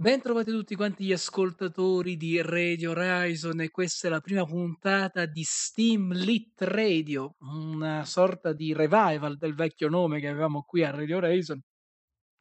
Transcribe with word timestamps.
Bentrovati 0.00 0.50
tutti 0.50 0.76
quanti 0.76 1.04
gli 1.04 1.12
ascoltatori 1.12 2.16
di 2.16 2.40
Radio 2.40 2.92
Horizon 2.92 3.60
e 3.60 3.68
questa 3.68 4.08
è 4.08 4.10
la 4.10 4.22
prima 4.22 4.46
puntata 4.46 5.26
di 5.26 5.42
Steam 5.44 6.14
Lit 6.14 6.62
Radio, 6.62 7.34
una 7.40 8.06
sorta 8.06 8.54
di 8.54 8.72
revival 8.72 9.36
del 9.36 9.54
vecchio 9.54 9.90
nome 9.90 10.18
che 10.18 10.28
avevamo 10.28 10.62
qui 10.62 10.84
a 10.84 10.90
Radio 10.90 11.18
Horizon 11.18 11.60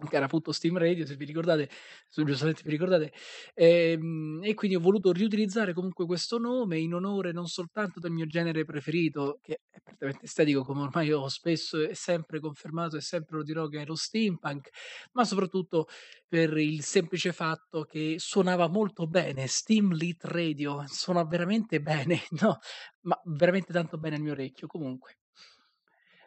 che 0.08 0.16
era 0.16 0.26
appunto 0.26 0.52
Steam 0.52 0.78
Radio, 0.78 1.06
se 1.06 1.16
vi 1.16 1.26
ricordate, 1.26 1.70
se 2.08 2.24
giustamente 2.24 2.62
vi 2.64 2.72
ricordate, 2.72 3.12
ehm, 3.54 4.40
e 4.44 4.54
quindi 4.54 4.78
ho 4.78 4.80
voluto 4.80 5.12
riutilizzare 5.12 5.74
comunque 5.74 6.06
questo 6.06 6.38
nome 6.38 6.80
in 6.80 6.94
onore 6.94 7.32
non 7.32 7.48
soltanto 7.48 8.00
del 8.00 8.12
mio 8.12 8.26
genere 8.26 8.64
preferito, 8.64 9.40
che 9.42 9.62
è 9.70 9.80
prettamente 9.84 10.26
estetico, 10.26 10.64
come 10.64 10.82
ormai 10.82 11.12
ho 11.12 11.28
spesso 11.28 11.80
e 11.82 11.96
sempre 11.96 12.40
confermato 12.40 12.96
e 12.96 13.02
sempre 13.02 13.38
lo 13.38 13.44
dirò 13.44 13.68
che 13.68 13.82
è 13.82 13.86
lo 13.86 13.96
steampunk, 13.96 14.70
ma 15.14 15.26
soprattutto 15.26 15.88
per 16.28 16.58
il 16.58 16.84
semplice 16.84 17.34
fatto 17.34 17.84
che 17.84 18.16
suonava 18.18 18.68
molto 18.68 19.08
bene, 19.08 19.48
Steam 19.48 19.94
Lit 19.94 20.24
Radio, 20.26 20.84
suona 20.88 21.24
veramente 21.26 21.82
bene, 21.82 22.22
no, 22.42 22.60
ma 23.02 23.20
veramente 23.26 23.74
tanto 23.74 23.98
bene 23.98 24.16
al 24.16 24.22
mio 24.22 24.32
orecchio. 24.32 24.68
Comunque, 24.68 25.18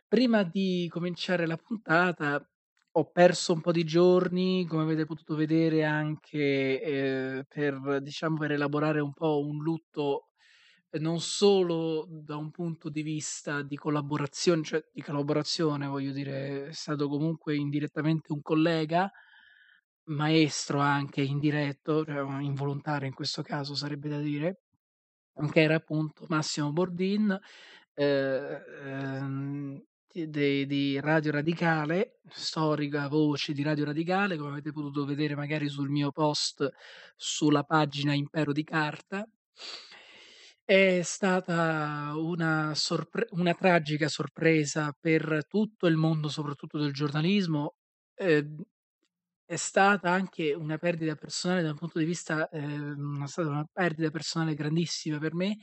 prima 0.07 0.43
di 0.43 0.89
cominciare 0.91 1.47
la 1.47 1.57
puntata 1.57 2.47
ho 2.95 3.11
perso 3.11 3.55
un 3.55 3.61
po' 3.63 3.73
di 3.73 3.85
giorni, 3.85 4.67
come 4.67 4.83
avete 4.83 5.07
potuto 5.07 5.35
vedere 5.35 5.85
anche, 5.85 6.81
ehm, 6.83 7.45
per 7.49 8.01
diciamo 8.03 8.37
per 8.39 8.53
elaborare 8.53 9.01
un 9.01 9.13
po' 9.15 9.41
un 9.47 9.63
lutto, 9.63 10.29
ehm, 10.91 11.01
non 11.03 11.21
solo 11.21 12.07
da 12.11 12.37
un 12.37 12.51
punto 12.51 12.91
di 12.91 13.03
vista 13.03 13.63
di 13.63 13.77
collaborazione 13.77 14.63
cioè 14.65 14.85
di 14.93 15.03
collaborazione 15.03 15.87
voglio 15.87 16.13
dire, 16.13 16.69
è 16.69 16.73
stato 16.73 17.09
comunque 17.09 17.57
indirettamente 17.57 18.33
un 18.33 18.43
collega, 18.43 19.11
maestro 20.11 20.81
anche 20.81 21.23
indiretto, 21.23 22.05
cioè 22.05 22.21
involontario 22.43 23.09
in 23.09 23.15
questo 23.15 23.43
caso 23.43 23.75
sarebbe 23.75 24.09
da 24.11 24.19
dire, 24.21 24.63
che 25.53 25.63
era 25.63 25.77
appunto 25.77 26.27
Massimo 26.29 26.73
Bordin, 26.73 27.39
ehm, 27.95 28.63
ehm 28.85 29.83
di 30.13 30.67
di 30.67 31.01
Radio 31.01 31.33
Radicale, 31.33 32.21
storica 32.29 33.09
voce 33.09 33.53
di 33.53 33.63
Radio 33.63 33.85
Radicale, 33.87 34.37
come 34.37 34.51
avete 34.51 34.71
potuto 34.73 35.05
vedere 35.05 35.35
magari 35.35 35.69
sul 35.69 35.91
mio 35.91 36.11
post 36.13 36.69
sulla 37.17 37.63
pagina 37.65 38.13
Impero 38.15 38.53
di 38.53 38.65
Carta. 38.65 39.27
È 40.65 41.01
stata 41.03 42.13
una 42.17 42.73
sorpre 42.75 43.27
una 43.31 43.53
tragica 43.55 44.09
sorpresa 44.09 44.95
per 44.99 45.45
tutto 45.49 45.87
il 45.87 45.97
mondo, 45.97 46.29
soprattutto 46.29 46.79
del 46.79 46.93
giornalismo. 46.93 47.75
Ehm, 48.15 48.63
è 49.45 49.57
stata 49.57 50.11
anche 50.11 50.55
una 50.55 50.79
perdita 50.79 51.15
personale 51.17 51.63
da 51.63 51.71
un 51.71 51.77
punto 51.79 51.99
di 51.99 52.05
vista 52.07 52.49
ehm, 52.49 53.25
è 53.25 53.27
stata 53.29 53.49
una 53.51 53.67
perdita 53.71 54.11
personale 54.11 54.55
grandissima 54.55 55.19
per 55.19 55.35
me 55.35 55.59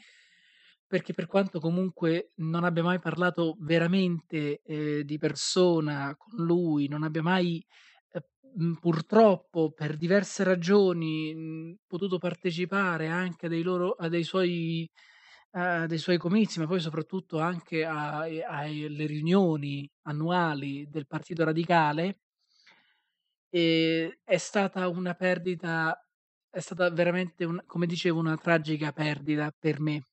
perché 0.89 1.13
per 1.13 1.27
quanto 1.27 1.59
comunque 1.59 2.31
non 2.37 2.63
abbia 2.63 2.81
mai 2.83 2.99
parlato 2.99 3.55
veramente, 3.59 4.61
ehm, 4.63 5.01
di 5.01 5.17
persona 5.19 6.15
con 6.17 6.43
lui, 6.45 6.87
non 6.87 7.03
abbia 7.03 7.21
mai, 7.21 7.63
mhmm, 8.55 8.73
purtroppo 8.75 9.71
per 9.71 9.97
diverse 9.97 10.43
ragioni, 10.43 11.33
mhmm, 11.35 11.75
potuto 11.87 12.17
partecipare 12.17 13.07
anche 13.07 13.45
a 13.47 13.49
dei 13.49 13.61
loro 13.63 13.91
a 13.91 14.09
dei 14.09 14.23
suoi 14.23 14.89
a 15.53 15.85
dei 15.87 15.97
suoi 15.99 16.17
comizi, 16.17 16.59
ma 16.59 16.67
poi 16.67 16.79
soprattutto 16.79 17.39
anche 17.39 17.83
alle 17.85 19.05
riunioni 19.07 19.89
annuali 20.03 20.87
del 20.89 21.07
Partito 21.07 21.43
Radicale 21.43 22.19
ehm, 23.53 24.11
è 24.23 24.37
stata 24.37 24.87
una 24.87 25.13
perdita 25.15 25.99
è 26.51 26.59
stata 26.59 26.89
veramente 26.89 27.45
un 27.45 27.61
come 27.65 27.85
dicevo, 27.85 28.19
una 28.19 28.37
tragica 28.37 28.91
perdita 28.91 29.51
per 29.57 29.79
me. 29.79 30.03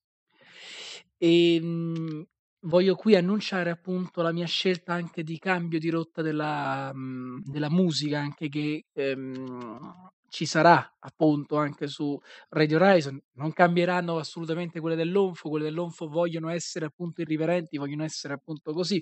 Ehm, 1.21 2.23
voglio 2.61 2.95
qui 2.95 3.15
annunciare 3.15 3.71
appunto 3.71 4.21
la 4.21 4.31
mia 4.31 4.45
scelta 4.45 4.93
anche 4.93 5.23
di 5.23 5.39
cambio 5.39 5.79
di 5.79 5.89
rotta 5.89 6.21
della 6.21 6.91
mhmm, 6.93 7.41
della 7.43 7.69
musica 7.71 8.19
anche 8.19 8.49
che, 8.49 8.85
ehm, 8.93 10.09
ci 10.29 10.45
sarà 10.45 10.95
appunto 10.99 11.55
anche 11.57 11.87
su 11.87 12.19
Radio 12.49 12.77
Horizon. 12.77 13.19
Non 13.33 13.51
cambieranno 13.53 14.17
assolutamente 14.17 14.79
quelle 14.79 14.95
dell'Onfo, 14.95 15.49
quelle 15.49 15.65
dell'Onfo 15.65 16.07
vogliono 16.07 16.49
essere 16.49 16.85
appunto 16.85 17.21
irriverenti, 17.21 17.77
vogliono 17.77 18.03
essere 18.03 18.33
appunto 18.33 18.73
così, 18.73 19.01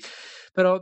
però 0.53 0.79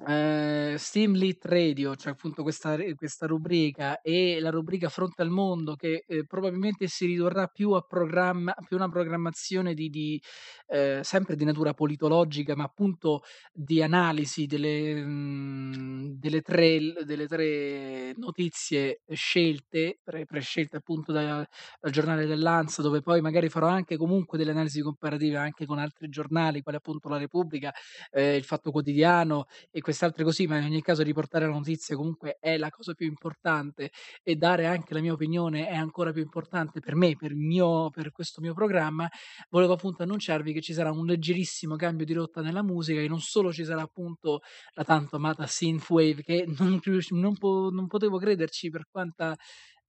Ehm, 0.00 0.74
Steam 0.76 1.12
Lit 1.14 1.44
Radio, 1.44 1.94
cioè 1.94 2.10
appunto 2.12 2.42
questa 2.42 2.74
re 2.74 2.94
questa 2.96 3.26
rubrica 3.26 4.00
e 4.00 4.40
la 4.40 4.50
rubrica 4.50 4.88
Fronte 4.88 5.22
al 5.22 5.30
mondo 5.30 5.76
che, 5.76 6.04
ehm, 6.08 6.24
probabilmente 6.24 6.88
si 6.88 7.06
ridurrà 7.06 7.46
più 7.46 7.70
a 7.72 7.80
programma 7.82 8.52
più 8.66 8.76
una 8.76 8.88
programmazione 8.88 9.72
di 9.72 9.88
di 9.90 10.20
ehm, 10.66 11.02
sempre 11.02 11.36
di 11.36 11.44
natura 11.44 11.74
politologica, 11.74 12.56
ma 12.56 12.64
appunto 12.64 13.22
di 13.52 13.82
analisi 13.82 14.46
delle 14.46 14.94
mhmm, 15.04 16.14
delle 16.18 16.40
3 16.42 16.80
l 16.80 17.04
delle 17.04 17.26
3 17.28 18.14
notizie 18.16 19.02
scelte, 19.12 20.00
pre 20.02 20.24
prescelte 20.26 20.76
appunto 20.78 21.12
da 21.12 21.46
dal 21.80 21.92
giornale 21.92 22.26
dell'ANSA, 22.26 22.82
dove 22.82 23.00
poi 23.00 23.20
magari 23.20 23.48
farò 23.48 23.68
anche 23.68 23.96
comunque 23.96 24.38
delle 24.38 24.50
analisi 24.50 24.80
comparative 24.82 25.36
anche 25.36 25.66
con 25.66 25.78
altri 25.78 26.08
giornali, 26.08 26.62
quali 26.62 26.78
appunto 26.78 27.08
La 27.08 27.16
Repubblica, 27.18 27.72
ehm, 28.10 28.34
Il 28.36 28.42
Fatto 28.44 28.72
Quotidiano 28.72 29.46
e 29.70 29.80
quest'altre 29.84 30.24
così, 30.24 30.46
ma 30.46 30.58
in 30.58 30.64
ogni 30.64 30.82
caso 30.82 31.02
riportare 31.04 31.46
la 31.46 31.52
notizia 31.52 31.94
comunque 31.96 32.38
è 32.40 32.56
la 32.56 32.70
cosa 32.70 32.94
più 32.94 33.06
importante 33.06 33.90
e 34.22 34.36
dare 34.36 34.66
anche 34.66 34.94
la 34.94 35.00
mia 35.00 35.12
opinione 35.12 35.68
è 35.68 35.76
ancora 35.76 36.12
più 36.12 36.22
importante 36.22 36.80
per 36.80 36.96
me, 36.96 37.14
per 37.16 37.34
mio 37.34 37.90
per 37.90 38.10
questo 38.12 38.40
mio 38.40 38.54
programma, 38.54 39.08
volevo 39.50 39.74
appunto 39.74 40.02
annunciarvi 40.02 40.52
che 40.52 40.60
ci 40.60 40.72
sarà 40.72 40.90
un 40.90 41.06
leggerissimo 41.06 41.76
cambio 41.76 42.06
di 42.06 42.12
rotta 42.14 42.40
nella 42.40 42.62
musica 42.62 43.00
e 43.00 43.08
non 43.08 43.20
solo 43.20 43.52
ci 43.52 43.64
sarà 43.64 43.82
appunto 43.82 44.40
la 44.74 44.84
tanto 44.84 45.16
amata 45.16 45.46
synthwave 45.46 46.22
che 46.22 46.44
non 46.58 46.80
non 47.10 47.36
po 47.36 47.68
non 47.70 47.86
potevo 47.86 48.18
crederci 48.18 48.70
per 48.70 48.86
quanta 48.90 49.36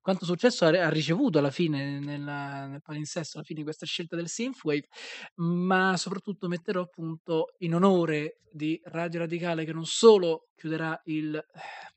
quanto 0.06 0.24
successo 0.24 0.66
ha 0.66 0.90
ricevuto 0.90 1.40
alla 1.40 1.50
fine 1.50 1.98
nella 1.98 2.68
nel 2.68 2.84
palinsesto, 2.84 3.38
alla 3.38 3.46
fine 3.46 3.62
di 3.62 3.66
questa 3.66 3.88
scelta 3.88 4.16
del 4.16 4.28
synthwave, 4.28 4.88
ma 5.38 5.98
soprattutto 5.98 6.48
metterò 6.48 6.84
appunto 6.84 7.56
in 7.62 7.74
onore 7.74 8.42
di 8.52 8.80
Radio 8.84 9.22
Radicale 9.22 9.66
che 9.66 9.74
non 9.74 9.88
solo 9.88 10.50
chiuderà 10.56 11.02
il 11.06 11.44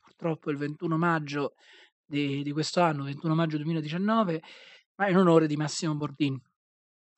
purtroppo 0.01 0.51
il 0.51 0.57
21 0.57 0.97
maggio 0.97 1.53
di 2.03 2.43
di 2.43 2.51
questo 2.51 2.81
anno, 2.81 3.05
21 3.05 3.35
maggio 3.35 3.57
2019, 3.59 4.43
ma 4.95 5.09
in 5.11 5.17
onore 5.19 5.47
di 5.47 5.57
Massimo 5.57 5.95
Bordin. 5.95 6.41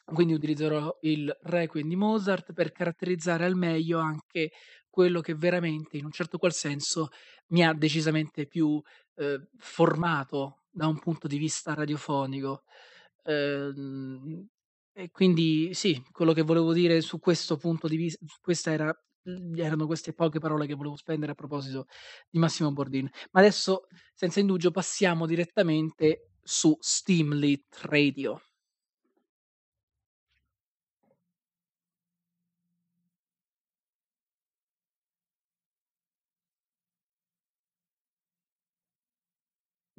Quindi 0.05 0.35
utilizzerò 0.35 0.99
il 1.03 1.33
Requiem 1.43 1.87
di 1.89 1.95
Mozart 1.95 2.53
per 2.53 2.73
caratterizzare 2.73 3.45
al 3.45 3.55
meglio 3.55 4.01
anche 4.01 4.51
quello 4.91 5.21
che 5.21 5.37
veramente, 5.37 5.99
in 5.99 6.05
un 6.05 6.11
certo 6.11 6.37
qual 6.37 6.53
senso, 6.53 7.11
mi 7.51 7.65
ha 7.65 7.73
decisamente 7.75 8.49
più, 8.49 8.83
ehm, 9.15 9.47
formato 9.57 10.60
da 10.71 10.87
un 10.87 10.99
punto 10.99 11.27
di 11.29 11.39
vista 11.39 11.75
radiofonico. 11.75 12.65
Ehm, 13.25 14.47
e 14.93 15.11
quindi 15.11 15.73
sì, 15.75 16.03
quello 16.11 16.33
che 16.33 16.43
volevo 16.43 16.73
dire 16.73 17.01
su 17.01 17.19
questo 17.21 17.57
punto 17.57 17.89
di 17.89 17.97
vis 17.97 18.19
su 18.25 18.39
questa 18.41 18.73
era 18.73 18.93
mhmm, 19.25 19.59
erano 19.59 19.87
queste 19.87 20.13
poche 20.15 20.39
parole 20.41 20.67
che 20.67 20.75
volevo 20.75 20.97
spendere 20.97 21.33
a 21.33 21.35
proposito 21.35 21.87
di 22.31 22.39
Massimo 22.39 22.73
Bordin. 22.73 23.09
Ma 23.33 23.41
adesso, 23.41 23.87
senza 24.15 24.41
indugio, 24.41 24.71
passiamo 24.71 25.27
direttamente 25.27 26.31
su 26.43 26.77
Steamlit 26.81 27.79
Radio. 27.83 28.41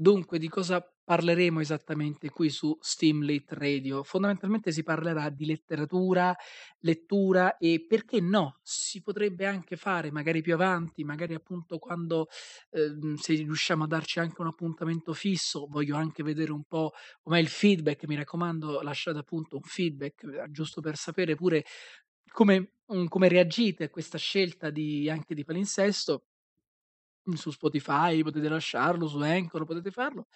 Dunque, 0.01 0.39
di 0.39 0.47
cosa 0.49 0.81
parleremo 1.03 1.59
esattamente 1.59 2.29
qui 2.31 2.49
su 2.49 2.75
Steamlit 2.81 3.51
Radio? 3.51 4.01
Fondamentalmente 4.03 4.71
si 4.71 4.81
parlerà 4.81 5.29
di 5.29 5.45
letteratura, 5.45 6.35
lettura 6.79 7.57
e 7.57 7.85
perché 7.87 8.19
no, 8.19 8.57
si 8.63 9.03
potrebbe 9.03 9.45
anche 9.45 9.75
fare 9.75 10.09
magari 10.09 10.41
più 10.41 10.55
avanti, 10.55 11.03
magari 11.03 11.35
appunto 11.35 11.77
quando, 11.77 12.29
ehm, 12.71 13.13
se 13.15 13.35
riusciamo 13.35 13.83
a 13.83 13.87
darci 13.87 14.17
anche 14.19 14.41
un 14.41 14.47
appuntamento 14.47 15.13
fisso, 15.13 15.67
voglio 15.69 15.95
anche 15.97 16.23
vedere 16.23 16.51
un 16.51 16.63
po' 16.63 16.93
com'è 17.21 17.37
il 17.39 17.47
feedback, 17.47 18.05
mi 18.07 18.15
raccomando 18.15 18.81
lasciate 18.81 19.19
appunto 19.19 19.57
un 19.57 19.61
feedback, 19.63 20.23
ehm, 20.23 20.51
giusto 20.51 20.81
per 20.81 20.95
sapere 20.97 21.35
pure 21.35 21.63
come 22.31 22.73
mhmm, 22.87 23.05
come 23.07 23.27
reagite 23.27 23.83
a 23.85 23.89
questa 23.89 24.17
scelta 24.17 24.71
di 24.71 25.09
anche 25.11 25.35
di 25.35 25.43
palinsesto. 25.43 26.23
Mhmm, 27.27 27.35
su 27.35 27.51
Spotify 27.51 28.23
potete 28.23 28.49
lasciarlo, 28.49 29.07
su 29.07 29.19
Anchor 29.19 29.65
potete 29.65 29.91
farlo. 29.91 30.27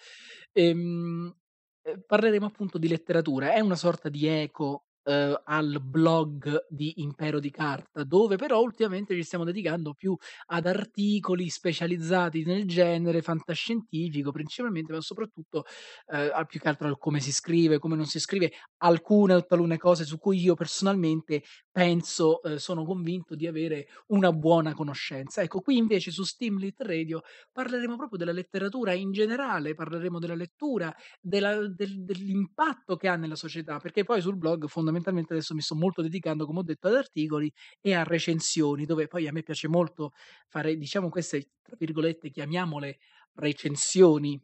Ehm, 0.52 1.34
ehm, 1.82 2.02
parleremo 2.06 2.46
appunto 2.46 2.78
di 2.78 2.88
letteratura. 2.88 3.52
È 3.52 3.60
una 3.60 3.74
sorta 3.76 4.08
di 4.08 4.26
eco 4.26 4.85
uhm, 5.06 5.42
al 5.44 5.80
blog 5.82 6.66
di 6.68 6.94
Impero 7.02 7.40
di 7.40 7.50
Carta, 7.50 8.04
dove 8.04 8.36
però 8.36 8.60
ultimamente 8.60 9.14
ci 9.14 9.22
stiamo 9.24 9.44
dedicando 9.44 9.94
più 9.94 10.16
ad 10.46 10.66
articoli 10.66 11.48
specializzati 11.50 12.44
nel 12.44 12.66
genere 12.66 13.22
fantascientifico 13.22 14.32
principalmente, 14.32 14.92
ma 14.92 15.00
soprattutto, 15.00 15.64
al 16.06 16.46
più 16.46 16.60
che 16.60 16.68
altro 16.68 16.88
al 16.88 16.98
come 16.98 17.20
si 17.20 17.32
scrive, 17.32 17.78
come 17.78 17.96
non 17.96 18.06
si 18.06 18.20
scrive, 18.20 18.52
alcune 18.78 19.34
o 19.34 19.44
talune 19.46 19.78
cose 19.78 20.04
su 20.04 20.18
cui 20.18 20.40
io 20.40 20.54
personalmente 20.54 21.42
penso, 21.70 22.40
uhm, 22.42 22.56
sono 22.56 22.84
convinto 22.84 23.34
di 23.34 23.46
avere 23.46 23.86
una 24.08 24.32
buona 24.32 24.74
conoscenza. 24.74 25.42
Ecco, 25.42 25.60
qui 25.60 25.76
invece 25.76 26.10
su 26.10 26.24
Steamlit 26.24 26.80
Radio 26.82 27.22
parleremo 27.52 27.96
proprio 27.96 28.18
della 28.18 28.32
letteratura 28.32 28.92
in 28.92 29.12
generale, 29.12 29.74
parleremo 29.74 30.18
della 30.18 30.34
lettura, 30.34 30.94
della 31.20 31.66
del 31.68 32.04
dell'impatto 32.04 32.96
che 32.96 33.08
ha 33.08 33.16
nella 33.16 33.36
società, 33.36 33.78
perché 33.78 34.04
poi 34.04 34.20
sul 34.20 34.36
blog 34.36 34.66
fondamentalmente 34.66 34.94
adesso 35.04 35.54
mi 35.54 35.60
sto 35.60 35.74
molto 35.74 36.02
dedicando, 36.02 36.46
come 36.46 36.60
ho 36.60 36.62
detto, 36.62 36.88
ad 36.88 36.94
articoli 36.94 37.52
e 37.80 37.94
a 37.94 38.02
recensioni, 38.02 38.84
dove 38.84 39.06
poi 39.06 39.26
a 39.26 39.32
me 39.32 39.42
piace 39.42 39.68
molto 39.68 40.12
fare, 40.48 40.76
diciamo, 40.76 41.08
queste, 41.08 41.50
tra 41.62 41.76
virgolette, 41.78 42.30
chiamiamole 42.30 42.98
recensioni, 43.34 44.40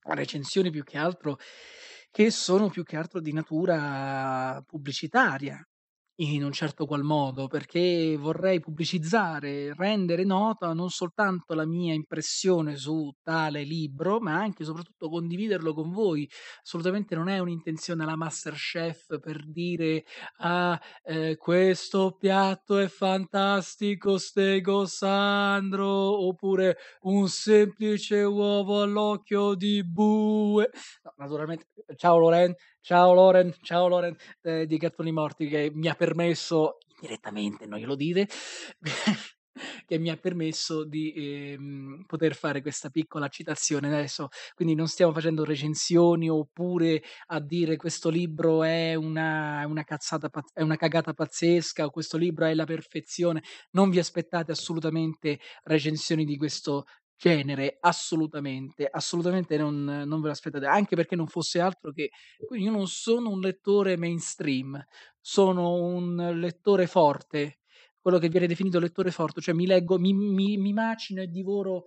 recensioni 0.00 0.70
più 0.70 0.82
che 0.84 0.98
altro 0.98 1.38
che 2.10 2.30
sono 2.30 2.68
più 2.70 2.84
che 2.84 2.96
altro 2.96 3.20
di 3.20 3.32
natura 3.32 4.62
pubblicitaria 4.64 5.66
in 6.18 6.44
un 6.44 6.52
certo 6.52 6.86
qual 6.86 7.02
modo, 7.02 7.48
perché 7.48 8.16
vorrei 8.16 8.60
pubblicizzare, 8.60 9.74
rendere 9.74 10.22
nota 10.24 10.72
non 10.72 10.88
soltanto 10.90 11.54
la 11.54 11.66
mia 11.66 11.92
impressione 11.92 12.76
su 12.76 13.12
tale 13.22 13.64
libro, 13.64 14.20
ma 14.20 14.34
anche 14.36 14.62
e 14.62 14.64
soprattutto 14.66 15.08
condividerlo 15.08 15.74
con 15.74 15.90
voi. 15.90 16.28
Assolutamente 16.62 17.16
non 17.16 17.28
è 17.28 17.40
un'intenzione 17.40 18.04
alla 18.04 18.14
MasterChef 18.16 19.18
per 19.18 19.44
dire: 19.44 20.04
"Ah, 20.38 20.80
ehm, 21.02 21.34
questo 21.36 22.16
piatto 22.16 22.78
è 22.78 22.86
fantastico, 22.86 24.16
stego 24.18 24.86
Sandro", 24.86 25.88
oppure 26.26 26.76
"un 27.02 27.26
semplice 27.28 28.22
uovo 28.22 28.82
all'occhio 28.82 29.54
di 29.54 29.82
bue". 29.84 30.70
No, 31.02 31.12
naturalmente 31.16 31.66
ciao 31.96 32.18
Loren, 32.18 32.54
ciao 32.84 33.14
Loren, 33.14 33.54
ciao 33.62 33.88
Loren, 33.88 34.14
ehm, 34.42 34.64
di 34.64 34.76
Gattoni 34.76 35.10
Morti 35.10 35.48
che 35.48 35.70
mi 35.72 35.88
ha 35.88 35.94
permesso, 35.94 36.76
indirettamente, 37.00 37.64
non 37.64 37.78
glielo 37.78 37.94
dite, 37.94 38.28
che 39.86 39.98
mi 39.98 40.10
ha 40.10 40.16
permesso 40.18 40.84
di, 40.84 41.12
ehm, 41.16 42.04
poter 42.06 42.34
fare 42.34 42.60
questa 42.60 42.90
piccola 42.90 43.28
citazione. 43.28 43.88
Adesso 43.88 44.28
quindi 44.54 44.74
non 44.74 44.86
stiamo 44.86 45.14
facendo 45.14 45.44
recensioni 45.44 46.28
oppure 46.28 47.02
a 47.28 47.40
dire 47.40 47.76
questo 47.76 48.10
libro 48.10 48.62
è 48.62 48.94
una 48.94 49.64
una 49.66 49.84
cazzata 49.84 50.28
è 50.52 50.60
una 50.60 50.76
cagata 50.76 51.14
pazzesca 51.14 51.86
o 51.86 51.90
questo 51.90 52.18
libro 52.18 52.44
è 52.44 52.52
la 52.52 52.64
perfezione. 52.66 53.42
Non 53.70 53.88
vi 53.88 53.98
aspettate 53.98 54.52
assolutamente 54.52 55.38
recensioni 55.62 56.26
di 56.26 56.36
questo 56.36 56.84
genere, 57.24 57.78
assolutamente, 57.80 58.86
assolutamente 58.90 59.56
non 59.56 59.84
non 59.84 60.20
ve 60.20 60.26
lo 60.26 60.32
aspettate, 60.32 60.66
anche 60.66 60.94
perché 60.96 61.16
non 61.16 61.26
fosse 61.26 61.60
altro 61.60 61.92
che 61.92 62.10
quindi 62.44 62.66
io 62.66 62.72
non 62.72 62.86
sono 62.88 63.30
un 63.30 63.40
lettore 63.40 63.96
mainstream, 63.96 64.82
sono 65.20 65.74
un 65.74 66.16
lettore 66.38 66.86
forte, 66.86 67.60
quello 68.00 68.18
che 68.18 68.28
viene 68.28 68.46
definito 68.46 68.78
lettore 68.78 69.10
forte, 69.10 69.40
cioè 69.40 69.54
mi 69.54 69.66
leggo 69.66 69.98
mi 69.98 70.12
mi 70.12 70.56
mi 70.58 70.72
macino 70.74 71.22
e 71.22 71.28
divoro 71.28 71.86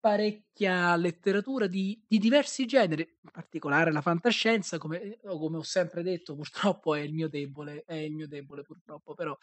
parecchia 0.00 0.94
letteratura 0.96 1.66
di 1.66 2.00
di 2.06 2.18
diversi 2.18 2.66
generi, 2.66 3.02
in 3.22 3.30
particolare 3.32 3.90
la 3.92 4.00
fantascienza 4.02 4.78
come 4.78 5.18
o 5.24 5.38
come 5.38 5.56
ho 5.58 5.62
sempre 5.62 6.02
detto 6.02 6.34
purtroppo 6.36 6.94
è 6.94 7.00
il 7.00 7.12
mio 7.14 7.28
debole, 7.28 7.82
è 7.86 7.94
il 7.94 8.12
mio 8.14 8.28
debole 8.28 8.62
purtroppo, 8.62 9.14
però, 9.14 9.36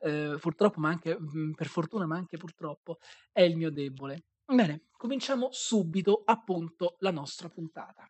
ehm, 0.00 0.38
purtroppo 0.38 0.80
ma 0.80 0.88
anche, 0.90 1.16
mhmm, 1.18 1.52
per 1.52 1.68
fortuna, 1.68 2.06
ma 2.06 2.16
anche 2.16 2.36
purtroppo 2.36 2.98
è 3.32 3.42
il 3.42 3.56
mio 3.56 3.70
debole. 3.70 4.24
Bene, 4.46 4.88
cominciamo 4.96 5.48
subito 5.52 6.22
appunto 6.24 6.96
la 7.00 7.10
nostra 7.10 7.48
puntata. 7.48 8.06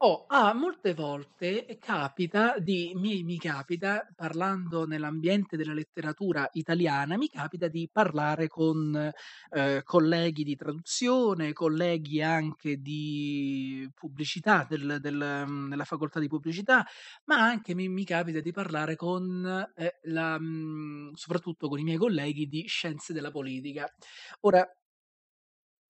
Oh, 0.00 0.26
ah, 0.28 0.54
molte 0.54 0.94
volte 0.94 1.76
capita 1.80 2.56
di 2.60 2.92
mi 2.94 3.24
mi 3.24 3.36
capita, 3.36 4.06
parlando 4.14 4.86
nell'ambiente 4.86 5.56
della 5.56 5.72
letteratura 5.72 6.48
italiana, 6.52 7.16
mi 7.16 7.28
capita 7.28 7.66
di 7.66 7.88
parlare 7.90 8.46
con, 8.46 8.94
ehm, 9.50 9.82
colleghi 9.82 10.44
di 10.44 10.54
traduzione, 10.54 11.52
colleghi 11.52 12.22
anche 12.22 12.76
di 12.76 13.90
pubblicità 13.92 14.64
del 14.68 14.98
del 15.00 15.16
mhmm, 15.48 15.66
nella 15.66 15.84
facoltà 15.84 16.20
di 16.20 16.28
pubblicità, 16.28 16.86
ma 17.24 17.38
anche 17.42 17.74
mi 17.74 17.88
mi 17.88 18.04
capita 18.04 18.38
di 18.38 18.52
parlare 18.52 18.94
con, 18.94 19.44
ehm, 19.74 19.88
la 20.02 20.38
mhmm, 20.38 21.12
soprattutto 21.14 21.66
con 21.68 21.80
i 21.80 21.82
miei 21.82 21.96
colleghi 21.98 22.46
di 22.46 22.66
scienze 22.68 23.12
della 23.12 23.32
politica. 23.32 23.92
Ora 24.42 24.64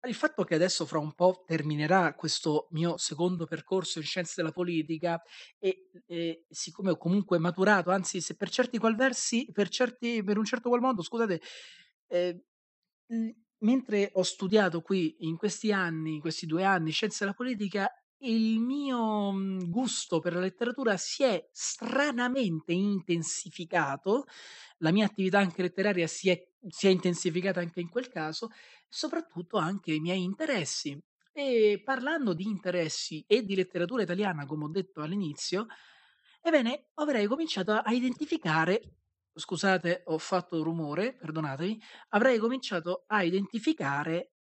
il 0.06 0.14
fatto 0.14 0.44
che 0.44 0.54
adesso 0.54 0.86
fra 0.86 0.98
un 0.98 1.12
po' 1.14 1.42
terminerà 1.46 2.14
questo 2.14 2.68
mio 2.70 2.96
secondo 2.96 3.46
percorso 3.46 3.98
in 3.98 4.04
scienze 4.04 4.34
della 4.36 4.52
politica 4.52 5.20
e, 5.58 5.90
ehm, 6.06 6.34
siccome 6.48 6.90
ho 6.90 6.96
comunque 6.96 7.38
maturato, 7.38 7.90
anzi 7.90 8.20
se 8.20 8.36
per 8.36 8.48
certi 8.50 8.78
qual 8.78 8.94
versi 8.96 9.50
per 9.52 9.68
certi 9.68 10.22
per 10.22 10.38
un 10.38 10.44
certo 10.44 10.68
qual 10.68 10.80
modo 10.80 11.02
scusate, 11.02 11.40
mhmm, 13.08 13.30
mentre 13.60 14.10
ho 14.14 14.22
studiato 14.22 14.82
qui 14.82 15.16
in 15.20 15.36
questi 15.36 15.72
anni, 15.72 16.14
in 16.14 16.20
questi 16.20 16.46
2 16.46 16.64
anni 16.64 16.90
scienze 16.92 17.18
della 17.24 17.34
politica, 17.36 17.90
il 18.20 18.58
mio, 18.60 19.30
mhmm, 19.32 19.70
gusto 19.70 20.18
per 20.20 20.34
la 20.34 20.40
letteratura 20.40 20.96
si 20.96 21.22
è 21.22 21.48
stranamente 21.52 22.72
intensificato, 22.72 24.24
la 24.78 24.90
mia 24.92 25.06
attività 25.06 25.38
anche 25.38 25.62
letteraria 25.62 26.06
si 26.06 26.30
è 26.30 26.46
si 26.66 26.88
è 26.88 26.90
intensificata 26.90 27.60
anche 27.60 27.78
in 27.80 27.88
quel 27.88 28.08
caso, 28.08 28.48
soprattutto 28.88 29.58
anche 29.58 29.92
i 29.92 30.00
miei 30.00 30.22
interessi. 30.24 31.00
E 31.32 31.80
parlando 31.84 32.32
di 32.34 32.44
interessi 32.44 33.24
e 33.28 33.44
di 33.44 33.54
letteratura 33.54 34.02
italiana, 34.02 34.44
come 34.44 34.64
ho 34.64 34.68
detto 34.68 35.00
all'inizio, 35.02 35.66
ebbene 36.42 36.88
avrei 36.94 37.26
cominciato 37.26 37.72
a 37.72 37.92
identificare 37.92 38.94
scusate 39.38 40.02
ho 40.06 40.18
fatto 40.18 40.62
rumore, 40.64 41.14
perdonatemi, 41.14 41.80
avrei 42.08 42.38
cominciato 42.38 43.04
a 43.06 43.22
identificare 43.22 44.32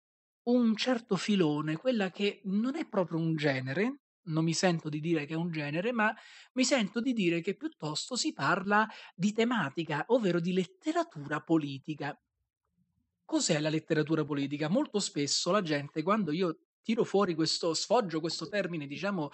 un 0.47 0.77
certo 0.77 1.17
filone, 1.17 1.77
quella 1.77 2.11
che 2.11 2.41
non 2.45 2.77
è 2.77 2.87
proprio 2.87 3.19
un 3.19 3.37
genere, 3.37 4.01
non 4.27 4.45
mi 4.45 4.55
sento 4.55 4.89
di 4.89 5.01
dire 5.01 5.25
che 5.25 5.35
è 5.35 5.37
un 5.37 5.51
genere, 5.51 5.93
ma 5.93 6.13
mi 6.55 6.65
sento 6.65 7.01
di 7.01 7.13
dire 7.13 7.41
che 7.41 7.55
piuttosto 7.57 8.17
si 8.17 8.33
parla 8.33 8.87
di 9.15 9.33
tematica, 9.33 10.05
ovvero 10.09 10.41
di 10.41 10.53
letteratura 10.53 11.41
politica. 11.41 12.19
Cos'è 13.25 13.59
la 13.59 13.69
letteratura 13.69 14.25
politica? 14.25 14.69
Molto 14.69 15.01
spesso 15.01 15.51
la 15.51 15.63
gente 15.63 16.03
quando 16.03 16.31
io 16.33 16.59
tiro 16.83 17.03
fuori 17.03 17.35
questo 17.35 17.75
sfoggio 17.75 18.21
questo 18.21 18.49
termine 18.49 18.87
diciamo, 18.87 19.31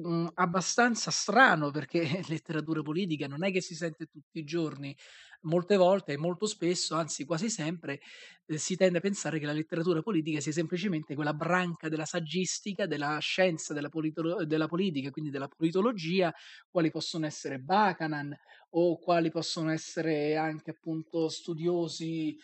mhmm, 0.00 0.30
abbastanza 0.34 1.10
strano 1.10 1.70
perché 1.70 2.00
letteratura 2.28 2.82
politica 2.82 3.26
non 3.26 3.44
è 3.44 3.52
che 3.52 3.60
si 3.60 3.74
sente 3.74 4.06
tutti 4.06 4.38
i 4.38 4.44
giorni, 4.44 4.96
molte 5.42 5.76
volte 5.76 6.12
e 6.12 6.16
molto 6.18 6.46
spesso, 6.46 6.94
anzi 6.96 7.24
quasi 7.24 7.48
sempre, 7.50 8.00
ehm, 8.46 8.56
si 8.56 8.76
tende 8.76 8.98
a 8.98 9.00
pensare 9.00 9.38
che 9.38 9.46
la 9.46 9.52
letteratura 9.52 10.02
politica 10.02 10.40
sia 10.40 10.52
semplicemente 10.52 11.14
quella 11.14 11.34
branca 11.34 11.88
della 11.88 12.04
saggistica, 12.04 12.86
della 12.86 13.18
scienza 13.20 13.72
della 13.74 13.88
politolo 13.88 14.44
della 14.44 14.66
politica, 14.66 15.10
quindi 15.10 15.30
della 15.30 15.48
politologia, 15.48 16.32
quali 16.70 16.90
possono 16.90 17.26
essere 17.26 17.58
Buchanan 17.58 18.34
o 18.70 18.98
quali 18.98 19.30
possono 19.30 19.70
essere 19.70 20.36
anche 20.36 20.70
appunto 20.70 21.28
studiosi, 21.28 22.36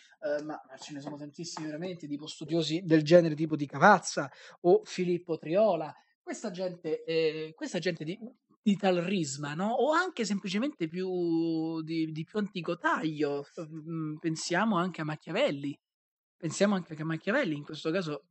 ma 0.43 0.61
ma 0.67 0.77
ce 0.77 0.93
ne 0.93 1.01
sono 1.01 1.15
tantissimi 1.17 1.65
veramente, 1.67 2.07
tipo 2.07 2.27
studiosi 2.27 2.81
del 2.83 3.03
genere 3.03 3.35
tipo 3.35 3.55
di 3.55 3.65
Cavazza 3.65 4.29
o 4.61 4.81
Filippo 4.83 5.37
Triola. 5.37 5.93
Questa 6.27 6.51
gente 6.51 7.05
ehm, 7.05 7.53
questa 7.53 7.79
gente 7.79 8.03
di 8.03 8.19
di 8.61 8.75
tal 8.75 8.97
risma, 8.97 9.53
no, 9.53 9.69
o 9.71 9.93
anche 9.93 10.25
semplicemente 10.25 10.89
più 10.89 11.81
di 11.83 12.11
di 12.11 12.25
più 12.25 12.37
antico 12.39 12.77
taglio, 12.77 13.45
pensiamo 14.19 14.75
anche 14.77 14.99
a 14.99 15.05
Machiavelli. 15.05 15.73
Pensiamo 16.35 16.75
anche 16.75 16.95
che 16.95 17.05
Machiavelli, 17.05 17.55
in 17.55 17.63
questo 17.63 17.91
caso 17.91 18.25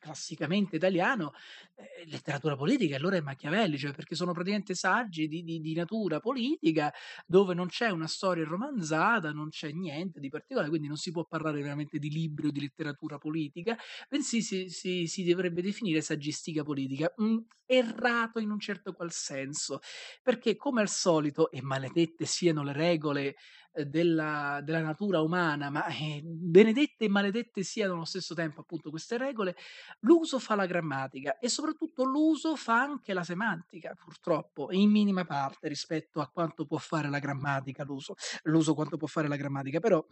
classicamente 0.00 0.76
italiano, 0.76 1.32
ehm, 1.76 2.08
letteratura 2.10 2.56
politica 2.56 2.96
allora 2.96 3.16
è 3.16 3.20
Machiavelli, 3.20 3.78
cioè 3.78 3.92
perché 3.92 4.16
sono 4.16 4.32
praticamente 4.32 4.74
saggi 4.74 5.28
di 5.28 5.44
di 5.44 5.60
di 5.60 5.74
natura 5.74 6.18
politica, 6.20 6.92
dove 7.26 7.54
non 7.54 7.68
c'è 7.68 7.90
una 7.90 8.08
storia 8.08 8.44
romanzata, 8.44 9.30
non 9.32 9.50
c'è 9.50 9.70
niente 9.72 10.18
di 10.20 10.28
particolare, 10.28 10.68
quindi 10.70 10.88
non 10.88 10.96
si 10.96 11.12
può 11.12 11.24
parlare 11.26 11.62
veramente 11.62 11.98
di 11.98 12.10
libri 12.10 12.48
o 12.48 12.50
di 12.50 12.60
letteratura 12.60 13.18
politica, 13.18 13.76
bensì 14.08 14.42
si 14.42 14.68
si 14.70 15.06
si 15.06 15.24
dovrebbe 15.24 15.62
definire 15.62 16.00
saggistica 16.00 16.64
politica. 16.64 17.12
Mhmm, 17.16 17.44
errato 17.70 18.40
in 18.40 18.50
un 18.50 18.58
certo 18.58 18.92
qual 18.94 19.12
senso, 19.12 19.78
perché 20.22 20.56
come 20.56 20.80
al 20.80 20.88
solito, 20.88 21.50
e 21.52 21.62
maledette 21.62 22.24
siano 22.26 22.62
le 22.64 22.72
regole 22.72 23.36
della 23.72 24.60
della 24.64 24.80
natura 24.82 25.20
umana, 25.20 25.70
ma, 25.70 25.86
eh, 25.86 26.20
benedette 26.24 27.04
e 27.04 27.08
maledette 27.08 27.62
siano 27.62 27.94
allo 27.94 28.04
stesso 28.04 28.34
tempo 28.34 28.60
appunto 28.62 28.90
queste 28.90 29.16
regole, 29.18 29.56
l'uso 30.00 30.38
fa 30.40 30.54
la 30.56 30.66
grammatica 30.66 31.38
e 31.38 31.48
soprattutto 31.48 32.04
l'uso 32.04 32.56
fa 32.56 32.80
anche 32.82 33.12
la 33.14 33.22
semantica 33.24 33.94
purtroppo, 33.94 34.72
in 34.72 34.90
minima 34.90 35.24
parte 35.24 35.68
rispetto 35.68 36.20
a 36.20 36.28
quanto 36.28 36.66
può 36.66 36.78
fare 36.78 37.08
la 37.08 37.18
grammatica 37.20 37.84
l'uso 37.84 38.14
l'uso 38.44 38.74
quanto 38.74 38.96
può 38.96 39.06
fare 39.06 39.28
la 39.28 39.36
grammatica, 39.36 39.78
però 39.80 40.04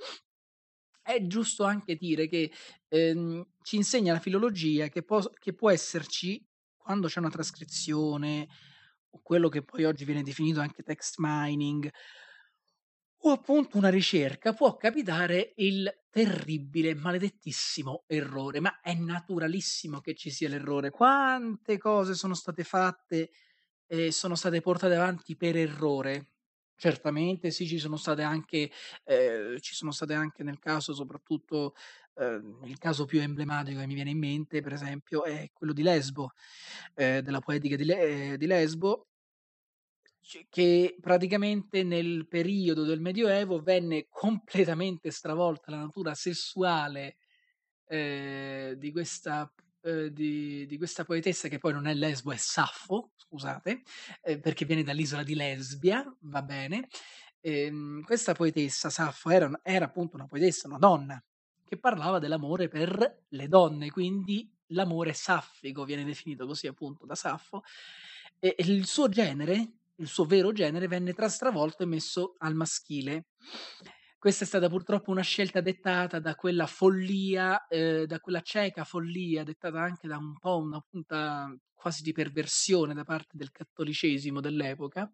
è 1.02 1.26
giusto 1.26 1.64
anche 1.64 1.96
dire 1.96 2.28
che, 2.28 2.52
ehm, 2.88 3.44
ci 3.62 3.76
insegna 3.76 4.12
la 4.12 4.18
filologia 4.20 4.88
che 4.88 5.02
pos 5.02 5.30
che 5.38 5.54
può 5.54 5.70
esserci, 5.70 6.44
quando 6.76 7.08
c'è 7.08 7.18
una 7.20 7.30
trascrizione, 7.30 8.48
o 9.10 9.20
quello 9.22 9.48
che 9.48 9.62
poi 9.64 9.84
oggi 9.84 10.04
viene 10.04 10.22
definito 10.22 10.60
anche 10.60 10.82
text 10.82 11.14
mining, 11.18 11.90
o 13.22 13.30
appunto 13.32 13.76
una 13.78 13.88
ricerca, 13.88 14.52
può 14.52 14.76
capitare 14.76 15.52
il 15.56 15.92
terribile, 16.10 16.94
maledettissimo 16.94 18.04
errore, 18.06 18.60
ma 18.60 18.80
è 18.80 18.94
naturalissimo 18.94 20.00
che 20.00 20.14
ci 20.14 20.30
sia 20.30 20.48
l'errore. 20.48 20.90
Quante 20.90 21.78
cose 21.78 22.14
sono 22.14 22.34
state 22.34 22.62
fatte 22.64 23.30
e 23.86 24.12
sono 24.12 24.34
state 24.34 24.60
portate 24.60 24.94
avanti 24.94 25.36
per 25.36 25.56
errore? 25.56 26.28
Certamente 26.76 27.50
sì, 27.50 27.66
ci 27.66 27.78
sono 27.78 27.96
state 27.96 28.22
anche 28.22 28.70
ehm, 29.04 29.58
ci 29.58 29.74
sono 29.74 29.90
state 29.90 30.14
anche 30.14 30.44
nel 30.44 30.60
caso 30.60 30.94
soprattutto 30.94 31.74
ehm, 32.14 32.60
il 32.66 32.78
caso 32.78 33.04
più 33.04 33.20
emblematico 33.20 33.80
che 33.80 33.86
mi 33.86 33.94
viene 33.94 34.10
in 34.10 34.18
mente, 34.18 34.60
per 34.60 34.72
esempio, 34.72 35.24
è 35.24 35.50
quello 35.52 35.72
di 35.72 35.82
Lesbo, 35.82 36.30
ehm, 36.94 37.20
della 37.20 37.40
poetica 37.40 37.74
di 37.76 37.84
Le 37.84 38.00
ehm, 38.32 38.34
di 38.36 38.46
Lesbo 38.46 39.08
che 40.50 40.96
praticamente 41.00 41.82
nel 41.84 42.26
periodo 42.28 42.84
del 42.84 43.00
Medioevo 43.00 43.60
venne 43.60 44.06
completamente 44.10 45.10
stravolta 45.10 45.70
la 45.70 45.78
natura 45.78 46.14
sessuale, 46.14 47.16
ehm, 47.86 48.72
di 48.74 48.92
questa 48.92 49.50
ehm, 49.82 50.06
di 50.08 50.66
di 50.66 50.76
questa 50.76 51.04
poetessa 51.04 51.48
che 51.48 51.58
poi 51.58 51.72
non 51.72 51.86
è 51.86 51.94
Lesbo, 51.94 52.32
è 52.32 52.36
Saffo, 52.36 53.12
scusate, 53.16 53.82
ehm, 54.22 54.40
perché 54.40 54.64
viene 54.64 54.82
dall'isola 54.82 55.22
di 55.22 55.34
Lesbia, 55.34 56.04
va 56.22 56.42
bene. 56.42 56.88
Ehm, 57.40 58.02
questa 58.02 58.34
poetessa 58.34 58.90
Saffo 58.90 59.30
era 59.30 59.50
era 59.62 59.86
appunto 59.86 60.16
una 60.16 60.26
poetessa, 60.26 60.68
una 60.68 60.78
donna, 60.78 61.22
che 61.64 61.78
parlava 61.78 62.18
dell'amore 62.18 62.68
per 62.68 63.22
le 63.28 63.48
donne, 63.48 63.90
quindi 63.90 64.50
l'amore 64.72 65.12
saffico 65.14 65.84
viene 65.84 66.04
definito 66.04 66.46
così 66.46 66.66
appunto 66.66 67.06
da 67.06 67.14
Saffo, 67.14 67.62
e 68.40 68.54
il 68.58 68.86
suo 68.86 69.08
genere, 69.08 69.72
il 69.98 70.06
suo 70.08 70.24
vero 70.24 70.52
genere 70.52 70.86
venne 70.88 71.12
tra 71.12 71.28
stravolto 71.28 71.82
e 71.82 71.86
messo 71.86 72.34
al 72.38 72.54
maschile. 72.54 73.26
Questa 74.18 74.44
è 74.44 74.46
stata 74.46 74.68
purtroppo 74.68 75.10
una 75.10 75.22
scelta 75.22 75.60
dettata 75.60 76.18
da 76.18 76.34
quella 76.34 76.66
follia, 76.66 77.66
ehm, 77.68 78.04
da 78.04 78.18
quella 78.20 78.40
cieca 78.40 78.84
follia 78.84 79.44
dettata 79.44 79.80
anche 79.80 80.08
da 80.08 80.16
un 80.18 80.36
po' 80.38 80.58
una 80.58 80.80
punta 80.80 81.54
quasi 81.74 82.02
di 82.02 82.12
perversione 82.12 82.94
da 82.94 83.04
parte 83.04 83.36
del 83.36 83.50
cattolicesimo 83.52 84.40
dell'epoca 84.40 85.10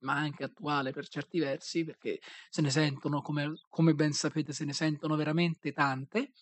ma 0.00 0.14
anche 0.14 0.44
attuale 0.44 0.92
per 0.92 1.08
certi 1.08 1.38
versi, 1.38 1.84
perché 1.84 2.18
se 2.50 2.60
ne 2.62 2.70
sentono, 2.70 3.20
come 3.22 3.52
come 3.68 3.94
ben 3.94 4.12
sapete, 4.12 4.52
se 4.52 4.64
ne 4.64 4.72
sentono 4.72 5.16
veramente 5.16 5.72
tante. 5.72 6.32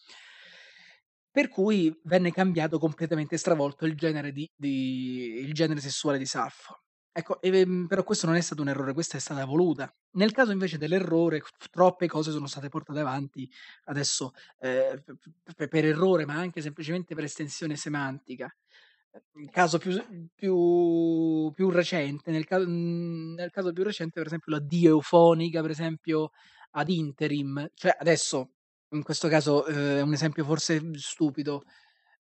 Per 1.32 1.48
cui 1.48 1.92
venne 2.04 2.30
cambiato 2.30 2.78
completamente 2.78 3.36
stravolto 3.36 3.84
il 3.84 3.96
genere 3.96 4.30
di 4.32 4.48
di 4.54 5.40
il 5.40 5.52
genere 5.52 5.80
sessuale 5.80 6.18
di 6.18 6.26
Saffo. 6.26 6.82
Ecco, 7.16 7.40
ehm, 7.42 7.86
però 7.88 8.04
questo 8.04 8.26
non 8.26 8.36
è 8.36 8.40
stato 8.40 8.62
un 8.62 8.68
errore, 8.68 8.92
questa 8.92 9.16
è 9.16 9.20
stata 9.20 9.44
voluta. 9.44 9.92
Nel 10.12 10.30
caso 10.32 10.52
invece 10.52 10.78
dell'errore, 10.78 11.42
troppe 11.70 12.06
cose 12.06 12.30
sono 12.30 12.46
state 12.46 12.68
portate 12.68 13.00
avanti 13.00 13.50
adesso, 13.86 14.30
ehm, 14.60 15.02
p 15.02 15.12
p 15.56 15.66
per 15.68 15.84
errore, 15.84 16.24
ma 16.24 16.34
anche 16.34 16.60
semplicemente 16.60 17.14
per 17.16 17.24
estensione 17.24 17.74
semantica. 17.74 18.48
Ehm, 19.12 19.42
il 19.42 19.50
caso 19.50 19.78
più 19.78 19.90
più 20.36 21.50
più 21.52 21.68
recente, 21.70 22.30
nel 22.30 22.44
ca 22.44 22.58
mhmm, 22.60 23.34
nel 23.34 23.50
caso 23.50 23.72
più 23.72 23.82
recente 23.82 24.12
per 24.20 24.26
esempio 24.26 24.52
la 24.52 24.60
D 24.60 24.72
eufonica, 24.84 25.60
per 25.62 25.70
esempio 25.70 26.30
ad 26.72 26.88
interim, 26.90 27.68
cioè 27.74 27.96
adesso 27.98 28.52
in 28.92 29.02
questo 29.02 29.26
caso, 29.28 29.66
ehm, 29.66 29.98
è 29.98 30.00
un 30.02 30.12
esempio 30.12 30.44
forse, 30.44 30.80
stupido. 30.94 31.64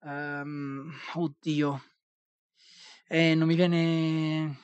Ehm, 0.03 0.91
oddio. 1.15 1.81
Eh, 3.10 3.36
non 3.36 3.48
mi 3.48 3.55
viene 3.55 4.57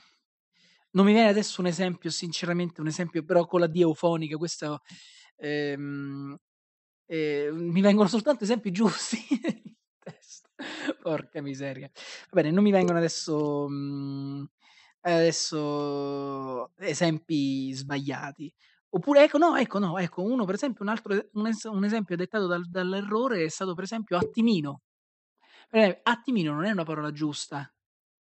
non 0.93 1.05
mi 1.05 1.13
viene 1.13 1.27
adesso 1.29 1.62
un 1.62 1.67
esempio, 1.67 2.09
sinceramente 2.12 2.81
un 2.81 2.88
esempio, 2.88 3.23
però 3.23 3.45
con 3.45 3.59
la 3.59 3.67
D 3.67 3.77
eufonica 3.77 4.38
questo 4.38 4.81
ehm, 5.38 6.38
ehm, 7.07 7.55
mi 7.57 7.81
vengono 7.81 8.07
soltanto 8.09 8.43
esempi 8.43 8.71
giusti. 8.71 9.17
Porca 11.01 11.41
miseria. 11.41 11.89
Va 12.31 12.41
bene, 12.41 12.51
non 12.51 12.63
mi 12.63 12.71
vengono 12.71 12.97
adesso 13.00 13.67
mhmm, 13.69 14.45
adesso 15.01 16.71
esempi 16.77 17.71
sbagliati. 17.73 18.53
Oppure 18.89 19.23
ecco, 19.23 19.38
no, 19.39 19.55
ecco, 19.57 19.79
no, 19.79 19.97
ecco, 19.97 20.21
uno 20.23 20.45
per 20.45 20.55
esempio 20.55 20.83
un 20.83 20.89
altro 20.91 21.29
un 21.33 21.47
es 21.47 21.63
un 21.65 21.83
esempio 21.83 22.15
dettato 22.15 22.45
dal 22.47 22.69
dall'errore 22.69 23.43
è 23.45 23.50
stato 23.50 23.73
per 23.73 23.85
esempio 23.85 24.17
attimino. 24.17 24.81
Eh, 25.71 26.01
attimino 26.03 26.53
non 26.53 26.65
è 26.65 26.71
una 26.71 26.83
parola 26.85 27.12
giusta. 27.12 27.73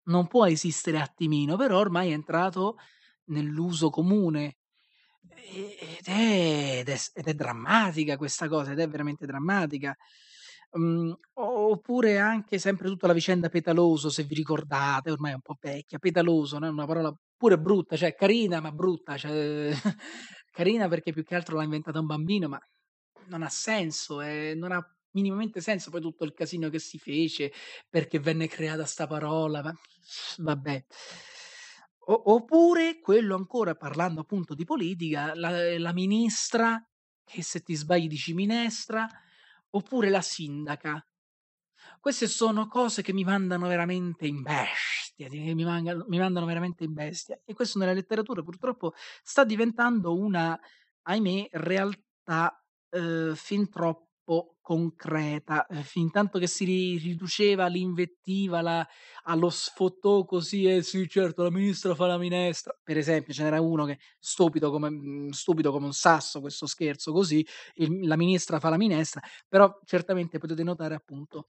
Non 0.05 0.27
può 0.27 0.47
esistere 0.47 0.99
attimino, 1.01 1.57
però 1.57 1.79
ormai 1.79 2.11
è 2.11 2.13
entrato 2.13 2.77
nell'uso 3.27 3.91
comune. 3.91 4.57
Ed 5.29 6.07
è 6.07 6.79
ed 6.81 6.89
è 6.89 6.97
ed 7.15 7.27
è 7.29 7.35
drammatica 7.35 8.17
questa 8.17 8.49
cosa, 8.49 8.73
ed 8.73 8.81
è 8.81 8.89
veramente 8.89 9.27
drammatica. 9.27 9.97
O 10.75 11.19
oppure 11.71 12.19
anche 12.19 12.59
sempre 12.59 12.89
tutta 12.89 13.07
la 13.07 13.13
vicenda 13.13 13.49
Petaloso, 13.49 14.09
se 14.11 14.25
vi 14.25 14.35
ricordate, 14.35 15.11
ormai 15.11 15.33
è 15.33 15.35
un 15.35 15.41
po' 15.43 15.57
vecchia. 15.61 15.99
Petaloso, 15.99 16.59
no, 16.59 16.69
una 16.69 16.87
parola 16.87 17.15
pure 17.37 17.59
brutta, 17.59 17.97
cioè 17.97 18.15
carina 18.15 18.61
ma 18.61 18.73
brutta, 18.73 19.17
cioè 19.17 19.73
carina 20.51 20.89
perché 20.89 21.13
più 21.13 21.25
che 21.25 21.35
altro 21.35 21.57
l'ha 21.57 21.65
inventata 21.65 22.01
un 22.01 22.07
bambino, 22.07 22.49
ma 22.49 22.59
non 23.29 23.43
ha 23.43 23.49
senso, 23.49 24.21
ehm, 24.21 24.59
non 24.59 24.73
ha 24.73 24.83
minimamente 25.13 25.61
senso 25.61 25.91
poi 25.91 26.01
tutto 26.01 26.25
il 26.25 26.35
casino 26.35 26.69
che 26.71 26.79
si 26.79 26.99
fece, 26.99 27.53
perché 27.89 28.19
venne 28.21 28.49
creata 28.49 28.85
'sta 28.85 29.07
parola, 29.07 29.63
ma 29.63 29.75
vabbè. 30.39 30.85
O 32.07 32.23
oppure 32.35 32.99
quello 33.01 33.37
ancora, 33.37 33.77
parlando 33.77 34.21
appunto 34.23 34.55
di 34.55 34.65
politica, 34.65 35.35
la 35.37 35.79
la 35.79 35.93
ministra, 35.93 36.85
che 37.25 37.43
se 37.43 37.61
ti 37.63 37.75
sbagli 37.77 38.09
dici 38.09 38.35
minestra, 38.35 39.07
oppure 39.71 40.11
la 40.11 40.21
sindaca. 40.21 41.05
Queste 42.01 42.27
sono 42.27 42.67
cose 42.67 43.01
che 43.01 43.13
mi 43.13 43.23
mandano 43.23 43.69
veramente 43.69 44.27
in 44.27 44.43
bestia, 44.43 45.29
mi 45.31 45.63
mangano 45.63 46.05
mi 46.09 46.19
mandano 46.19 46.47
veramente 46.47 46.83
in 46.83 46.93
bestia. 46.95 47.41
E 47.45 47.55
questo 47.55 47.79
nella 47.79 47.93
letteratura 47.93 48.43
purtroppo 48.43 48.93
sta 49.23 49.45
diventando 49.45 50.13
una, 50.19 50.59
ahimè, 51.03 51.51
realtà, 51.53 52.61
uhm, 52.91 53.35
fin 53.37 53.71
troppo 53.71 54.12
concreta, 54.61 55.67
ehm, 55.67 55.83
fintanto 55.83 56.39
che 56.39 56.47
si 56.47 56.65
ri 56.65 56.97
riduceva 56.99 57.67
l'invettiva, 57.67 58.61
la 58.61 58.87
allo 59.25 59.51
sfottò 59.51 60.25
così: 60.25 60.67
"Eh 60.67 60.83
sì, 60.83 61.09
certo, 61.09 61.43
la 61.43 61.51
ministra 61.51 61.95
fa 61.95 62.07
la 62.07 62.19
minestra." 62.19 62.77
Per 62.83 62.97
esempio, 62.97 63.35
ce 63.35 63.43
n'era 63.43 63.61
uno 63.61 63.85
che 63.85 63.99
stupido 64.19 64.71
come 64.71 64.91
mhmm, 64.91 65.29
stupido 65.31 65.73
come 65.73 65.87
un 65.87 65.93
sasso 65.93 66.41
questo 66.41 66.67
scherzo 66.67 67.13
così, 67.13 67.45
il 67.75 68.07
la 68.07 68.17
ministra 68.17 68.61
fa 68.61 68.69
la 68.69 68.77
minestra, 68.79 69.21
però 69.49 69.79
certamente 69.85 70.39
potete 70.39 70.63
notare 70.63 70.95
appunto 70.95 71.47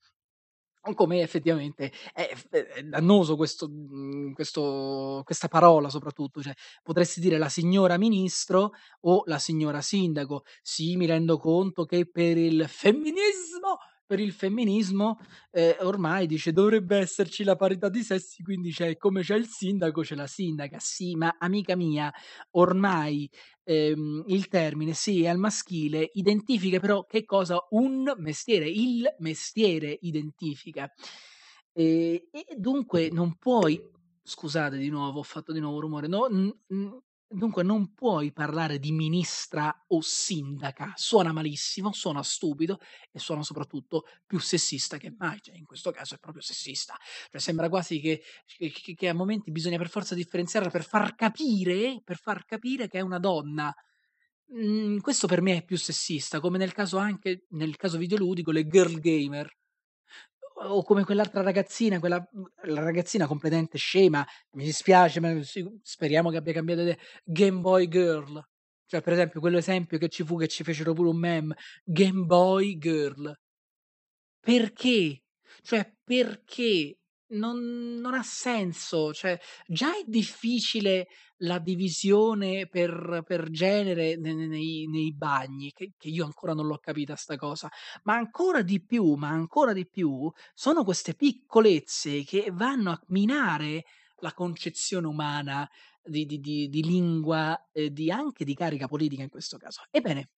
come 0.94 1.20
effettivamente 1.22 1.90
è 2.12 2.28
è 2.50 2.82
dannoso 2.82 3.36
questo 3.36 3.68
mhmm, 3.68 4.32
questo 4.34 5.22
questa 5.24 5.48
parola 5.48 5.88
soprattutto, 5.88 6.42
cioè 6.42 6.54
potresti 6.82 7.20
dire 7.20 7.38
la 7.38 7.48
signora 7.48 7.96
ministro 7.98 8.72
o 9.02 9.22
la 9.26 9.38
signora 9.38 9.80
sindaco. 9.80 10.44
Sì, 10.62 10.96
mi 10.96 11.06
rendo 11.06 11.38
conto 11.38 11.84
che 11.86 12.06
per 12.10 12.36
il 12.36 12.66
femminismo 12.68 13.78
per 14.06 14.20
il 14.20 14.32
femminismo, 14.32 15.18
ehm, 15.50 15.76
ormai 15.80 16.26
dice 16.26 16.52
dovrebbe 16.52 16.98
esserci 16.98 17.42
la 17.42 17.56
parità 17.56 17.88
di 17.88 18.02
sessi, 18.02 18.42
quindi 18.42 18.70
c'è 18.70 18.98
come 18.98 19.22
c'è 19.22 19.34
il 19.34 19.46
sindaco, 19.46 20.02
c'è 20.02 20.14
la 20.14 20.26
sindaca. 20.26 20.76
Sì, 20.78 21.14
ma 21.16 21.36
amica 21.38 21.74
mia, 21.74 22.12
ormai, 22.52 23.28
ehm, 23.64 24.24
il 24.28 24.48
termine 24.48 24.92
sì, 24.94 25.24
è 25.24 25.28
al 25.28 25.38
maschile, 25.38 26.10
identifica 26.14 26.80
però 26.80 27.04
che 27.06 27.24
cosa? 27.24 27.58
Un 27.70 28.14
mestiere, 28.18 28.68
il 28.68 29.14
mestiere 29.18 29.96
identifica. 30.02 30.90
Ehm, 31.72 32.18
e 32.30 32.46
dunque 32.56 33.10
non 33.10 33.36
puoi 33.36 33.80
scusate 34.22 34.78
di 34.78 34.88
nuovo, 34.88 35.18
ho 35.20 35.22
fatto 35.22 35.52
di 35.52 35.60
nuovo 35.60 35.80
rumore, 35.80 36.06
no 36.08 36.26
n 36.28 36.50
n 36.68 36.98
dunque 37.34 37.62
non 37.62 37.92
puoi 37.94 38.32
parlare 38.32 38.78
di 38.78 38.92
ministra 38.92 39.84
o 39.88 40.00
sindaca, 40.00 40.92
suona 40.96 41.32
malissimo, 41.32 41.92
suona 41.92 42.22
stupido 42.22 42.78
e 43.12 43.18
suona 43.18 43.42
soprattutto 43.42 44.04
più 44.26 44.38
sessista 44.38 44.96
che 44.98 45.14
mai, 45.16 45.40
cioè 45.40 45.56
in 45.56 45.64
questo 45.66 45.90
caso 45.90 46.14
è 46.14 46.18
proprio 46.18 46.42
sessista. 46.42 46.96
Cioè 47.30 47.40
sembra 47.40 47.68
quasi 47.68 48.00
che 48.00 48.22
che 48.46 48.70
che 48.94 49.08
a 49.08 49.14
momenti 49.14 49.50
bisogna 49.50 49.78
per 49.78 49.88
forza 49.88 50.14
differenziarla 50.14 50.70
per 50.70 50.84
far 50.84 51.14
capire 51.14 52.00
per 52.04 52.18
far 52.18 52.44
capire 52.44 52.88
che 52.88 52.98
è 52.98 53.00
una 53.02 53.18
donna. 53.18 53.74
Mhmm, 54.48 55.00
questo 55.00 55.26
per 55.26 55.40
me 55.42 55.56
è 55.58 55.64
più 55.64 55.76
sessista, 55.78 56.40
come 56.40 56.58
nel 56.58 56.72
caso 56.72 56.98
anche 56.98 57.46
nel 57.50 57.76
caso 57.76 57.98
videoludico, 57.98 58.50
le 58.52 58.66
girl 58.66 58.98
gamer. 59.00 59.50
O 60.66 60.82
come 60.82 61.04
quell'altra 61.04 61.42
ragazzina, 61.42 61.98
quella 61.98 62.18
mhmm, 62.32 62.44
la 62.74 62.80
ragazzina 62.82 63.26
completamente 63.26 63.76
scema, 63.78 64.24
mi 64.52 64.64
dispiace, 64.64 65.20
ma 65.20 65.32
speriamo 65.82 66.30
che 66.30 66.36
abbia 66.38 66.52
cambiato 66.52 66.82
idea, 66.82 66.96
Game 67.24 67.60
Boy 67.60 67.88
Girl. 67.88 68.42
Cioè, 68.86 69.00
per 69.02 69.12
esempio, 69.14 69.40
quell'esempio 69.40 69.98
che 69.98 70.08
ci 70.08 70.24
fu, 70.24 70.38
che 70.38 70.48
ci 70.48 70.62
fecero 70.64 70.92
pure 70.92 71.08
un 71.10 71.18
meme, 71.18 71.54
Game 71.84 72.24
Boy 72.24 72.78
Girl. 72.78 73.34
Perché? 74.40 75.22
Cioè, 75.62 75.90
perché? 76.04 76.98
Non 77.34 77.96
non 78.00 78.14
ha 78.14 78.22
senso, 78.22 79.12
cioè 79.12 79.38
già 79.66 79.96
è 79.96 80.04
difficile 80.06 81.08
la 81.38 81.58
divisione 81.58 82.68
per 82.68 83.22
per 83.26 83.48
genere 83.50 84.16
ne 84.16 84.34
ne 84.34 84.46
nei 84.46 84.86
nei 84.88 85.12
bagni, 85.14 85.72
che 85.72 85.94
che 85.96 86.08
io 86.08 86.24
ancora 86.26 86.52
non 86.54 86.66
l'ho 86.66 86.78
capita 86.78 87.16
'sta 87.16 87.36
cosa, 87.36 87.68
ma 88.04 88.14
ancora 88.14 88.62
di 88.62 88.84
più 88.84 89.14
ma 89.14 89.28
ancora 89.30 89.72
di 89.72 89.88
più, 89.88 90.30
sono 90.52 90.84
queste 90.84 91.14
piccolezze 91.14 92.22
che 92.24 92.50
vanno 92.52 92.90
a 92.92 93.00
minare 93.08 93.84
la 94.18 94.32
concezione 94.32 95.06
umana 95.08 95.68
di 96.02 96.26
di 96.26 96.38
di 96.38 96.68
di 96.68 96.82
lingua 96.84 97.68
e 97.72 97.90
di 97.90 98.10
anche 98.12 98.44
di 98.44 98.54
carica 98.54 98.86
politica 98.86 99.22
in 99.22 99.28
questo 99.30 99.56
caso. 99.56 99.82
Ebbene, 99.90 100.30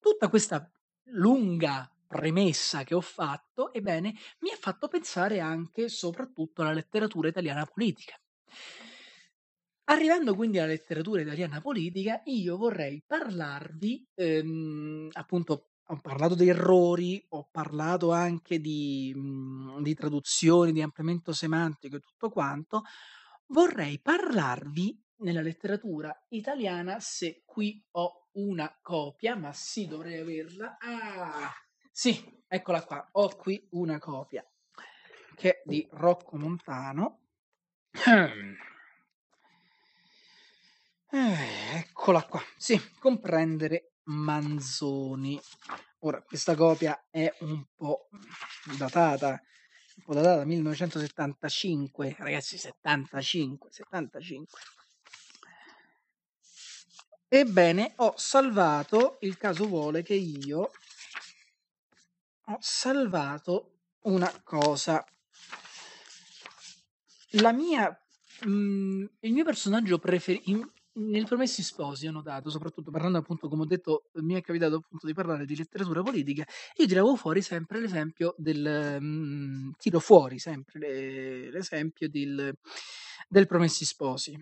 tutta 0.00 0.28
questa 0.28 0.68
lunga 1.12 1.88
premessa 2.08 2.82
che 2.84 2.94
ho 2.96 3.00
fatto, 3.02 3.72
ebbene, 3.72 4.14
mi 4.40 4.50
ha 4.50 4.56
fatto 4.58 4.88
pensare 4.88 5.40
anche 5.40 5.88
soprattutto 5.88 6.62
alla 6.62 6.72
letteratura 6.72 7.28
italiana 7.28 7.66
politica. 7.66 8.18
Arrivando 9.90 10.34
quindi 10.34 10.58
alla 10.58 10.66
letteratura 10.68 11.22
italiana 11.22 11.60
politica, 11.62 12.20
io 12.26 12.58
vorrei 12.58 13.02
parlarvi, 13.06 14.06
ehm, 14.14 15.08
appunto 15.12 15.70
ho 15.90 15.96
parlato 16.02 16.34
di 16.34 16.46
errori, 16.48 17.24
ho 17.30 17.48
parlato 17.50 18.10
anche 18.12 18.60
di 18.60 19.12
mhmm, 19.16 19.80
di 19.82 19.94
traduzioni, 19.94 20.72
di 20.72 20.82
ampliamento 20.82 21.32
semantico 21.32 21.96
e 21.96 22.00
tutto 22.00 22.28
quanto, 22.28 22.82
vorrei 23.46 23.98
parlarvi 24.00 25.02
nella 25.20 25.40
letteratura 25.40 26.14
italiana, 26.28 27.00
se 27.00 27.42
qui 27.46 27.82
ho 27.92 28.28
una 28.32 28.78
copia, 28.82 29.36
ma 29.36 29.52
sì 29.54 29.86
dovrei 29.86 30.18
averla. 30.20 30.76
Ah! 30.78 31.50
Sì, 32.00 32.44
eccola 32.46 32.84
qua, 32.84 33.08
ho 33.10 33.34
qui 33.34 33.60
una 33.70 33.98
copia 33.98 34.48
che 35.34 35.50
è 35.50 35.62
di 35.64 35.84
Rocco 35.90 36.36
Montano. 36.36 37.18
Eh, 41.10 41.78
eccola 41.78 42.22
qua, 42.22 42.40
sì, 42.56 42.78
comprendere 43.00 43.94
Manzoni. 44.04 45.40
Ora, 46.00 46.22
questa 46.22 46.54
copia 46.54 47.06
è 47.10 47.34
un 47.40 47.64
po' 47.74 48.08
datata, 48.76 49.30
un 49.30 50.02
po' 50.04 50.14
datata 50.14 50.44
1975, 50.44 52.14
ragazzi, 52.18 52.58
75, 52.58 53.72
75. 53.72 54.60
Ebbene, 57.26 57.94
ho 57.96 58.12
salvato, 58.16 59.16
il 59.22 59.36
caso 59.36 59.66
vuole 59.66 60.02
che 60.02 60.14
io 60.14 60.70
ho 62.50 62.56
salvato 62.60 63.80
una 64.02 64.30
cosa. 64.42 65.04
La 67.32 67.52
mia 67.52 67.96
mhmm, 68.44 69.06
il 69.20 69.32
mio 69.32 69.44
personaggio 69.44 69.98
preferi 69.98 70.42
in 70.46 70.66
nel 70.98 71.26
Promessi 71.26 71.62
Sposi 71.62 72.08
ho 72.08 72.10
notato, 72.10 72.50
soprattutto 72.50 72.90
parlando 72.90 73.18
appunto, 73.18 73.48
come 73.48 73.62
ho 73.62 73.66
detto, 73.66 74.10
mi 74.14 74.34
è 74.34 74.40
capitato 74.40 74.76
appunto 74.76 75.06
di 75.06 75.12
parlare 75.14 75.44
di 75.44 75.54
letteratura 75.54 76.02
politica, 76.02 76.44
io 76.76 76.86
tiravo 76.86 77.14
fuori 77.14 77.40
sempre 77.40 77.78
l'esempio 77.78 78.34
del 78.36 78.98
mhmm, 79.00 79.72
tiro 79.78 80.00
fuori 80.00 80.40
sempre 80.40 80.80
le 80.80 81.50
l'esempio 81.50 82.08
del 82.08 82.52
del 83.28 83.46
Promessi 83.46 83.84
Sposi. 83.84 84.36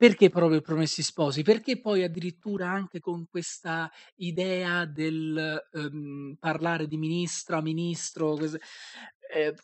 Perché 0.00 0.28
proprio 0.30 0.60
Promessi 0.60 1.02
Sposi? 1.02 1.42
Perché 1.42 1.80
poi 1.80 2.04
addirittura 2.04 2.70
anche 2.70 3.00
con 3.00 3.26
questa 3.28 3.90
idea 4.18 4.84
del, 4.84 5.60
uhm, 5.72 6.36
parlare 6.38 6.86
di 6.86 6.96
ministra, 6.96 7.60
ministro, 7.60 8.34
ques 8.36 8.56
ehm, 9.34 9.54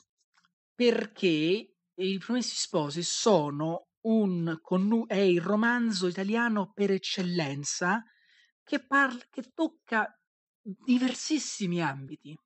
perché 0.74 1.74
i 1.94 2.18
Promessi 2.18 2.56
Sposi 2.56 3.04
sono 3.04 3.90
un 4.06 4.58
connu 4.60 5.06
è 5.06 5.14
il 5.18 5.40
romanzo 5.40 6.08
italiano 6.08 6.72
per 6.74 6.90
eccellenza 6.90 8.02
che 8.64 8.84
parl 8.84 9.28
che 9.30 9.52
tocca 9.54 10.18
diversissimi 10.60 11.80
ambiti, 11.80 12.36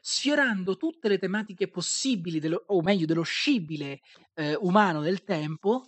sfiorando 0.00 0.76
tutte 0.76 1.08
le 1.08 1.18
tematiche 1.18 1.68
possibili 1.68 2.38
dello 2.38 2.62
o 2.68 2.80
meglio 2.80 3.06
dello 3.06 3.22
scibile, 3.22 4.02
ehm, 4.34 4.56
umano 4.60 5.00
del 5.02 5.24
tempo, 5.24 5.86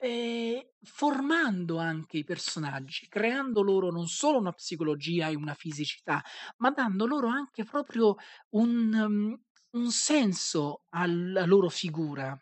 ehm, 0.00 0.60
formando 0.82 1.78
anche 1.78 2.18
i 2.18 2.24
personaggi, 2.24 3.06
creando 3.08 3.62
loro 3.62 3.90
non 3.90 4.06
solo 4.08 4.38
una 4.38 4.52
psicologia 4.52 5.28
e 5.28 5.36
una 5.36 5.54
fisicità, 5.54 6.22
ma 6.58 6.70
dando 6.70 7.06
loro 7.06 7.28
anche 7.28 7.64
proprio 7.64 8.16
un 8.50 8.88
mhmm, 8.88 9.40
un 9.72 9.90
senso 9.92 10.84
alla 10.90 11.44
loro 11.46 11.68
figura. 11.68 12.36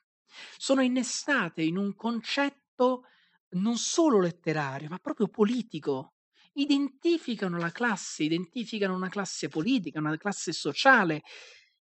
Sono 0.56 0.82
innestate 0.82 1.62
in 1.62 1.76
un 1.76 1.94
concetto 1.94 3.04
non 3.50 3.76
solo 3.76 4.20
letterario, 4.20 4.88
ma 4.88 4.98
proprio 4.98 5.28
politico. 5.28 6.14
Identificano 6.54 7.58
la 7.58 7.70
classe, 7.70 8.24
identificano 8.24 8.94
una 8.94 9.08
classe 9.08 9.48
politica, 9.48 9.98
una 10.00 10.16
classe 10.16 10.52
sociale, 10.52 11.22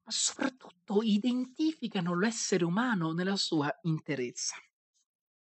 ma 0.05 0.11
soprattutto 0.13 1.03
identificano 1.03 2.19
l'essere 2.19 2.65
umano 2.65 3.13
nella 3.13 3.37
sua 3.37 3.73
interezza. 3.83 4.57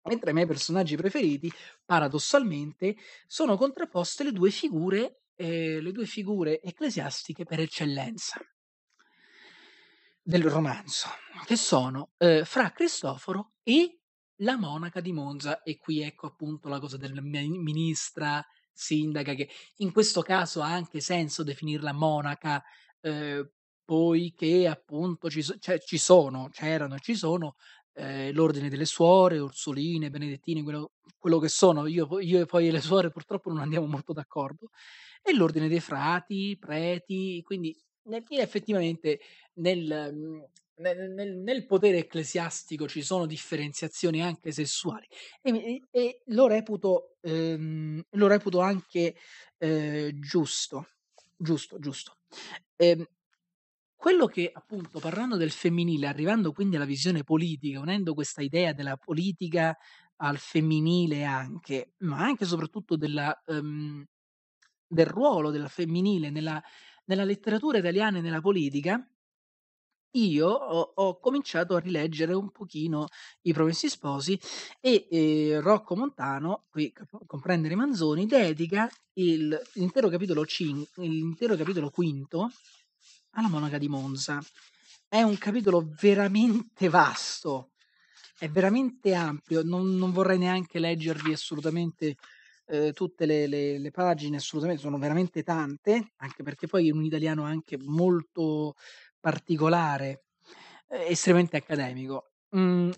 Mentre 0.08 0.30
i 0.30 0.34
miei 0.34 0.46
personaggi 0.46 0.96
preferiti, 0.96 1.52
paradossalmente, 1.84 2.96
sono 3.26 3.56
contrapposte 3.56 4.24
le 4.24 4.32
due 4.32 4.50
figure 4.50 5.20
ehm, 5.36 5.80
le 5.80 5.92
due 5.92 6.06
figure 6.06 6.60
ecclesiastiche 6.60 7.44
per 7.44 7.60
eccellenza 7.60 8.40
del 10.22 10.44
romanzo, 10.44 11.08
che 11.46 11.56
sono, 11.56 12.12
ehm, 12.18 12.44
Fra 12.44 12.70
Cristoforo 12.72 13.54
e 13.62 14.00
la 14.42 14.56
monaca 14.56 15.00
di 15.00 15.12
Monza. 15.12 15.62
E 15.62 15.78
qui 15.78 16.02
ecco 16.02 16.26
appunto 16.26 16.68
la 16.68 16.78
cosa 16.80 16.96
del 16.96 17.22
mi 17.22 17.48
ministra, 17.58 18.44
sindaca, 18.72 19.34
che 19.34 19.48
in 19.76 19.92
questo 19.92 20.20
caso 20.22 20.60
ha 20.62 20.72
anche 20.72 21.00
senso 21.00 21.42
definirla 21.42 21.92
monaca, 21.92 22.62
ehm, 23.00 23.50
poiché 23.84 24.68
appunto 24.68 25.30
ci 25.30 25.42
cioè 25.42 25.78
ci 25.80 25.96
sono, 25.96 26.48
c'erano 26.50 26.96
e 26.96 27.00
ci 27.00 27.14
sono, 27.14 27.56
ehm, 27.98 28.32
l'ordine 28.32 28.68
delle 28.68 28.84
suore, 28.86 29.38
Orsoline, 29.38 30.10
Benedettine, 30.10 30.62
quello 30.62 30.92
quello 31.18 31.38
che 31.40 31.48
sono. 31.48 31.86
Io 31.86 32.20
io 32.20 32.40
e 32.40 32.46
poi 32.46 32.70
le 32.70 32.80
suore 32.80 33.10
purtroppo 33.12 33.50
non 33.50 33.60
andiamo 33.60 33.86
molto 33.86 34.12
d'accordo, 34.12 34.70
e 35.22 35.34
l'ordine 35.34 35.68
dei 35.68 35.80
frati, 35.80 36.56
preti, 36.58 37.42
quindi 37.44 37.76
nel 38.04 38.22
effettivamente 38.28 39.20
nel 39.54 40.10
mhmm, 40.14 40.44
nel 40.80 41.10
nel 41.10 41.36
nel 41.36 41.66
potere 41.66 41.98
ecclesiastico 41.98 42.86
ci 42.86 43.02
sono 43.02 43.26
differenziazioni 43.26 44.22
anche 44.22 44.52
sessuali 44.52 45.06
e 45.42 45.50
e 45.52 45.82
e 45.90 46.22
lo 46.26 46.46
reputo 46.46 47.16
ehm, 47.22 48.00
lo 48.10 48.26
reputo 48.28 48.60
anche, 48.60 49.16
ehm, 49.58 50.18
giusto, 50.20 50.86
giusto, 51.36 51.78
giusto. 51.80 52.16
Ehm, 52.76 53.04
quello 53.98 54.26
che 54.26 54.50
appunto 54.54 55.00
parlando 55.00 55.36
del 55.36 55.50
femminile, 55.50 56.06
arrivando 56.06 56.52
quindi 56.52 56.76
alla 56.76 56.84
visione 56.84 57.24
politica, 57.24 57.80
unendo 57.80 58.14
questa 58.14 58.42
idea 58.42 58.72
della 58.72 58.96
politica 58.96 59.76
al 60.18 60.38
femminile 60.38 61.24
anche, 61.24 61.94
ma 61.98 62.18
anche 62.20 62.44
e 62.44 62.46
soprattutto 62.46 62.96
della 62.96 63.36
ehm, 63.46 64.04
del 64.86 65.06
ruolo 65.06 65.50
della 65.50 65.68
femminile 65.68 66.30
nella 66.30 66.62
nella 67.06 67.24
letteratura 67.24 67.78
italiana 67.78 68.18
e 68.18 68.20
nella 68.22 68.40
politica 68.40 69.02
io 70.14 70.48
ho 70.48 70.92
ho 70.94 71.18
cominciato 71.20 71.74
a 71.76 71.80
rileggere 71.80 72.32
un 72.32 72.50
pochino 72.50 73.06
I 73.42 73.52
Promessi 73.52 73.88
Sposi 73.88 74.38
e, 74.80 75.06
ehm, 75.10 75.60
Rocco 75.60 75.94
Montano, 75.96 76.64
qui 76.70 76.92
comprendere 77.26 77.74
Manzoni, 77.74 78.26
dedica 78.26 78.88
il 79.14 79.60
l'intero 79.74 80.08
capitolo 80.08 80.44
cin 80.46 80.84
l'intero 80.96 81.56
capitolo 81.56 81.90
quinto 81.90 82.50
alla 83.32 83.48
monaca 83.48 83.78
di 83.78 83.88
Monza. 83.88 84.40
È 85.08 85.22
un 85.22 85.38
capitolo 85.38 85.88
veramente 86.00 86.88
vasto, 86.88 87.72
è 88.38 88.48
veramente 88.50 89.14
ampio, 89.14 89.62
non 89.62 89.96
non 89.96 90.12
vorrei 90.12 90.38
neanche 90.38 90.78
leggervi 90.78 91.32
assolutamente, 91.32 92.16
ehm, 92.66 92.92
tutte 92.92 93.26
le 93.26 93.46
le 93.46 93.78
le 93.78 93.90
pagine, 93.90 94.36
assolutamente, 94.38 94.82
sono 94.82 94.98
veramente 94.98 95.42
tante, 95.42 96.12
anche 96.18 96.42
perché 96.42 96.66
poi 96.66 96.88
è 96.88 96.92
un 96.92 97.04
italiano 97.04 97.44
anche 97.44 97.78
molto 97.78 98.74
particolare, 99.20 100.24
ehm, 100.88 101.04
estremamente 101.10 101.56
accademico. 101.56 102.32
Mhmm 102.50 102.90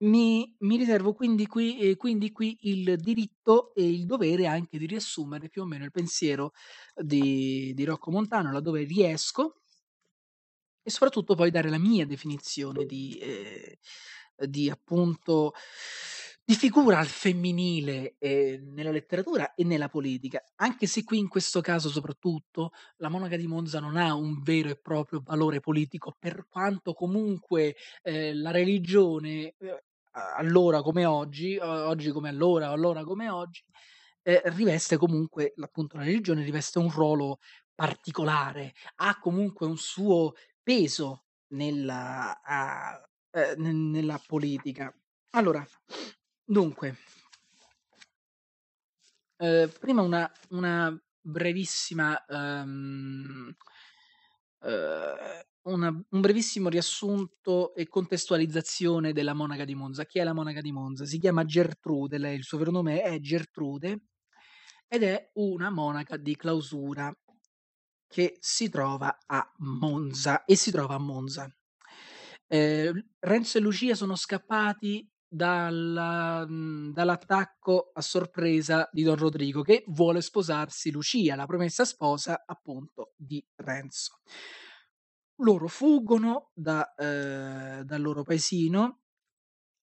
mi 0.00 0.54
mi 0.60 0.76
riservo 0.76 1.12
quindi 1.12 1.46
qui 1.46 1.78
ehm, 1.80 1.96
quindi 1.96 2.30
qui 2.30 2.56
il 2.62 2.96
diritto 2.98 3.74
e 3.74 3.88
il 3.88 4.06
dovere 4.06 4.46
anche 4.46 4.78
di 4.78 4.86
riassumere 4.86 5.48
più 5.48 5.62
o 5.62 5.64
meno 5.66 5.84
il 5.84 5.90
pensiero 5.90 6.52
di 6.94 7.72
di 7.74 7.84
Rocco 7.84 8.10
Montano, 8.12 8.52
laddove 8.52 8.84
riesco 8.84 9.54
e 10.86 10.90
soprattutto 10.90 11.34
poi 11.34 11.50
dare 11.50 11.68
la 11.70 11.78
mia 11.78 12.06
definizione 12.06 12.84
di 12.86 13.18
ehm, 13.20 13.74
di 14.48 14.70
appunto 14.70 15.52
di 16.44 16.54
figura 16.54 16.98
al 16.98 17.06
femminile, 17.08 18.14
ehm, 18.18 18.72
nella 18.72 18.90
letteratura 18.92 19.52
e 19.54 19.64
nella 19.64 19.88
politica, 19.88 20.42
anche 20.56 20.86
se 20.86 21.04
qui 21.04 21.18
in 21.18 21.28
questo 21.28 21.60
caso 21.60 21.90
soprattutto 21.90 22.70
la 22.98 23.08
monaca 23.10 23.36
di 23.36 23.46
Monza 23.46 23.80
non 23.80 23.96
ha 23.96 24.14
un 24.14 24.40
vero 24.42 24.70
e 24.70 24.76
proprio 24.80 25.20
valore 25.22 25.60
politico, 25.60 26.16
per 26.18 26.46
quanto 26.48 26.94
comunque, 26.94 27.76
ehm, 28.02 28.40
la 28.40 28.50
religione, 28.52 29.54
a 29.60 29.82
allora 30.36 30.82
come 30.82 31.04
oggi, 31.04 31.56
o 31.58 31.86
oggi 31.88 32.10
come 32.10 32.28
allora, 32.28 32.68
allora 32.70 33.04
come 33.04 33.28
oggi, 33.28 33.62
ehm, 34.22 34.40
riveste 34.56 34.96
comunque 34.96 35.54
appunto 35.62 35.96
la 35.96 36.04
religione 36.04 36.42
riveste 36.44 36.78
un 36.78 36.90
ruolo 36.90 37.38
particolare, 37.74 38.74
ha 38.96 39.18
comunque 39.18 39.66
un 39.66 39.76
suo 39.78 40.34
peso 40.62 41.24
nella 41.54 42.40
a 42.42 43.00
ehm, 43.30 43.60
ne 43.62 43.72
nella 43.72 44.20
politica. 44.26 44.92
Allora, 45.30 45.64
dunque 46.44 46.96
Ehm, 49.40 49.68
prima 49.78 50.02
una 50.02 50.30
una 50.50 50.96
brevissima, 51.20 52.24
ehm, 52.26 53.54
ehm, 54.62 55.42
una 55.72 55.88
un 55.88 56.20
brevissimo 56.20 56.68
riassunto 56.68 57.74
e 57.74 57.88
contestualizzazione 57.88 59.12
della 59.12 59.34
monaca 59.34 59.64
di 59.64 59.74
Monza. 59.74 60.04
Chi 60.04 60.18
è 60.18 60.24
la 60.24 60.32
monaca 60.32 60.60
di 60.60 60.72
Monza? 60.72 61.04
Si 61.04 61.18
chiama 61.18 61.44
Gertrude, 61.44 62.18
lei 62.18 62.36
il 62.36 62.44
suo 62.44 62.58
vero 62.58 62.70
nome 62.70 63.02
è 63.02 63.18
Gertrude 63.20 64.02
ed 64.88 65.02
è 65.02 65.30
una 65.34 65.70
monaca 65.70 66.16
di 66.16 66.34
clausura 66.36 67.14
che 68.06 68.36
si 68.40 68.68
trova 68.70 69.18
a 69.26 69.52
Monza 69.58 70.44
e 70.44 70.56
si 70.56 70.70
trova 70.70 70.94
a 70.94 70.98
Monza. 70.98 71.48
Ehm, 72.48 73.10
Renzo 73.18 73.58
e 73.58 73.60
Lucia 73.60 73.94
sono 73.94 74.16
scappati 74.16 75.06
dalla 75.30 76.46
dall'attacco 76.48 77.90
a 77.92 78.00
sorpresa 78.00 78.88
di 78.90 79.02
Don 79.02 79.16
Rodrigo, 79.16 79.60
che 79.62 79.84
vuole 79.88 80.22
sposarsi 80.22 80.90
Lucia, 80.90 81.36
la 81.36 81.44
promessa 81.44 81.84
sposa 81.84 82.44
appunto 82.46 83.12
di 83.16 83.44
Renzo. 83.56 84.20
Loro 85.40 85.68
fuggono 85.68 86.50
da 86.52 86.94
ehm, 86.96 87.82
dal 87.82 88.02
loro 88.02 88.22
paesino, 88.24 89.02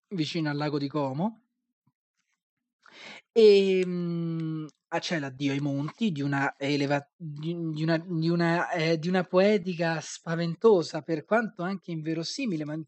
vicino 0.09 0.49
al 0.49 0.57
lago 0.57 0.77
di 0.77 0.87
Como 0.89 1.41
ehm, 3.37 4.65
ah, 4.87 4.99
c'è 4.99 5.19
l'addio 5.19 5.51
ai 5.51 5.59
monti 5.59 6.11
di 6.13 6.21
una 6.21 6.55
eleva 6.57 7.05
di 7.13 7.53
di 7.73 7.83
una 7.83 7.97
di 7.97 8.29
una 8.29 8.71
ehm, 8.71 8.93
di 8.95 9.09
una 9.09 9.25
poetica 9.25 9.99
spaventosa, 9.99 11.01
per 11.01 11.25
quanto 11.25 11.61
anche 11.61 11.91
inverosimile, 11.91 12.63
ma 12.63 12.79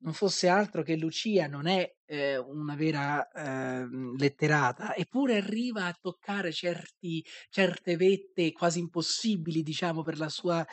non 0.00 0.12
fosse 0.12 0.48
altro 0.48 0.82
che 0.82 0.96
Lucia 0.96 1.46
non 1.46 1.66
è, 1.66 1.90
ehm, 2.06 2.44
una 2.48 2.74
vera, 2.76 3.28
ehm, 3.30 4.16
letterata, 4.16 4.94
eppure 4.94 5.36
arriva 5.38 5.86
a 5.86 5.96
toccare 6.00 6.52
certi 6.52 7.24
certe 7.50 7.96
vette 7.96 8.52
quasi 8.52 8.78
impossibili, 8.80 9.62
diciamo, 9.62 10.02
per 10.02 10.18
la 10.18 10.28
sua 10.28 10.64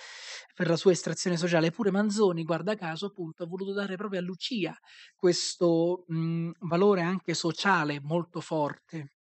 per 0.54 0.68
la 0.68 0.76
sua 0.76 0.92
estrazione 0.92 1.38
sociale. 1.38 1.68
Eppure 1.68 1.92
Manzoni, 1.92 2.44
guarda 2.44 2.76
caso, 2.76 3.08
appunto, 3.08 3.44
ha 3.44 3.48
voluto 3.48 3.74
dare 3.74 3.96
proprio 3.96 4.20
a 4.20 4.24
Lucia 4.24 4.78
questo, 5.16 6.04
mhmm, 6.08 6.52
valore 6.60 7.02
anche 7.02 7.34
sociale 7.34 8.00
molto 8.02 8.42
forte. 8.42 9.14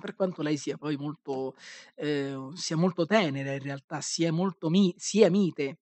Per 0.00 0.14
quanto 0.16 0.42
lei 0.42 0.56
sia 0.56 0.76
poi 0.76 0.96
molto 0.96 1.54
ehm, 1.96 2.52
sia 2.54 2.76
molto 2.76 3.06
tenera 3.06 3.52
in 3.52 3.60
realtà, 3.60 4.00
sia 4.00 4.32
molto 4.32 4.70
mi 4.70 4.94
sia 4.98 5.30
mite. 5.30 5.78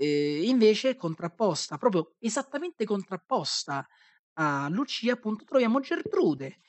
Ehm, 0.00 0.44
invece 0.44 0.96
contrapposta, 0.96 1.76
proprio 1.78 2.14
esattamente 2.18 2.84
contrapposta 2.84 3.86
a 4.34 4.68
Lucia, 4.70 5.12
appunto, 5.14 5.44
troviamo 5.44 5.80
Gertrude. 5.80 6.60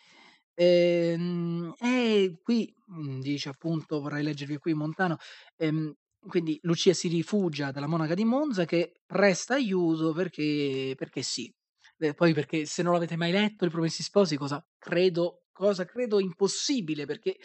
Ehm, 0.56 1.74
e 1.80 2.40
qui, 2.44 2.74
mhmm, 2.88 3.20
dice 3.22 3.50
appunto 3.50 4.02
vorrei 4.02 4.24
leggervi 4.24 4.58
qui 4.58 4.74
Montano, 4.74 5.18
ehm, 5.58 5.94
quindi 6.28 6.60
Lucia 6.64 6.94
si 6.94 7.08
rifugia 7.10 7.72
dalla 7.72 7.88
monaca 7.88 8.14
di 8.14 8.24
Monza 8.26 8.66
che 8.66 9.02
presta 9.06 9.56
aiuto 9.56 10.14
perché 10.14 10.94
perché 10.98 11.22
sì. 11.24 11.54
E 11.98 12.14
poi 12.14 12.34
perché 12.34 12.66
se 12.66 12.84
non 12.84 12.94
l'avete 12.94 13.16
mai 13.18 13.32
letto 13.32 13.66
I 13.66 13.70
Promessi 13.70 14.04
Sposi, 14.04 14.38
cosa 14.38 14.66
credo 14.78 15.40
cosa 15.54 15.86
credo 15.86 16.20
impossibile, 16.20 17.06
perché 17.06 17.38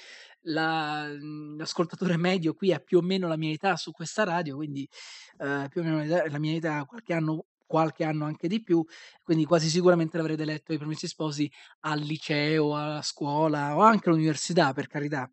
la 0.49 1.07
l'ascoltatore 1.57 2.17
medio 2.17 2.55
qui 2.55 2.73
ha 2.73 2.79
più 2.81 2.99
o 2.99 3.03
meno 3.03 3.29
la 3.29 3.37
mia 3.37 3.53
età 3.53 3.77
su 3.77 3.91
questa 3.93 4.25
radio, 4.25 4.57
quindi, 4.57 4.89
ehm, 5.39 5.69
più 5.69 5.81
o 5.83 5.85
meno 5.85 6.05
la 6.29 6.39
mia 6.39 6.55
età, 6.57 6.85
qualche 6.85 7.13
anno 7.15 7.47
qualche 7.69 8.03
anno 8.05 8.25
anche 8.25 8.49
di 8.49 8.63
più, 8.63 8.83
quindi 9.23 9.45
quasi 9.45 9.69
sicuramente 9.69 10.17
l'avrete 10.17 10.47
letto 10.47 10.73
I 10.73 10.79
Promessi 10.79 11.07
Sposi 11.07 11.51
al 11.81 12.01
liceo, 12.01 12.75
a 12.75 13.03
scuola 13.03 13.77
o 13.77 13.81
anche 13.83 14.09
all'università, 14.09 14.73
per 14.73 14.87
carità. 14.87 15.31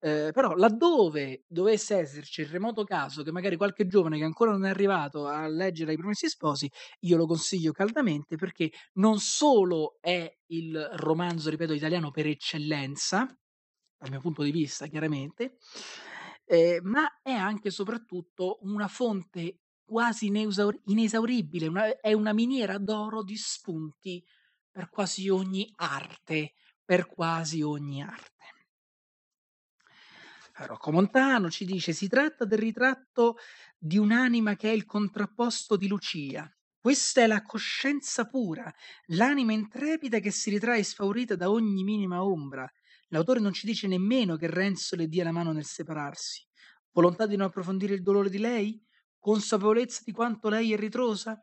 Ehm, 0.00 0.32
però 0.32 0.54
laddove 0.54 1.44
dovesse 1.46 1.96
esserci 1.96 2.40
il 2.42 2.48
remoto 2.48 2.84
caso 2.84 3.22
che 3.22 3.32
magari 3.32 3.56
qualche 3.56 3.86
giovane 3.86 4.18
che 4.18 4.24
ancora 4.24 4.50
non 4.52 4.64
è 4.64 4.70
arrivato 4.70 5.26
a 5.26 5.46
leggere 5.48 5.92
I 5.92 5.96
Promessi 5.96 6.28
Sposi, 6.28 6.70
io 7.00 7.16
lo 7.16 7.26
consiglio 7.26 7.72
caldamente 7.72 8.36
perché 8.36 8.70
non 8.94 9.18
solo 9.18 9.96
è 10.00 10.32
il 10.46 10.90
romanzo, 10.94 11.50
ripeto, 11.50 11.72
italiano 11.72 12.10
per 12.10 12.26
eccellenza, 12.26 13.26
dal 14.02 14.10
mio 14.10 14.20
punto 14.20 14.42
di 14.42 14.50
vista 14.50 14.86
chiaramente, 14.88 15.58
ehm, 16.44 16.84
ma 16.84 17.20
è 17.22 17.30
anche 17.32 17.68
e 17.68 17.70
soprattutto 17.70 18.58
una 18.62 18.88
fonte 18.88 19.60
quasi 19.84 20.26
inesauribile, 20.84 21.66
una 21.68 22.00
è 22.00 22.12
una 22.12 22.32
miniera 22.32 22.78
d'oro 22.78 23.22
di 23.22 23.36
spunti 23.36 24.24
per 24.70 24.88
quasi 24.88 25.28
ogni 25.28 25.70
arte, 25.76 26.54
per 26.84 27.06
quasi 27.06 27.62
ogni 27.62 28.02
arte. 28.02 28.30
Rocco 30.66 30.92
Montano 30.92 31.50
ci 31.50 31.64
dice: 31.64 31.92
"Si 31.92 32.08
tratta 32.08 32.44
del 32.44 32.58
ritratto 32.58 33.36
di 33.78 33.98
un'anima 33.98 34.54
che 34.56 34.70
è 34.70 34.72
il 34.72 34.84
contrapposto 34.84 35.76
di 35.76 35.88
Lucia. 35.88 36.50
Questa 36.78 37.22
è 37.22 37.26
la 37.26 37.42
coscienza 37.42 38.26
pura, 38.26 38.72
l'anima 39.06 39.52
intrepida 39.52 40.18
che 40.18 40.30
si 40.30 40.50
ritrae 40.50 40.82
sfavorita 40.82 41.36
da 41.36 41.50
ogni 41.50 41.84
minima 41.84 42.24
ombra. 42.24 42.70
L'autore 43.12 43.40
non 43.40 43.52
ci 43.52 43.66
dice 43.66 43.86
nemmeno 43.86 44.36
che 44.36 44.48
Renzo 44.48 44.96
le 44.96 45.06
dia 45.06 45.24
la 45.24 45.32
mano 45.32 45.52
nel 45.52 45.64
separarsi. 45.64 46.42
Volontà 46.92 47.26
di 47.26 47.36
non 47.36 47.46
approfondire 47.46 47.94
il 47.94 48.02
dolore 48.02 48.30
di 48.30 48.38
lei? 48.38 48.82
Consapevolezza 49.18 50.02
di 50.04 50.12
quanto 50.12 50.48
lei 50.48 50.72
è 50.72 50.76
ritrosa? 50.76 51.42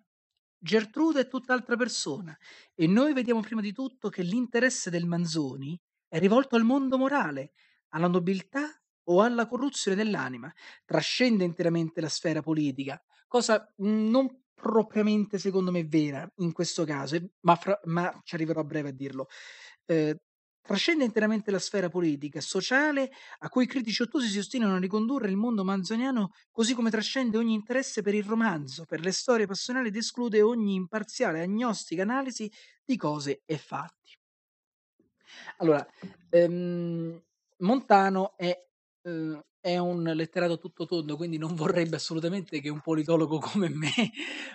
Gertrude 0.57 1.21
è 1.21 1.27
tutt'altra 1.27 1.75
persona 1.77 2.37
e 2.73 2.85
noi 2.87 3.13
vediamo 3.13 3.39
prima 3.41 3.61
di 3.61 3.71
tutto 3.71 4.09
che 4.09 4.23
l'interesse 4.23 4.89
del 4.89 5.05
Manzoni 5.05 5.79
è 6.07 6.19
rivolto 6.19 6.55
al 6.55 6.63
mondo 6.63 6.97
morale, 6.97 7.53
alla 7.89 8.07
nobiltà 8.07 8.67
o 9.05 9.21
alla 9.21 9.47
corruzione 9.47 9.95
dell'anima, 9.95 10.51
trascende 10.85 11.43
interamente 11.43 12.01
la 12.01 12.09
sfera 12.09 12.41
politica, 12.41 13.01
cosa 13.27 13.71
mhmm, 13.77 14.09
non 14.09 14.43
propriamente 14.53 15.37
secondo 15.37 15.71
me 15.71 15.85
vera 15.85 16.29
in 16.37 16.51
questo 16.51 16.83
caso, 16.83 17.17
ma 17.41 17.55
fra 17.55 17.79
ma 17.85 18.19
ci 18.23 18.35
arriverò 18.35 18.59
a 18.61 18.63
breve 18.65 18.89
a 18.89 18.91
dirlo. 18.91 19.27
Ehm, 19.85 20.15
trascende 20.61 21.03
interamente 21.03 21.51
la 21.51 21.59
sfera 21.59 21.89
politica 21.89 22.41
sociale 22.41 23.09
a 23.39 23.49
cui 23.49 23.65
critici 23.65 24.01
ottusi 24.03 24.27
si 24.27 24.37
ostinano 24.39 24.75
a 24.75 24.79
ricondurre 24.79 25.29
il 25.29 25.35
mondo 25.35 25.63
manzoniano, 25.63 26.31
così 26.51 26.73
come 26.73 26.89
trascende 26.89 27.37
ogni 27.37 27.53
interesse 27.53 28.01
per 28.01 28.13
il 28.13 28.23
romanzo, 28.23 28.85
per 28.85 29.01
le 29.01 29.11
storie 29.11 29.45
passionali 29.47 29.87
ed 29.89 29.95
esclude 29.95 30.41
ogni 30.41 30.75
imparziale 30.75 31.41
agnostica 31.41 32.03
analisi 32.03 32.51
di 32.85 32.95
cose 32.97 33.41
e 33.45 33.57
fatti. 33.57 34.17
Allora, 35.57 35.85
ehm, 36.29 37.21
Montano 37.57 38.37
è 38.37 38.67
uhm, 39.03 39.41
è 39.61 39.77
un 39.77 40.03
letterato 40.03 40.57
tutto 40.57 40.85
tondo, 40.85 41.17
quindi 41.17 41.37
non 41.37 41.53
vorrebbe 41.55 41.97
assolutamente 41.97 42.61
che 42.61 42.69
un 42.69 42.79
politologo 42.81 43.39
come 43.59 43.69
me 43.69 43.91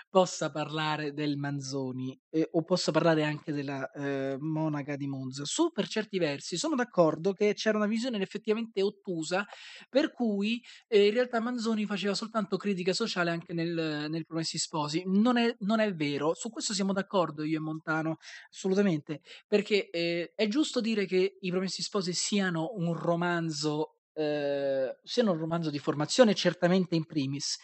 possa 0.09 0.51
parlare 0.51 1.13
del 1.13 1.37
Manzoni, 1.37 2.19
ehm, 2.31 2.45
o 2.53 2.63
possa 2.65 2.91
parlare 2.93 3.23
anche 3.25 3.53
della, 3.53 3.91
ehm, 3.91 4.39
monaca 4.41 4.97
di 4.97 5.07
Monza. 5.07 5.45
Su 5.45 5.73
per 5.73 5.89
certi 5.89 6.19
versi 6.19 6.57
sono 6.57 6.75
d'accordo 6.75 7.33
che 7.33 7.55
c'era 7.55 7.77
una 7.77 7.87
visione 7.87 8.21
effettivamente 8.23 8.83
ottusa, 8.83 9.45
per 9.89 10.13
cui, 10.13 10.63
ehm, 10.89 11.07
in 11.07 11.13
realtà 11.13 11.41
Manzoni 11.41 11.85
faceva 11.87 12.15
soltanto 12.15 12.57
critica 12.57 12.93
sociale 12.93 13.31
anche 13.31 13.53
nel 13.53 14.07
nel 14.09 14.25
Promessi 14.27 14.59
Sposi. 14.59 15.03
Non 15.07 15.37
è 15.37 15.55
non 15.61 15.81
è 15.81 15.93
vero, 15.95 16.35
su 16.35 16.51
questo 16.51 16.73
siamo 16.75 16.93
d'accordo 16.93 17.43
io 17.45 17.59
e 17.59 17.61
Montano, 17.61 18.17
assolutamente, 18.51 19.21
perché, 19.47 19.91
ehm, 19.91 20.27
è 20.35 20.49
giusto 20.49 20.81
dire 20.81 21.07
che 21.07 21.37
I 21.41 21.51
Promessi 21.51 21.83
Sposi 21.83 22.13
siano 22.13 22.73
un 22.77 22.95
romanzo 22.95 23.94
ehm, 24.14 24.96
siano 25.03 25.33
un 25.33 25.38
romanzo 25.38 25.70
di 25.70 25.79
formazione 25.79 26.35
certamente 26.35 26.94
in 26.94 27.05
primis, 27.07 27.59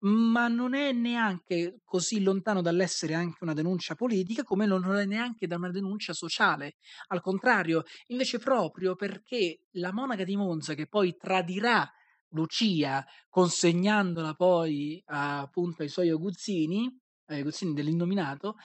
ma 0.00 0.46
non 0.48 0.74
è 0.74 0.92
neanche 0.92 1.80
così 1.84 2.22
lontano 2.22 2.60
dall'essere 2.60 3.14
anche 3.14 3.38
una 3.42 3.54
denuncia 3.54 3.94
politica, 3.94 4.42
come 4.42 4.66
non 4.66 4.84
è 4.96 5.04
neanche 5.06 5.46
da 5.46 5.56
una 5.56 5.70
denuncia 5.70 6.12
sociale. 6.12 6.76
Al 7.08 7.20
contrario, 7.20 7.82
invece 8.08 8.38
proprio 8.38 8.94
perché 8.94 9.62
la 9.72 9.92
monaca 9.92 10.24
di 10.24 10.36
Monza 10.36 10.74
che 10.74 10.86
poi 10.86 11.16
tradirà 11.16 11.90
Lucia 12.30 13.04
consegnandola 13.28 14.34
poi 14.34 15.00
a- 15.06 15.40
appunto 15.40 15.82
ai 15.82 15.88
suoi 15.88 16.10
aguzzini, 16.10 16.94
ai 17.26 17.40
aguzzini 17.40 17.72
dell'innominato, 17.72 18.56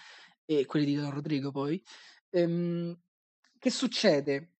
e 0.45 0.65
quelli 0.65 0.85
di 0.85 0.95
Don 0.95 1.11
Rodrigo 1.11 1.51
poi, 1.51 1.81
ehm, 2.31 2.97
che 3.59 3.69
succede? 3.69 4.50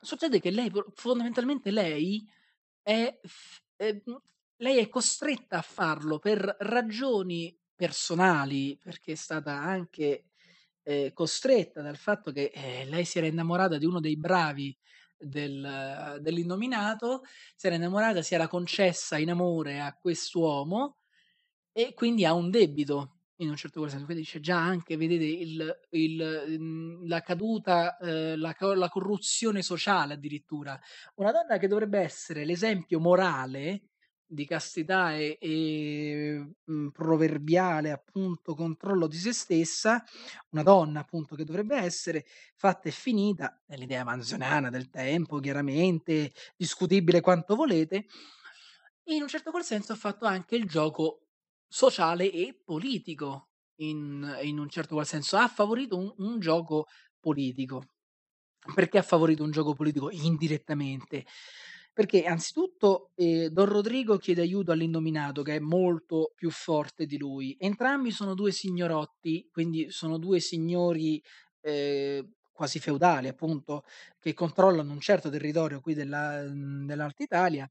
Succede 0.00 0.40
che 0.40 0.50
lei, 0.50 0.70
fondamentalmente 0.94 1.70
lei 1.70 2.26
è, 2.82 3.18
f- 3.22 3.62
è- 3.76 4.02
lei 4.56 4.78
è 4.78 4.88
costretta 4.88 5.58
a 5.58 5.62
farlo 5.62 6.18
per 6.18 6.56
ragioni 6.60 7.56
personali, 7.74 8.78
perché 8.82 9.12
è 9.12 9.16
stata 9.16 9.52
anche 9.52 10.26
eh, 10.82 11.12
costretta 11.12 11.82
dal 11.82 11.96
fatto 11.96 12.32
che 12.32 12.50
eh, 12.54 12.84
lei 12.86 13.04
si 13.04 13.18
era 13.18 13.26
innamorata 13.26 13.78
di 13.78 13.86
uno 13.86 14.00
dei 14.00 14.16
bravi 14.16 14.76
del, 15.16 16.18
dell'innominato, 16.20 17.22
si 17.54 17.66
era 17.66 17.76
innamorata, 17.76 18.22
si 18.22 18.34
era 18.34 18.48
concessa 18.48 19.18
in 19.18 19.30
amore 19.30 19.80
a 19.80 19.94
quest'uomo 19.96 20.98
e 21.72 21.94
quindi 21.94 22.24
ha 22.24 22.32
un 22.34 22.50
debito 22.50 23.21
in 23.42 23.50
un 23.50 23.56
certo 23.56 23.86
senso. 23.88 24.04
Quindi 24.04 24.22
dice 24.22 24.40
già 24.40 24.58
anche, 24.58 24.96
vedete, 24.96 25.24
il, 25.24 25.80
il, 25.90 26.44
mhmm, 26.58 27.06
la 27.08 27.20
caduta, 27.20 27.96
eh, 27.98 28.36
la, 28.36 28.54
la 28.74 28.88
corruzione 28.88 29.62
sociale 29.62 30.14
addirittura. 30.14 30.78
Una 31.16 31.32
donna 31.32 31.58
che 31.58 31.68
dovrebbe 31.68 31.98
essere 32.00 32.44
l'esempio 32.44 33.00
morale 33.00 33.82
di 34.32 34.46
castità 34.46 35.14
e, 35.14 35.36
e, 35.38 36.54
mh, 36.64 36.88
proverbiale 36.88 37.90
appunto 37.90 38.54
controllo 38.54 39.06
di 39.06 39.16
se 39.16 39.32
stessa, 39.34 40.02
una 40.50 40.62
donna 40.62 41.00
appunto 41.00 41.36
che 41.36 41.44
dovrebbe 41.44 41.76
essere 41.76 42.24
fatta 42.56 42.88
e 42.88 42.92
finita, 42.92 43.62
nell'idea 43.66 44.04
manzoniana 44.04 44.70
del 44.70 44.88
tempo, 44.88 45.38
chiaramente, 45.38 46.32
discutibile 46.56 47.20
quanto 47.20 47.54
volete, 47.54 48.06
in 49.04 49.22
un 49.22 49.28
certo 49.28 49.50
qual 49.50 49.64
senso 49.64 49.92
ha 49.92 49.96
fatto 49.96 50.26
anche 50.26 50.56
il 50.56 50.66
gioco 50.66 51.26
sociale 51.72 52.30
e 52.30 52.60
politico, 52.62 53.48
in, 53.76 54.38
in 54.42 54.58
un 54.58 54.68
certo 54.68 54.94
qual 54.94 55.06
senso, 55.06 55.38
ha 55.38 55.48
favorito 55.48 55.96
un, 55.96 56.12
un 56.18 56.38
gioco 56.38 56.86
politico. 57.18 57.86
Perché 58.74 58.98
ha 58.98 59.02
favorito 59.02 59.42
un 59.42 59.50
gioco 59.50 59.72
politico 59.72 60.10
indirettamente? 60.10 61.24
Perché 61.94 62.24
anzitutto 62.24 63.10
eh, 63.14 63.48
Don 63.50 63.66
Rodrigo 63.66 64.18
chiede 64.18 64.42
aiuto 64.42 64.70
all'innominato 64.70 65.42
che 65.42 65.56
è 65.56 65.60
molto 65.60 66.32
più 66.34 66.50
forte 66.50 67.06
di 67.06 67.16
lui. 67.16 67.56
Entrambi 67.58 68.10
sono 68.10 68.34
due 68.34 68.52
signorotti, 68.52 69.48
quindi 69.50 69.90
sono 69.90 70.18
due 70.18 70.40
signori 70.40 71.22
eh, 71.62 72.28
quasi 72.52 72.80
feudali, 72.80 73.28
appunto, 73.28 73.84
che 74.20 74.34
controllano 74.34 74.92
un 74.92 75.00
certo 75.00 75.30
territorio 75.30 75.80
qui 75.80 75.94
della, 75.94 76.42
dell'Alta 76.46 77.22
Italia. 77.22 77.70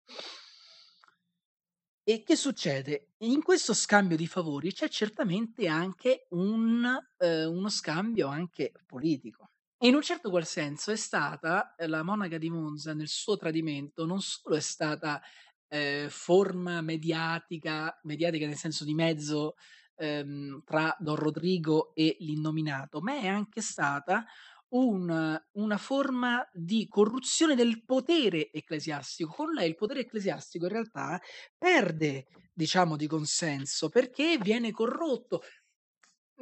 E 2.04 2.24
che 2.24 2.36
succede? 2.36 3.10
In 3.20 3.44
questo 3.44 3.74
scambio 3.74 4.18
di 4.18 4.26
favori 4.26 4.74
c'è 4.74 4.90
certamente 4.90 5.68
anche 5.68 6.26
un, 6.30 6.84
eh, 7.18 7.46
uno 7.46 7.70
scambio 7.70 8.28
anche 8.28 8.72
politico. 8.88 9.52
In 9.84 9.94
un 9.94 10.02
certo 10.02 10.30
qual 10.32 10.46
senso 10.46 10.92
è 10.92 10.96
stata 10.96 11.76
eh, 11.76 11.88
la 11.88 12.02
monaca 12.04 12.38
di 12.40 12.50
Monza 12.50 12.94
nel 12.94 13.08
suo 13.08 13.38
tradimento, 13.38 14.06
non 14.06 14.20
solo 14.20 14.56
è 14.56 14.60
stata 14.60 15.22
eh, 15.68 16.08
forma 16.10 16.82
mediatica, 16.82 18.00
mediatica 18.04 18.48
nel 18.48 18.58
senso 18.58 18.84
di 18.84 18.96
mezzo 18.96 19.56
ehm, 19.96 20.64
tra 20.66 20.96
Don 21.00 21.16
Rodrigo 21.16 21.94
e 21.94 22.18
l'innominato, 22.20 23.00
ma 23.02 23.14
è 23.20 23.28
anche 23.28 23.62
stata 23.62 24.26
un, 24.72 25.42
una 25.52 25.78
forma 25.78 26.48
di 26.54 26.88
corruzione 26.88 27.56
del 27.56 27.84
potere 27.84 28.52
ecclesiastico. 28.52 29.34
Con 29.34 29.54
lei 29.54 29.70
il 29.70 29.76
potere 29.76 30.02
ecclesiastico 30.02 30.66
in 30.66 30.72
realtà 30.72 31.20
perde, 31.58 32.28
diciamo, 32.54 32.96
di 32.96 33.08
consenso 33.08 33.90
perché 33.90 34.38
viene 34.38 34.72
corrotto 34.72 35.42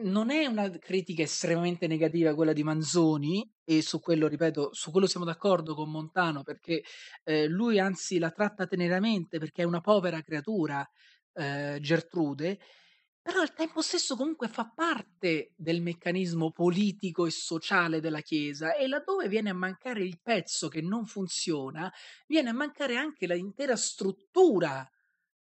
non 0.02 0.30
è 0.30 0.46
una 0.46 0.70
critica 0.78 1.24
estremamente 1.24 1.88
negativa 1.88 2.34
quella 2.34 2.54
di 2.54 2.64
Manzoni 2.64 3.50
e 3.64 3.82
su 3.82 4.00
quello, 4.00 4.28
ripeto, 4.28 4.74
su 4.74 4.92
quello 4.92 5.08
siamo 5.08 5.26
d'accordo 5.26 5.76
con 5.76 5.92
Montano 5.92 6.44
perché 6.44 6.84
eh, 7.24 7.48
lui 7.48 7.80
anzi 7.80 8.18
la 8.18 8.32
tratta 8.32 8.66
teneramente 8.66 9.40
perché 9.40 9.64
è 9.64 9.66
una 9.66 9.82
povera 9.82 10.22
creatura, 10.22 10.88
eh, 11.34 11.80
Gertrude, 11.82 12.60
però 13.30 13.42
al 13.42 13.54
tempo 13.54 13.84
stesso 13.84 14.16
comunque 14.16 14.48
fa 14.48 14.72
parte 14.74 15.54
del 15.56 15.84
meccanismo 15.84 16.52
politico 16.52 17.28
e 17.28 17.30
sociale 17.30 18.00
della 18.00 18.22
Chiesa 18.22 18.74
e 18.74 18.88
laddove 18.88 19.28
viene 19.28 19.52
a 19.52 19.54
mancare 19.54 20.02
il 20.02 20.20
pezzo 20.20 20.68
che 20.68 20.82
non 20.82 21.06
funziona, 21.06 21.94
viene 22.26 22.50
a 22.50 22.54
mancare 22.54 22.96
anche 22.96 23.28
l'intera 23.28 23.76
struttura 23.76 24.90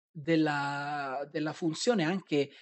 della, 0.08 1.26
della 1.28 1.52
funzione 1.52 2.04
anche, 2.04 2.36
eh, 2.38 2.52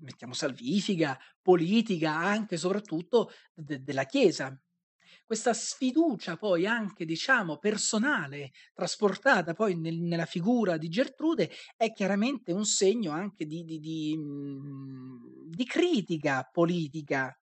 mettiamo 0.00 0.32
salvifica, 0.32 1.18
politica, 1.40 2.14
anche 2.14 2.54
e 2.54 2.58
soprattutto 2.58 3.32
de- 3.52 3.82
della 3.82 4.04
Chiesa. 4.04 4.56
Questa 5.32 5.54
sfiducia 5.54 6.36
poi 6.36 6.66
anche, 6.66 7.06
diciamo, 7.06 7.56
personale, 7.56 8.50
trasportata 8.74 9.54
poi 9.54 9.78
nel- 9.78 10.02
nella 10.02 10.26
figura 10.26 10.76
di 10.76 10.90
Gertrude, 10.90 11.50
è 11.74 11.90
chiaramente 11.94 12.52
un 12.52 12.66
segno 12.66 13.12
anche 13.12 13.46
di, 13.46 13.64
di- 13.64 13.78
di, 13.80 14.14
mm, 14.14 15.46
di 15.46 15.64
critica 15.64 16.46
politica. 16.52 17.34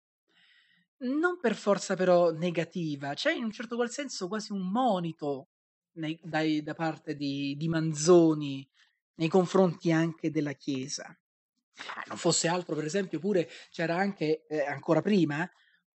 Non 0.99 1.41
per 1.41 1.57
forza 1.57 1.97
però 1.97 2.31
negativa, 2.31 3.13
c'è 3.15 3.33
in 3.33 3.43
un 3.43 3.51
certo 3.51 3.75
qual 3.75 3.91
senso 3.91 4.29
quasi 4.29 4.53
un 4.53 4.71
monito 4.71 5.49
nei- 5.97 6.21
dai- 6.23 6.63
da 6.63 6.75
parte 6.75 7.17
di, 7.17 7.57
di 7.57 7.67
Manzoni 7.67 8.65
nei 9.17 9.29
confronti 9.29 9.91
anche 9.91 10.31
della 10.31 10.53
Chiesa. 10.53 11.13
Non 12.07 12.17
fosse 12.19 12.47
altro, 12.47 12.77
per 12.77 12.85
esempio, 12.85 13.19
pure 13.19 13.49
c'era 13.71 13.97
anche 13.97 14.45
eh, 14.47 14.61
ancora 14.65 15.01
prima, 15.01 15.51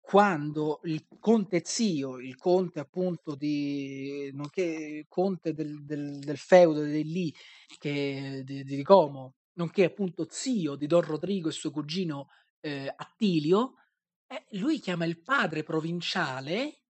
quando 0.06 0.82
il 0.84 1.08
conte 1.20 1.64
zio, 1.66 2.20
il 2.20 2.38
conte 2.38 2.80
appunto 2.80 3.34
di, 3.34 4.30
nonché 4.34 5.08
conte 5.10 5.52
del, 5.52 5.84
del, 5.84 6.20
del 6.20 6.38
feudo 6.38 6.84
lì, 6.84 7.34
che, 7.80 8.44
di, 8.46 8.64
di 8.64 8.84
Como, 8.84 9.34
nonché 9.54 9.84
appunto 9.86 10.28
zio 10.30 10.76
di 10.76 10.86
Don 10.86 11.02
Rodrigo 11.02 11.50
e 11.50 11.52
suo 11.52 11.72
cugino 11.72 12.28
eh, 12.60 12.94
Attilio, 12.96 13.78
eh, 14.28 14.46
lui 14.52 14.80
chiama 14.80 15.06
il 15.06 15.24
padre 15.24 15.64
provinciale 15.64 16.84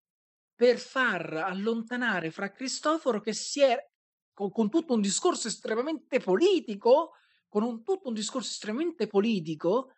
per 0.56 0.80
far 0.80 1.34
allontanare 1.34 2.32
fra 2.32 2.52
Cristoforo 2.52 3.22
che 3.22 3.34
si 3.34 3.62
è 3.62 3.78
con, 4.34 4.50
con 4.50 4.72
tutto 4.72 4.96
un 4.96 5.02
discorso 5.02 5.48
estremamente 5.48 6.20
politico, 6.20 7.12
con 7.48 7.62
un, 7.62 7.84
tutto 7.84 8.08
un 8.08 8.16
discorso 8.16 8.50
estremamente 8.50 9.06
politico, 9.06 9.98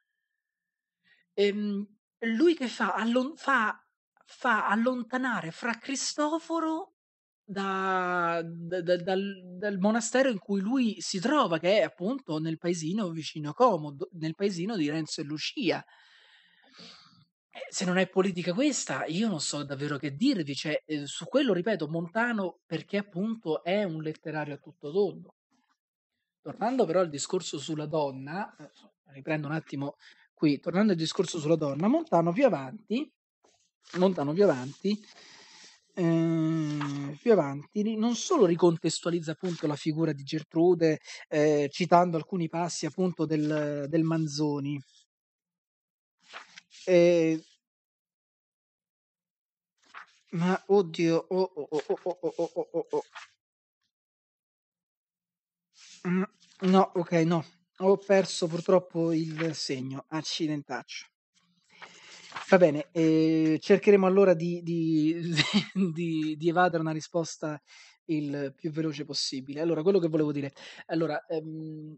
ehm, 1.34 1.96
lui 2.26 2.56
che 2.56 2.68
fa, 2.68 2.94
allon- 2.94 3.36
fa, 3.36 3.80
fa 4.26 4.68
allontanare 4.68 5.52
fra 5.52 5.78
Cristoforo 5.78 6.96
da- 7.44 8.42
da- 8.44 8.82
da- 8.82 8.98
dal, 8.98 9.42
dal 9.58 9.78
monastero 9.78 10.30
in 10.30 10.40
cui 10.40 10.62
lui 10.62 10.96
si 11.00 11.20
trova, 11.20 11.60
che 11.60 11.80
è 11.80 11.82
appunto 11.84 12.40
nel 12.40 12.58
paesino 12.58 13.10
vicino 13.12 13.52
a 13.52 13.54
Como, 13.54 13.96
nel 14.14 14.34
paesino 14.36 14.76
di 14.76 14.90
Renzo 14.90 15.22
e 15.22 15.24
Lucia. 15.26 15.86
Eh, 17.50 17.68
se 17.70 17.86
non 17.86 17.98
è 17.98 18.10
politica 18.10 18.54
questa, 18.54 19.06
io 19.06 19.30
non 19.30 19.40
so 19.40 19.64
davvero 19.64 19.98
che 19.98 20.16
dirvi, 20.16 20.56
cioè, 20.56 20.82
eh, 20.86 21.06
su 21.06 21.26
quello 21.26 21.54
ripeto, 21.54 21.88
Montano 21.88 22.60
perché 22.66 22.98
appunto 22.98 23.64
è 23.64 23.84
un 23.84 24.02
letterario 24.02 24.56
a 24.56 24.58
tutto 24.58 24.92
tondo. 24.92 25.36
Tornando 26.42 26.86
però 26.86 27.00
al 27.00 27.10
discorso 27.10 27.58
sulla 27.58 27.86
donna, 27.86 28.54
eh, 28.58 28.70
riprendo 29.14 29.48
un 29.48 29.54
attimo 29.54 29.96
qui, 30.36 30.60
tornando 30.60 30.92
al 30.92 30.98
discorso 30.98 31.40
sulla 31.40 31.56
donna, 31.56 31.88
Montano 31.88 32.32
più 32.34 32.46
avanti, 32.46 33.12
Montano 33.98 34.34
più 34.34 34.44
avanti, 34.44 35.00
eh, 35.96 37.18
più 37.22 37.32
avanti, 37.32 37.96
non 37.96 38.16
solo 38.16 38.46
ricontestualizza 38.46 39.32
appunto 39.32 39.66
la 39.66 39.76
figura 39.78 40.12
di 40.12 40.24
Gertrude, 40.24 41.00
eh, 41.30 41.70
citando 41.72 42.18
alcuni 42.18 42.50
passi 42.50 42.86
appunto 42.86 43.26
del, 43.26 43.86
del 43.90 44.04
Manzoni, 44.04 44.80
eh, 46.86 47.42
ma 50.32 50.62
oddio, 50.68 51.26
oh, 51.30 51.52
oh, 51.56 51.68
oh, 51.72 51.84
oh, 51.88 52.00
oh, 52.04 52.34
oh, 52.36 52.52
oh, 52.54 52.68
oh, 52.72 52.88
oh. 52.92 53.04
Mm, 56.08 56.24
no, 56.62 56.92
ok, 56.96 57.12
no, 57.26 57.44
ho 57.80 57.98
perso 57.98 58.48
purtroppo 58.48 59.14
il 59.14 59.56
segno, 59.56 60.04
accidentaccio. 60.10 61.08
Va 62.50 62.58
bene, 62.58 62.90
eh, 62.92 63.58
cercheremo 63.60 64.06
allora 64.06 64.34
di, 64.34 64.62
di, 64.62 65.16
di, 65.94 66.36
di 66.38 66.50
evadere 66.50 66.82
una 66.82 66.92
risposta 66.92 67.60
il 68.06 68.54
più 68.56 68.72
veloce 68.72 69.04
possibile. 69.06 69.62
Allora, 69.62 69.82
quello 69.82 70.00
che 70.00 70.08
volevo 70.10 70.32
dire, 70.32 70.54
allora, 70.88 71.26
ehm, 71.26 71.96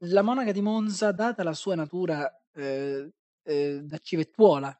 La 0.00 0.22
monaca 0.22 0.52
di 0.52 0.60
Monza, 0.60 1.12
data 1.12 1.42
la 1.42 1.54
sua 1.54 1.74
natura, 1.74 2.30
ehm, 2.52 3.10
ehm, 3.42 3.80
da 3.80 3.98
civettuola, 3.98 4.78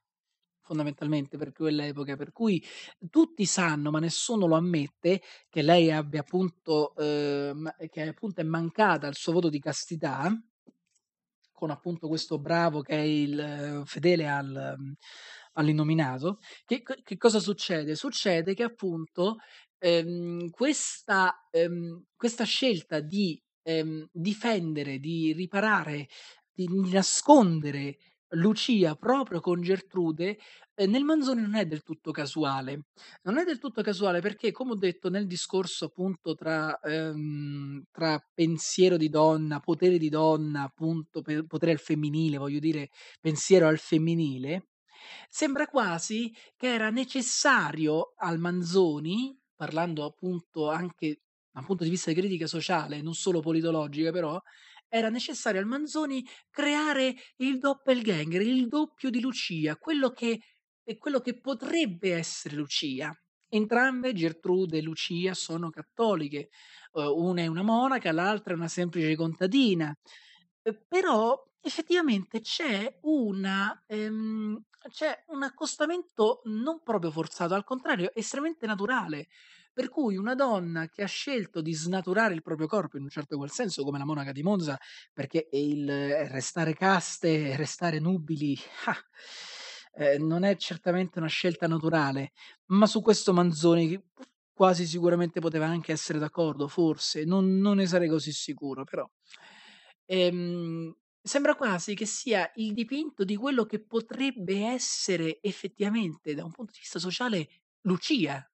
fondamentalmente 0.67 1.39
per 1.39 1.53
quell'epoca, 1.53 2.17
per 2.17 2.33
cui 2.33 2.63
tutti 3.11 3.47
sanno, 3.47 3.91
ma 3.91 4.01
nessuno 4.01 4.47
lo 4.47 4.57
ammette, 4.57 5.23
che 5.49 5.63
lei 5.63 5.91
abbia 5.93 6.21
appunto, 6.21 6.95
ehm, 6.97 7.73
che 7.91 8.03
appunto 8.09 8.41
è 8.41 8.45
mancata 8.45 9.07
il 9.07 9.15
suo 9.17 9.33
voto 9.33 9.49
di 9.49 9.61
castità 9.61 10.31
con 11.53 11.71
appunto 11.71 12.09
questo 12.09 12.39
bravo 12.39 12.83
che 12.83 12.93
è 12.93 13.01
il 13.01 13.83
fedele 13.87 14.29
al 14.29 14.75
mhmm, 14.79 14.93
all'innominato, 15.55 16.39
che 16.67 16.83
che 17.03 17.17
cosa 17.17 17.41
succede? 17.41 17.95
Succede 17.97 18.53
che 18.55 18.63
appunto, 18.63 19.37
ehm, 19.79 20.51
questa 20.51 21.49
ehm, 21.51 22.05
questa 22.15 22.45
scelta 22.45 23.01
di, 23.01 23.43
ehm, 23.63 24.07
difendere, 24.13 24.99
di 24.99 25.33
riparare, 25.33 26.09
di 26.53 26.67
nascondere 26.91 27.97
Lucia 28.31 28.95
proprio 28.97 29.41
con 29.41 29.62
Gertrude, 29.62 30.39
nel 30.87 31.05
Manzoni 31.05 31.41
non 31.43 31.55
è 31.55 31.65
del 31.67 31.83
tutto 31.83 32.11
casuale. 32.11 32.87
Non 33.23 33.39
è 33.39 33.45
del 33.45 33.59
tutto 33.59 33.83
casuale 33.83 34.21
perché, 34.21 34.51
come 34.53 34.73
ho 34.73 34.77
detto 34.77 35.09
nel 35.11 35.27
discorso 35.27 35.87
appunto 35.87 36.35
tra 36.35 36.79
ehm, 36.81 37.85
tra 37.91 38.19
pensiero 38.35 38.97
di 38.97 39.09
donna, 39.09 39.61
potere 39.61 39.99
di 39.99 40.09
donna, 40.09 40.62
appunto 40.65 41.23
pe 41.23 41.47
potere 41.47 41.73
al 41.73 41.79
femminile, 41.79 42.37
voglio 42.39 42.59
dire 42.59 42.91
pensiero 43.21 43.69
al 43.69 43.79
femminile, 43.79 44.69
sembra 45.29 45.67
quasi 45.67 46.35
che 46.57 46.73
era 46.73 46.91
necessario 46.91 48.15
al 48.17 48.39
Manzoni, 48.39 49.39
parlando 49.55 50.05
appunto 50.05 50.71
anche 50.71 51.21
da 51.51 51.61
un 51.61 51.67
punto 51.67 51.85
di 51.85 51.91
vista 51.91 52.11
di 52.12 52.17
critica 52.21 52.47
sociale, 52.47 53.01
non 53.03 53.15
solo 53.15 53.41
politologica 53.41 54.11
però, 54.11 54.41
era 54.88 55.09
necessario 55.11 55.61
al 55.61 55.66
Manzoni 55.66 56.25
creare 56.51 57.14
il 57.38 57.59
doppelganger, 57.59 58.40
il 58.42 58.68
doppio 58.68 59.11
di 59.11 59.20
Lucia, 59.20 59.77
quello 59.77 60.11
che 60.11 60.40
quello 60.99 61.20
che 61.20 61.40
potrebbe 61.40 62.14
essere 62.14 62.55
Lucia. 62.57 63.12
Entrambe, 63.49 64.12
Gertrude 64.12 64.79
e 64.79 64.83
Lucia, 64.83 65.35
sono 65.35 65.70
cattoliche. 65.70 66.49
Uhm, 66.92 67.12
una 67.27 67.40
è 67.42 67.46
una 67.49 67.62
monaca, 67.62 68.12
l'altra 68.12 68.53
è 68.55 68.57
una 68.57 68.68
semplice 68.68 69.16
contadina. 69.16 69.92
Uhm, 70.62 70.85
però 70.88 71.42
effettivamente 71.61 72.40
c'è 72.40 72.99
una 73.03 73.83
ehm, 73.87 74.62
c'è 74.88 75.25
un 75.29 75.42
accostamento 75.42 76.42
non 76.44 76.81
proprio 76.83 77.11
forzato, 77.11 77.55
al 77.55 77.64
contrario 77.64 78.12
estremamente 78.14 78.66
naturale, 78.66 79.27
per 79.77 79.91
cui 79.91 80.17
una 80.17 80.35
donna 80.35 80.89
che 80.89 81.03
ha 81.03 81.07
scelto 81.07 81.61
di 81.61 81.75
snaturare 81.75 82.33
il 82.33 82.41
proprio 82.41 82.67
corpo 82.67 82.97
in 82.97 83.03
un 83.03 83.11
certo 83.11 83.37
qual 83.37 83.51
senso, 83.51 83.85
come 83.85 83.99
la 83.99 84.07
monaca 84.07 84.33
di 84.33 84.43
Monza, 84.43 84.79
perché 85.12 85.49
il 85.53 85.87
restare 86.31 86.73
caste, 86.75 87.55
restare 87.57 87.99
nubili, 87.99 88.57
ah, 88.87 88.97
ehm, 90.03 90.27
non 90.27 90.45
è 90.45 90.57
certamente 90.57 91.19
una 91.19 91.29
scelta 91.29 91.67
naturale, 91.67 92.33
ma 92.69 92.87
su 92.87 93.03
questo 93.03 93.35
Manzoni 93.35 94.03
quasi 94.55 94.87
sicuramente 94.87 95.41
poteva 95.41 95.67
anche 95.67 95.93
essere 95.93 96.19
d'accordo, 96.19 96.69
forse, 96.69 97.25
non 97.27 97.59
non 97.59 97.77
ne 97.77 97.87
sarei 97.87 98.09
così 98.09 98.33
sicuro, 98.33 98.85
però. 98.85 99.07
Ehm, 100.07 100.95
sembra 101.23 101.55
quasi 101.57 101.95
che 101.95 102.07
sia 102.07 102.51
il 102.57 102.73
dipinto 102.73 103.25
di 103.25 103.37
quello 103.37 103.65
che 103.67 103.81
potrebbe 103.85 104.65
essere 104.67 105.39
effettivamente, 105.43 106.35
da 106.35 106.45
un 106.45 106.53
punto 106.53 106.73
di 106.73 106.79
vista 106.81 106.99
sociale, 106.99 107.49
Lucia. 107.83 108.49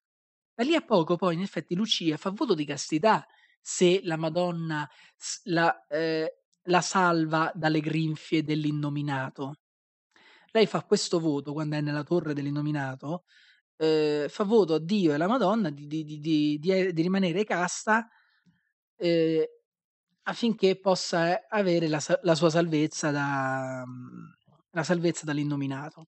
Da 0.57 0.63
lì 0.63 0.75
a 0.75 0.81
poco 0.81 1.15
poi 1.15 1.33
in 1.33 1.41
effetti 1.41 1.73
Lucia 1.73 2.15
fa 2.15 2.29
voto 2.29 2.53
di 2.53 2.63
castità 2.63 3.25
se 3.59 4.01
la 4.03 4.17
Madonna 4.17 4.87
la 5.45 5.85
ehm, 5.87 6.27
la 6.67 6.79
salva 6.81 7.51
dalle 7.55 7.79
grinfie 7.81 8.43
dell'innominato. 8.43 9.55
Lei 10.51 10.67
fa 10.67 10.83
questo 10.83 11.19
voto 11.19 11.53
quando 11.53 11.75
è 11.77 11.81
nella 11.81 12.03
torre 12.03 12.33
dell'innominato, 12.35 13.25
ehm, 13.77 14.27
fa 14.29 14.43
voto 14.45 14.75
a 14.75 14.79
Dio 14.79 15.11
e 15.11 15.15
alla 15.15 15.27
Madonna 15.27 15.69
di 15.71 15.87
di 15.87 16.03
di 16.05 16.59
di 16.59 16.71
e 16.71 16.93
di 16.93 17.01
rimanere 17.03 17.43
casta, 17.45 18.07
ehm, 18.97 19.43
affinché 20.23 20.79
possa, 20.79 21.47
avere 21.49 21.87
la 21.89 21.99
la 22.23 22.35
sua 22.35 22.49
salvezza 22.51 23.11
da 23.11 23.83
mhmm, 23.85 24.31
la 24.71 24.83
salvezza 24.83 25.25
dall'innominato. 25.25 26.07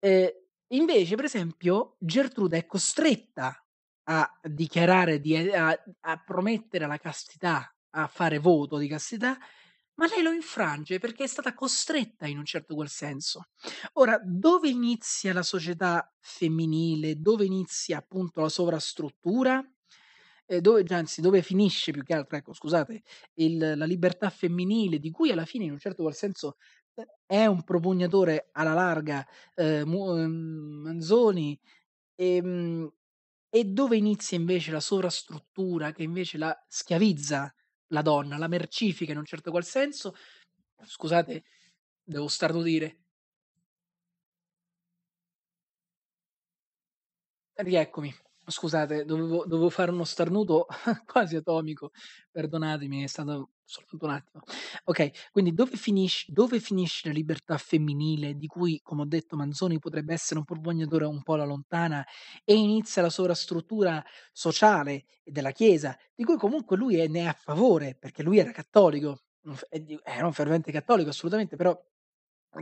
Ehm, 0.00 0.28
invece 0.72 1.16
per 1.16 1.24
esempio 1.26 1.96
Gertrude 2.00 2.58
è 2.58 2.66
costretta 2.66 3.64
a 4.04 4.40
dichiarare 4.42 5.20
di 5.20 5.34
e 5.34 5.54
a 5.56 5.76
a 6.00 6.22
promettere 6.24 6.86
la 6.86 6.98
castità, 6.98 7.74
a 7.90 8.06
fare 8.08 8.38
voto 8.38 8.76
di 8.78 8.88
castità, 8.88 9.38
ma 9.94 10.06
lei 10.06 10.22
lo 10.22 10.32
infrange 10.32 10.98
perché 10.98 11.24
è 11.24 11.26
stata 11.26 11.54
costretta 11.54 12.26
in 12.26 12.38
un 12.38 12.44
certo 12.46 12.74
qual 12.74 12.88
senso. 12.88 13.48
Ora, 13.94 14.18
dove 14.24 14.68
inizia 14.70 15.32
la 15.32 15.42
società 15.42 16.12
femminile, 16.20 17.20
dove 17.20 17.44
inizia 17.44 17.98
appunto 17.98 18.40
la 18.40 18.48
sovrastruttura, 18.48 19.62
e 20.46 20.60
dove 20.60 20.82
anzi 20.88 21.20
dove 21.20 21.42
finisce 21.42 21.92
più 21.92 22.02
che 22.02 22.14
altro, 22.14 22.36
ecco 22.36 22.52
scusate, 22.52 23.02
il 23.34 23.74
la 23.76 23.84
libertà 23.84 24.30
femminile 24.30 24.98
di 24.98 25.10
cui 25.10 25.30
alla 25.30 25.44
fine 25.44 25.64
in 25.64 25.72
un 25.72 25.78
certo 25.78 26.02
qual 26.02 26.14
senso, 26.14 26.56
è 27.26 27.46
un 27.46 27.62
propugnatore 27.64 28.48
alla 28.52 28.74
larga, 28.74 29.26
mu 29.84 30.16
ehm, 30.16 30.30
Manzoni, 30.84 31.58
ehm, 32.16 32.92
e 33.50 33.64
dove 33.64 33.96
inizia 33.96 34.36
invece 34.38 34.70
la 34.72 34.80
sovrastruttura 34.80 35.92
che 35.92 36.02
invece 36.04 36.38
la 36.38 36.56
schiavizza 36.68 37.52
la 37.88 38.02
donna, 38.02 38.38
la 38.38 38.48
mercifica 38.48 39.12
in 39.12 39.18
un 39.18 39.24
certo 39.24 39.50
qual 39.50 39.64
senso, 39.64 40.14
scusate, 40.84 41.44
devo 42.04 42.28
starnutire. 42.28 42.98
Rieccomi. 47.54 48.12
Scusate, 48.46 49.04
dovevo 49.04 49.44
dovevo 49.46 49.68
fare 49.70 49.90
uno 49.90 50.04
starnuto 50.04 50.66
quasi 51.06 51.36
atomico, 51.36 51.90
perdonatemi, 52.30 53.02
è 53.02 53.06
stato 53.06 53.50
soltanto 53.70 54.04
un 54.06 54.10
attimo. 54.12 54.42
Okay, 54.84 55.12
quindi 55.30 55.52
dove 55.52 55.76
finisc 55.76 56.28
dove 56.28 56.58
finisce 56.60 57.08
la 57.08 57.14
libertà 57.14 57.56
femminile, 57.58 58.34
di 58.34 58.46
cui, 58.46 58.80
come 58.82 59.02
ho 59.02 59.06
detto, 59.06 59.36
Manzoni 59.36 59.78
potrebbe 59.78 60.12
essere 60.12 60.38
un 60.40 60.44
propugnatore 60.44 61.04
un 61.06 61.22
po' 61.22 61.34
alla 61.34 61.44
lontana, 61.44 62.04
e 62.44 62.54
inizia 62.54 63.02
la 63.02 63.10
sovrastruttura 63.10 64.02
sociale 64.32 65.04
della 65.24 65.52
Chiesa, 65.52 65.96
di 66.14 66.24
cui 66.24 66.36
comunque 66.36 66.76
lui 66.76 66.96
è 66.96 67.06
ne 67.08 67.20
è 67.20 67.24
a 67.26 67.32
favore, 67.38 67.96
perché 67.98 68.22
lui 68.22 68.38
era 68.38 68.50
cattolico, 68.50 69.22
e 69.70 69.82
di 69.82 69.98
era 70.02 70.26
un 70.26 70.32
fervente 70.32 70.72
cattolico 70.72 71.10
assolutamente, 71.10 71.56
però 71.56 71.78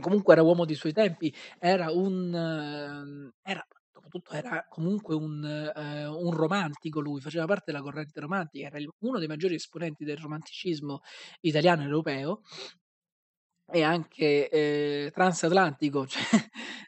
comunque 0.01 0.33
era 0.33 0.43
uomo 0.43 0.65
dei 0.65 0.75
suoi 0.75 0.93
tempi, 0.93 1.33
era 1.59 1.91
un 1.91 3.31
era 3.43 3.65
dopotutto 4.09 4.35
era 4.35 4.65
comunque 4.67 5.15
un 5.15 5.43
ehm, 5.45 6.13
un 6.15 6.31
romantico 6.33 6.99
lui, 6.99 7.21
faceva 7.21 7.45
parte 7.45 7.71
della 7.71 7.83
corrente 7.83 8.19
romantica, 8.19 8.67
era 8.67 8.77
uno 8.99 9.19
dei 9.19 9.27
maggiori 9.27 9.55
esponenti 9.55 10.03
del 10.03 10.17
romanticismo 10.17 11.01
italiano 11.41 11.81
e 11.81 11.85
europeo 11.85 12.41
e 13.71 13.83
anche, 13.83 14.49
ehm, 14.49 15.11
transatlantico, 15.11 16.07
cioè 16.07 16.23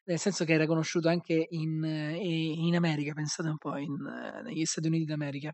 nel 0.05 0.17
senso 0.19 0.45
che 0.45 0.53
era 0.53 0.65
conosciuto 0.65 1.09
anche 1.09 1.47
in 1.51 1.83
i 1.83 2.65
in 2.67 2.75
America, 2.75 3.13
pensate 3.13 3.49
un 3.49 3.57
po', 3.57 3.77
in 3.77 3.95
negli 4.43 4.65
Stati 4.65 4.87
Uniti 4.87 5.05
d'America. 5.05 5.53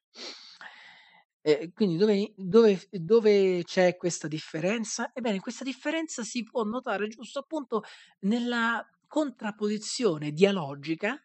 Quindi 1.74 1.96
dove 1.96 2.34
dove 2.36 2.88
dove 2.92 3.64
c'è 3.64 3.96
questa 3.96 4.28
differenza? 4.28 5.12
Ebbene, 5.14 5.40
questa 5.40 5.64
differenza 5.64 6.24
si 6.24 6.44
può 6.44 6.64
notare 6.64 7.08
giusto 7.08 7.40
appunto 7.40 7.84
nella 8.22 8.86
contrapposizione 9.08 10.32
dialogica 10.32 11.18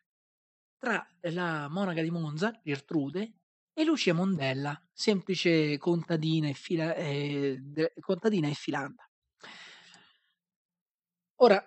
tra 0.82 1.06
la 1.30 1.68
monaca 1.68 2.02
di 2.02 2.10
Monza, 2.10 2.60
Gertrude, 2.64 3.34
e 3.72 3.84
Lucia 3.84 4.12
Mondella, 4.14 4.76
semplice 4.92 5.78
contadina 5.78 6.48
e 6.48 6.54
fila 6.54 6.92
de 6.92 7.94
contadina 8.00 8.48
e 8.48 8.54
filanda. 8.54 9.08
Ora, 11.36 11.64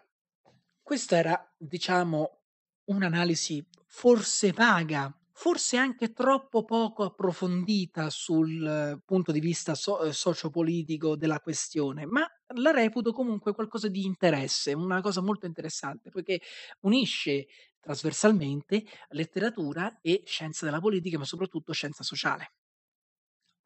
questa 0.82 1.16
era, 1.18 1.56
diciamo, 1.58 2.42
un'analisi 2.90 3.66
forse 3.86 4.52
vaga, 4.52 5.18
forse 5.32 5.78
anche 5.78 6.12
troppo 6.14 6.64
poco 6.66 7.04
approfondita 7.04 8.10
sul 8.10 9.02
punto 9.06 9.32
di 9.32 9.40
vista 9.40 9.76
so 9.76 10.04
ehm, 10.04 10.12
sociopolitico 10.12 11.16
della 11.16 11.40
questione, 11.40 12.06
ma 12.06 12.26
la 12.56 12.72
reputo 12.72 13.12
comunque 13.14 13.54
qualcosa 13.54 13.88
di 13.88 14.06
interesse, 14.06 14.74
una 14.74 15.02
cosa 15.02 15.22
molto 15.22 15.46
interessante, 15.46 16.10
poiché 16.10 16.42
unisce 16.82 17.48
trasversalmente 17.86 18.84
letteratura 19.10 20.00
e 20.02 20.24
scienza 20.26 20.66
della 20.66 20.80
politica, 20.82 21.20
ma 21.20 21.26
soprattutto 21.26 21.72
scienza 21.74 22.04
sociale. 22.04 22.50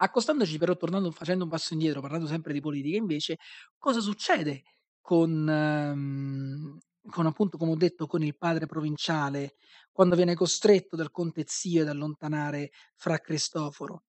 Accostandoci 0.02 0.58
però 0.58 0.76
tornando 0.78 1.12
facendo 1.12 1.44
un 1.44 1.50
passo 1.50 1.74
indietro, 1.74 2.00
parlando 2.02 2.26
sempre 2.28 2.54
di 2.54 2.62
politica 2.62 2.96
invece, 2.98 3.38
cosa 3.78 4.00
succede 4.00 4.64
con 5.02 5.30
mhmm, 5.44 6.78
con 7.10 7.26
appunto, 7.26 7.58
come 7.58 7.72
ho 7.72 7.76
detto, 7.76 8.06
con 8.08 8.24
il 8.24 8.38
padre 8.38 8.66
provinciale, 8.66 9.56
quando 9.92 10.16
viene 10.16 10.36
costretto 10.36 10.96
dal 10.96 11.12
conte 11.12 11.44
zio 11.48 11.82
ad 11.82 11.88
allontanare 11.90 12.70
fra 12.96 13.18
Cristoforo? 13.20 14.04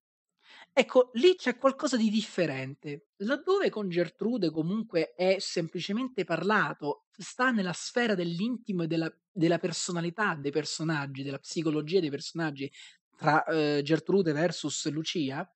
Ecco, 0.76 1.10
lì 1.14 1.34
c'è 1.34 1.56
qualcosa 1.58 1.96
di 1.96 2.08
differente. 2.10 3.08
Laddove 3.18 3.70
con 3.70 3.88
Gertrude 3.88 4.50
comunque 4.50 5.12
è 5.14 5.36
semplicemente 5.40 6.24
parlato, 6.24 7.06
sta 7.10 7.50
nella 7.50 7.72
sfera 7.72 8.14
dell'intimo 8.14 8.84
e 8.84 8.86
della 8.86 9.12
della 9.32 9.58
personalità 9.58 10.34
dei 10.34 10.50
personaggi, 10.50 11.22
della 11.22 11.38
psicologia 11.38 12.00
dei 12.00 12.10
personaggi 12.10 12.70
tra, 13.16 13.44
uhm, 13.46 13.80
Gertrude 13.82 14.32
versus 14.32 14.88
Lucia, 14.90 15.48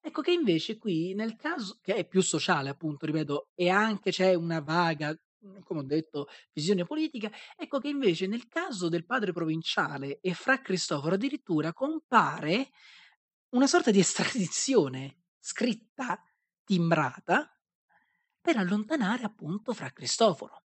ecco 0.00 0.22
che 0.22 0.32
invece 0.32 0.78
qui 0.78 1.12
nel 1.14 1.36
caso 1.36 1.78
che 1.82 1.94
è 1.96 2.06
più 2.08 2.22
sociale 2.22 2.70
appunto, 2.70 3.04
ripeto, 3.06 3.50
e 3.54 3.68
anche 3.68 4.10
c'è 4.10 4.32
una 4.34 4.60
vaga, 4.60 5.14
come 5.64 5.80
ho 5.80 5.82
detto, 5.84 6.28
visione 6.52 6.84
politica, 6.84 7.30
ecco 7.56 7.78
che 7.78 7.88
invece 7.88 8.26
nel 8.26 8.48
caso 8.48 8.88
del 8.88 9.04
padre 9.04 9.32
provinciale 9.32 10.18
e 10.20 10.32
fra 10.34 10.60
Cristoforo 10.62 11.14
addirittura 11.16 11.72
compare 11.74 12.70
una 13.54 13.68
sorta 13.68 13.92
di 13.92 14.00
estradizione 14.00 15.26
scritta, 15.38 16.20
timbrata, 16.64 17.56
per 18.40 18.56
allontanare 18.56 19.22
appunto 19.22 19.72
Fra 19.72 19.90
Cristoforo. 19.92 20.64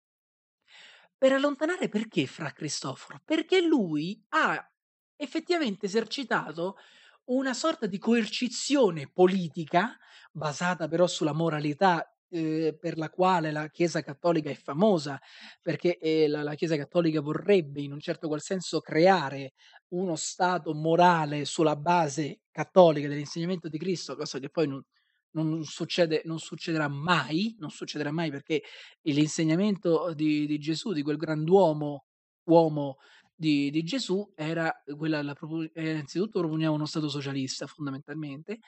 Per 1.17 1.31
allontanare 1.33 1.89
perché 1.89 2.25
Fra 2.27 2.51
Cristoforo? 2.53 3.21
Perché 3.25 3.61
lui 3.61 4.25
ha 4.29 4.71
effettivamente 5.17 5.87
esercitato 5.87 6.77
una 7.25 7.53
sorta 7.53 7.87
di 7.87 7.97
coercizione 7.97 9.09
politica, 9.09 9.97
basata 10.31 10.87
però 10.87 11.07
sulla 11.07 11.33
moralità, 11.33 12.16
ehm, 12.29 12.77
per 12.79 12.97
la 12.97 13.09
quale 13.09 13.51
la 13.51 13.69
Chiesa 13.69 14.01
cattolica 14.01 14.49
è 14.49 14.55
famosa, 14.55 15.19
perché, 15.61 15.97
ehm, 15.97 16.31
la 16.31 16.43
la 16.43 16.55
Chiesa 16.55 16.75
cattolica 16.77 17.21
vorrebbe 17.21 17.81
in 17.81 17.91
un 17.93 17.99
certo 17.99 18.27
qual 18.27 18.41
senso 18.41 18.79
creare 18.81 19.53
uno 19.89 20.15
stato 20.15 20.73
morale 20.73 21.45
sulla 21.45 21.75
base 21.75 22.41
cattolica 22.51 23.07
dell'insegnamento 23.07 23.69
di 23.69 23.77
Cristo, 23.77 24.15
cosa 24.15 24.39
che 24.39 24.49
poi 24.49 24.67
non 24.67 24.83
non 25.31 25.63
succede 25.65 26.21
non 26.25 26.39
succederà 26.39 26.87
mai, 26.87 27.55
non 27.59 27.69
succederà 27.69 28.11
mai 28.11 28.31
perché 28.31 28.63
l'insegnamento 29.03 30.13
di 30.13 30.45
di 30.47 30.57
Gesù, 30.57 30.93
di 30.93 31.03
quel 31.03 31.17
grand'uomo 31.17 32.05
uomo 32.45 32.97
di 33.35 33.69
di 33.69 33.83
Gesù 33.83 34.31
era 34.35 34.71
quella 34.97 35.21
la 35.21 35.35
ehm, 35.39 35.85
innanzitutto 35.85 36.39
proponeva 36.39 36.71
uno 36.71 36.85
stato 36.85 37.09
socialista 37.09 37.67
fondamentalmente, 37.67 38.59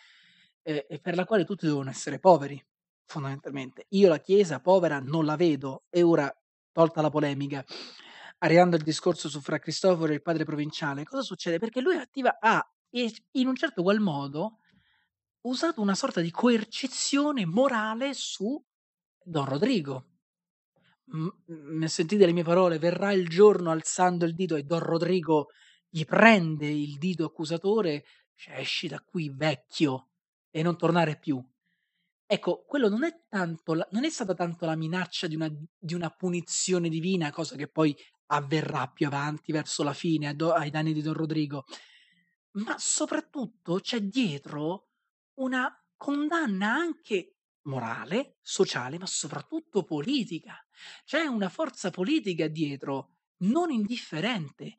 ehm, 0.64 0.84
e 0.88 0.99
per 0.99 1.16
la 1.16 1.26
quale 1.26 1.45
tutti 1.45 1.66
dovevano 1.66 1.89
essere 1.89 2.20
poveri, 2.20 2.62
fondamentalmente. 3.10 3.86
Io 3.89 4.07
la 4.07 4.20
Chiesa 4.20 4.60
povera 4.60 4.99
non 4.99 5.26
la 5.26 5.36
vedo 5.36 5.86
e 5.89 6.03
ora, 6.03 6.32
tolta 6.72 7.01
la 7.01 7.10
polemica, 7.10 7.66
arrivando 8.39 8.76
al 8.76 8.84
discorso 8.84 9.28
su 9.30 9.41
Fra 9.41 9.57
Cristoforo 9.60 10.12
e 10.12 10.16
il 10.16 10.22
padre 10.22 10.45
provinciale, 10.45 11.03
cosa 11.03 11.24
succede? 11.24 11.57
Perché 11.57 11.82
lui 11.82 11.95
attiva 11.97 12.38
ha 12.39 12.64
in 12.91 13.47
un 13.47 13.55
certo 13.55 13.82
qual 13.82 13.99
modo 13.99 14.57
usato 15.41 15.82
una 15.82 15.95
sorta 15.95 16.22
di 16.22 16.32
coercizione 16.32 17.45
morale 17.45 18.14
su 18.14 18.62
Don 19.24 19.45
Rodrigo. 19.45 20.05
Nel 21.47 21.89
sentite 21.89 22.26
le 22.28 22.34
mie 22.34 22.43
parole, 22.43 22.78
verrà 22.78 23.12
il 23.14 23.28
giorno 23.28 23.72
alzando 23.72 24.26
il 24.26 24.36
dito 24.36 24.55
e 24.55 24.64
Don 24.64 24.80
Rodrigo 24.80 25.47
gli 25.89 26.05
prende 26.05 26.68
il 26.68 26.97
dito 26.99 27.26
accusatore, 27.26 28.03
dice: 28.36 28.53
"Esci 28.55 28.88
da 28.88 29.01
qui 29.01 29.32
vecchio 29.34 30.10
e 30.51 30.62
non 30.62 30.78
tornare 30.78 31.18
più". 31.18 31.43
Ecco, 32.32 32.64
quello 32.68 32.90
non 32.90 33.04
è 33.04 33.24
tanto 33.28 33.74
la 33.74 33.88
non 33.92 34.06
è 34.06 34.10
stata 34.12 34.36
tanto 34.36 34.68
la 34.68 34.76
minaccia 34.76 35.26
di 35.26 35.34
una 35.34 35.50
di 35.80 35.96
una 35.96 36.12
punizione 36.12 36.88
divina, 36.88 37.32
cosa 37.32 37.56
che 37.56 37.68
poi 37.68 37.96
avverrà 38.28 38.86
più 38.88 39.08
avanti 39.08 39.52
verso 39.52 39.82
la 39.82 39.94
fine 39.94 40.28
a 40.28 40.36
ai 40.54 40.70
danni 40.70 40.94
di 40.94 41.02
Don 41.02 41.14
Rodrigo, 41.16 41.66
ma 42.54 42.78
soprattutto 42.78 43.80
c'è 43.80 44.02
dietro 44.02 44.90
una 45.40 45.74
condanna 45.98 46.72
anche 46.72 47.38
morale, 47.64 48.38
sociale, 48.42 49.00
ma 49.00 49.08
soprattutto 49.08 49.84
politica. 49.84 50.56
C'è 51.06 51.26
una 51.26 51.50
forza 51.50 51.90
politica 51.90 52.48
dietro, 52.48 53.16
non 53.38 53.72
indifferente. 53.72 54.76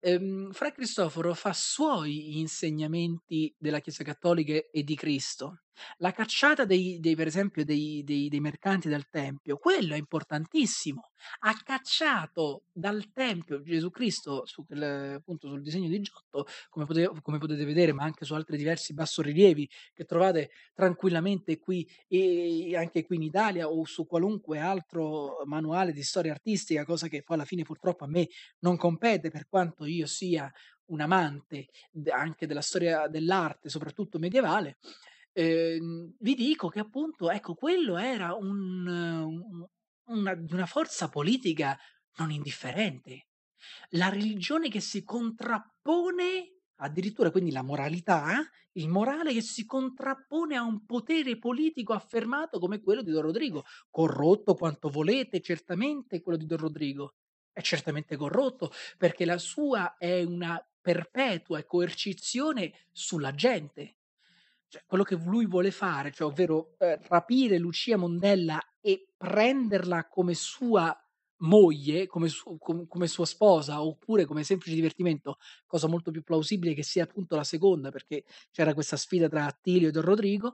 Ehm, 0.00 0.50
Fra 0.52 0.72
Cristoforo 0.72 1.32
fa 1.34 1.52
suoi 1.52 2.32
gli 2.32 2.38
insegnamenti 2.38 3.54
della 3.58 3.80
Chiesa 3.80 4.02
cattolica 4.04 4.54
e 4.72 4.82
di 4.82 4.96
Cristo. 4.96 5.62
La 5.98 6.12
cacciata 6.12 6.64
dei 6.64 6.98
dei 7.00 7.14
per 7.14 7.26
esempio 7.26 7.64
dei 7.64 8.02
dei 8.04 8.28
dei 8.28 8.40
mercanti 8.40 8.88
dal 8.88 9.08
tempio, 9.08 9.56
quello 9.58 9.94
è 9.94 9.98
importantissimo. 9.98 11.10
Ha 11.40 11.54
cacciato 11.64 12.64
dal 12.72 13.10
tempio 13.12 13.62
Gesù 13.62 13.90
Cristo 13.90 14.46
su 14.46 14.64
quel 14.66 15.14
appunto 15.16 15.48
sul 15.48 15.62
disegno 15.62 15.88
di 15.88 16.00
Giotto, 16.00 16.46
come 16.68 16.86
pote 16.86 17.10
come 17.22 17.38
potete 17.38 17.64
vedere, 17.64 17.92
ma 17.92 18.04
anche 18.04 18.24
su 18.24 18.34
altri 18.34 18.56
diversi 18.56 18.94
bassorilievi 18.94 19.68
che 19.94 20.04
trovate 20.04 20.50
tranquillamente 20.74 21.58
qui, 21.58 21.88
ehm, 22.08 22.74
anche 22.76 23.04
qui 23.04 23.16
in 23.16 23.22
Italia 23.22 23.68
o 23.68 23.84
su 23.84 24.06
qualunque 24.06 24.58
altro 24.58 25.42
manuale 25.44 25.92
di 25.92 26.02
storia 26.02 26.32
artistica, 26.32 26.84
cosa 26.84 27.08
che 27.08 27.22
poi 27.22 27.36
alla 27.36 27.44
fine 27.44 27.62
purtroppo 27.62 28.04
a 28.04 28.08
me 28.08 28.28
non 28.60 28.76
compete 28.76 29.30
per 29.30 29.46
quanto 29.48 29.84
io 29.84 30.06
sia 30.06 30.50
un 30.86 31.00
amante 31.00 31.66
anche 32.10 32.46
della 32.46 32.62
storia 32.62 33.08
dell'arte, 33.08 33.68
soprattutto 33.68 34.18
medievale. 34.18 34.78
Ehm, 35.38 36.14
vi 36.18 36.34
dico 36.34 36.68
che 36.68 36.80
appunto, 36.80 37.30
ecco, 37.30 37.54
quello 37.54 37.96
era 37.96 38.34
un 38.34 38.86
un 38.88 39.66
una 40.08 40.32
una 40.50 40.66
forza 40.66 41.08
politica 41.08 41.78
non 42.16 42.32
indifferente. 42.32 43.28
La 43.90 44.08
religione 44.08 44.68
che 44.68 44.80
si 44.80 45.04
contrappone 45.04 46.54
addirittura 46.80 47.30
quindi 47.30 47.50
la 47.52 47.62
moralità, 47.62 48.40
il 48.72 48.88
morale 48.88 49.32
che 49.32 49.42
si 49.42 49.64
contrappone 49.64 50.56
a 50.56 50.62
un 50.62 50.84
potere 50.86 51.38
politico 51.38 51.92
affermato 51.92 52.58
come 52.58 52.80
quello 52.80 53.02
di 53.02 53.10
Don 53.12 53.22
Rodrigo, 53.22 53.64
corrotto 53.90 54.54
quanto 54.54 54.88
volete, 54.88 55.40
certamente 55.40 56.20
quello 56.20 56.38
di 56.38 56.46
Don 56.46 56.58
Rodrigo 56.58 57.14
è 57.52 57.60
certamente 57.60 58.16
corrotto, 58.16 58.70
perché 58.96 59.24
la 59.24 59.38
sua 59.38 59.96
è 59.98 60.22
una 60.22 60.60
perpetua 60.80 61.62
coercizione 61.64 62.72
sulla 62.92 63.34
gente. 63.34 63.97
Cioè, 64.72 64.82
quello 64.86 65.02
che 65.02 65.16
lui 65.16 65.46
vuole 65.46 65.70
fare, 65.70 66.10
cioè 66.12 66.28
ovvero, 66.28 66.74
ehm, 66.78 66.98
rapire 67.08 67.56
Lucia 67.58 67.96
Mondella 67.96 68.60
e 68.80 69.08
prenderla 69.16 70.06
come 70.08 70.34
sua 70.34 70.94
moglie, 71.40 72.06
come 72.06 72.28
su 72.28 72.58
com 72.58 72.86
come 72.86 73.06
sua 73.06 73.24
sposa, 73.24 73.82
oppure 73.82 74.26
come 74.26 74.44
semplice 74.44 74.74
divertimento, 74.74 75.38
cosa 75.66 75.88
molto 75.88 76.10
più 76.10 76.22
plausibile 76.22 76.74
che 76.74 76.82
sia 76.82 77.04
appunto 77.04 77.34
la 77.36 77.44
seconda, 77.44 77.90
perché 77.90 78.24
c'era 78.50 78.74
questa 78.74 78.96
sfida 78.98 79.28
tra 79.28 79.46
Attilio 79.46 79.88
e 79.88 79.90
Don 79.90 80.02
Rodrigo. 80.04 80.52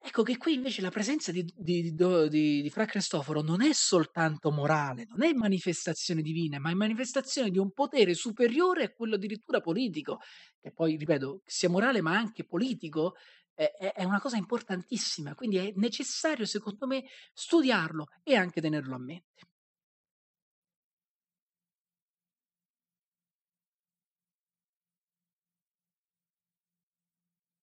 Ecco 0.00 0.22
che 0.22 0.36
qui 0.36 0.54
invece 0.54 0.80
la 0.80 0.90
presenza 0.90 1.32
di 1.32 1.44
di 1.56 1.92
do 1.94 2.28
di 2.28 2.62
di 2.62 2.70
Fra 2.70 2.84
Cristoforo 2.86 3.42
non 3.42 3.62
è 3.62 3.72
soltanto 3.72 4.50
morale, 4.52 5.06
non 5.08 5.22
è 5.24 5.32
manifestazione 5.32 6.22
divina, 6.22 6.58
ma 6.60 6.70
è 6.70 6.74
manifestazione 6.74 7.50
di 7.50 7.58
un 7.58 7.72
potere 7.72 8.14
superiore 8.14 8.84
a 8.84 8.90
quello 8.92 9.16
addirittura 9.16 9.60
politico, 9.60 10.20
che 10.60 10.72
poi 10.72 10.96
ripeto, 10.96 11.42
sia 11.44 11.68
morale 11.68 12.00
ma 12.00 12.16
anche 12.16 12.44
politico, 12.44 13.14
è 13.54 13.66
è 13.94 14.04
una 14.04 14.20
cosa 14.20 14.36
importantissima, 14.36 15.34
quindi 15.34 15.56
è 15.58 15.72
necessario 15.74 16.46
secondo 16.46 16.86
me 16.86 17.04
studiarlo 17.32 18.06
e 18.22 18.36
anche 18.36 18.60
tenerlo 18.60 18.94
a 18.94 18.98
mente. 19.00 19.46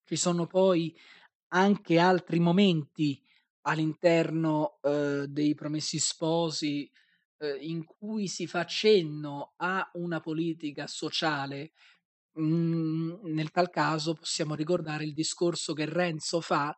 Ci 0.08 0.16
sono 0.18 0.46
poi 0.46 0.96
anche 1.56 1.98
altri 2.00 2.40
momenti 2.40 3.22
all'interno, 3.62 4.80
uhm, 4.84 5.26
dei 5.26 5.56
Promessi 5.56 6.00
Sposi, 6.00 6.90
uhm, 7.40 7.58
in 7.62 7.86
cui 7.86 8.28
si 8.28 8.48
fa 8.48 8.66
cenno 8.66 9.54
a 9.58 9.90
una 9.96 10.20
politica 10.22 10.88
sociale. 10.88 11.72
Mhmm, 12.38 13.22
nel 13.34 13.52
tal 13.52 13.70
caso 13.70 14.14
possiamo 14.16 14.56
ricordare 14.56 15.06
il 15.06 15.14
discorso 15.14 15.74
che 15.74 15.86
Renzo 15.86 16.42
fa, 16.42 16.76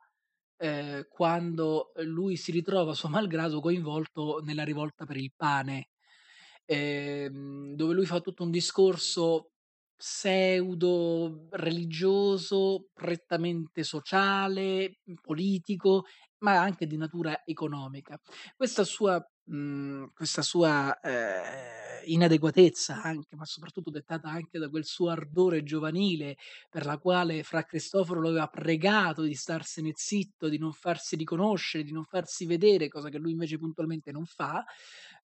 ehm, 0.57 1.07
quando 1.09 1.91
lui 2.03 2.37
si 2.37 2.51
ritrova 2.51 2.93
suo 2.93 3.09
malgrado 3.09 3.59
coinvolto 3.61 4.41
nella 4.43 4.63
rivolta 4.63 5.05
per 5.05 5.17
il 5.17 5.33
pane, 5.35 5.89
ehm, 6.65 7.73
dove 7.75 7.93
lui 7.93 8.05
fa 8.05 8.19
tutto 8.21 8.43
un 8.43 8.51
discorso 8.51 9.51
pseudo 9.97 11.47
religioso, 11.51 12.87
prettamente 12.93 13.83
sociale, 13.83 14.99
politico, 15.21 16.05
ma 16.39 16.59
anche 16.59 16.85
di 16.87 16.97
natura 16.97 17.41
economica. 17.45 18.19
Questa 18.55 18.83
sua 18.83 19.19
mhmm, 19.45 20.11
questa 20.13 20.41
sua, 20.41 20.99
ehm, 20.99 22.03
inadeguatezza 22.05 23.01
anche, 23.01 23.35
ma 23.35 23.45
soprattutto 23.45 23.89
dettata 23.89 24.29
anche 24.29 24.59
da 24.59 24.69
quel 24.69 24.85
suo 24.85 25.09
ardore 25.09 25.63
giovanile 25.63 26.37
per 26.69 26.85
la 26.85 26.97
quale 26.97 27.43
Fra 27.43 27.63
Cristoforo 27.63 28.19
lo 28.21 28.29
aveva 28.29 28.47
pregato 28.47 29.23
di 29.23 29.33
starsene 29.35 29.91
zitto, 29.95 30.47
di 30.49 30.57
non 30.57 30.71
farsi 30.73 31.15
riconoscere, 31.15 31.83
di 31.83 31.91
non 31.91 32.03
farsi 32.05 32.45
vedere, 32.45 32.87
cosa 32.87 33.09
che 33.09 33.17
lui 33.17 33.31
invece 33.31 33.57
puntualmente 33.57 34.11
non 34.11 34.25
fa, 34.25 34.63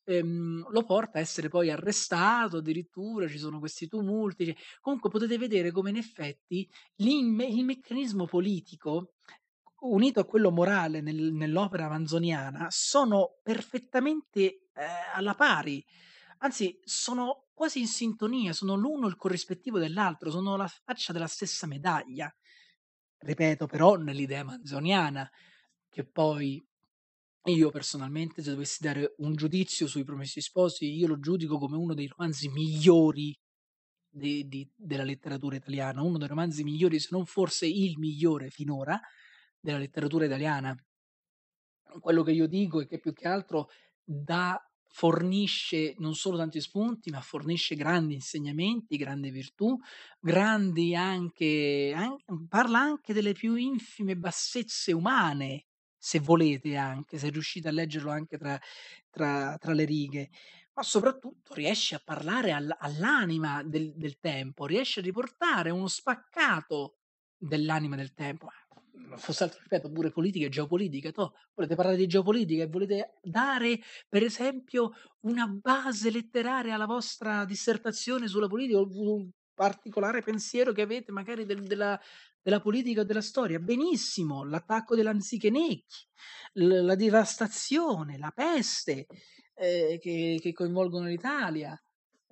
ehm, 0.06 0.70
lo 0.70 0.84
porta 0.84 1.18
a 1.20 1.22
essere 1.22 1.50
poi 1.50 1.70
arrestato, 1.70 2.58
addirittura 2.58 3.28
ci 3.28 3.38
sono 3.38 3.60
questi 3.60 3.88
tumulti. 3.88 4.46
cioè, 4.46 4.56
Comunque 4.82 5.10
potete 5.10 5.38
vedere 5.38 5.72
come 5.72 5.90
in 5.92 5.98
effetti 5.98 6.70
il 6.98 7.64
meccanismo 7.64 8.26
politico 8.26 9.14
unito 9.84 10.20
a 10.20 10.26
quello 10.26 10.52
morale 10.52 11.02
nel- 11.02 11.34
nell'opera 11.34 11.90
manzoniana 11.90 12.68
sono 12.70 13.40
perfettamente 13.42 14.40
eh, 14.74 14.86
alla 15.14 15.34
pari, 15.36 15.84
anzi 16.40 16.80
sono 16.84 17.48
quasi 17.54 17.80
in 17.80 17.88
sintonia, 17.88 18.54
sono 18.54 18.76
l'uno 18.76 19.08
il 19.08 19.16
corrispettivo 19.16 19.80
dell'altro, 19.80 20.32
sono 20.32 20.56
la 20.56 20.68
faccia 20.68 21.14
della 21.14 21.28
stessa 21.28 21.68
medaglia. 21.68 22.34
Ripeto, 23.18 23.68
però 23.68 23.96
nell'idea 23.96 24.44
manzoniana, 24.44 25.30
che 25.90 26.06
poi 26.06 26.66
io 27.46 27.70
personalmente, 27.70 28.42
se 28.42 28.52
dovessi 28.52 28.78
dare 28.82 29.14
un 29.18 29.36
giudizio 29.36 29.88
sui 29.88 30.04
Promessi 30.04 30.42
Sposi, 30.42 30.86
io 30.94 31.08
lo 31.08 31.20
giudico 31.20 31.58
come 31.58 31.76
uno 31.78 31.94
dei 31.94 32.08
romanzi 32.08 32.48
migliori 32.50 33.36
de- 34.10 34.44
di- 34.48 34.70
della 34.76 35.04
letteratura 35.04 35.56
italiana, 35.56 36.02
uno 36.04 36.18
dei 36.18 36.28
romanzi 36.28 36.64
migliori, 36.64 37.00
se 37.00 37.10
non 37.12 37.26
forse 37.26 37.68
il 37.68 37.98
migliore 37.98 38.50
finora 38.50 39.00
della 39.60 39.78
letteratura 39.80 40.26
italiana. 40.26 40.76
Quello 42.00 42.24
che 42.24 42.32
io 42.32 42.48
dico 42.48 42.82
è 42.82 42.88
che 42.88 43.00
più 43.00 43.14
che 43.14 43.28
altro 43.28 43.70
dà, 44.04 44.60
fornisce 44.90 45.96
non 46.00 46.14
solo 46.16 46.38
tanti 46.38 46.60
spunti, 46.62 47.10
ma 47.10 47.22
fornisce 47.22 47.76
grandi 47.76 48.14
insegnamenti, 48.16 48.98
grandi 48.98 49.30
virtù, 49.32 49.78
grandi 50.20 50.96
anche, 50.96 51.94
an- 51.96 52.48
parla 52.48 52.80
anche 52.80 53.14
delle 53.14 53.34
più 53.34 53.56
infime 53.56 54.16
bassezze 54.16 54.92
umane, 54.92 55.66
se 56.04 56.20
volete 56.20 56.76
anche, 56.76 57.18
se 57.18 57.30
riuscite 57.30 57.70
a 57.70 57.72
leggerlo 57.72 58.12
anche 58.12 58.38
tra, 58.38 58.60
tra- 59.10 59.58
tra 59.58 59.72
le 59.72 59.86
righe, 59.86 60.30
ma 60.74 60.84
soprattutto 60.84 61.54
riesce 61.54 61.96
a 61.96 62.02
parlare 62.04 62.52
al- 62.52 62.76
all'anima 62.78 63.64
del, 63.64 63.94
del 63.96 64.20
tempo, 64.20 64.66
riesce 64.66 65.00
a 65.00 65.04
riportare 65.04 65.70
uno 65.70 65.88
spaccato 65.88 66.98
dell'anima 67.38 67.96
del 67.96 68.14
tempo. 68.14 68.50
Ma 68.96 69.16
fosse 69.16 69.44
altro, 69.46 69.62
ripeto, 69.62 69.90
pure 69.94 70.12
politica 70.12 70.46
e 70.46 70.50
geopolitica. 70.50 71.12
toh, 71.12 71.36
volete 71.54 71.76
parlare 71.76 71.96
di 71.96 72.08
geopolitica 72.08 72.64
e 72.64 72.68
volete 72.68 73.14
dare, 73.22 73.80
per 74.10 74.24
esempio, 74.24 74.92
una 75.22 75.48
base 75.48 76.12
letteraria 76.12 76.76
alla 76.76 76.86
vostra 76.86 77.46
dissertazione 77.46 78.28
sulla 78.28 78.48
politica 78.48 78.80
o 78.80 78.88
particolare 79.54 80.22
pensiero 80.22 80.72
che 80.72 80.82
avete 80.82 81.12
magari 81.12 81.46
del- 81.46 81.64
della, 81.68 82.00
della 82.42 82.60
politica 82.60 83.02
o 83.02 83.04
della 83.04 83.22
storia. 83.22 83.60
Benissimo, 83.60 84.44
l'attacco 84.44 84.96
dell'Anzichenecchi, 84.96 86.08
l- 86.54 86.86
la 86.86 86.96
devastazione, 86.96 88.18
la 88.18 88.32
peste 88.32 89.08
eh, 89.56 90.00
che, 90.02 90.40
che 90.42 90.54
coinvolgono 90.54 91.08
l'Italia. 91.08 91.80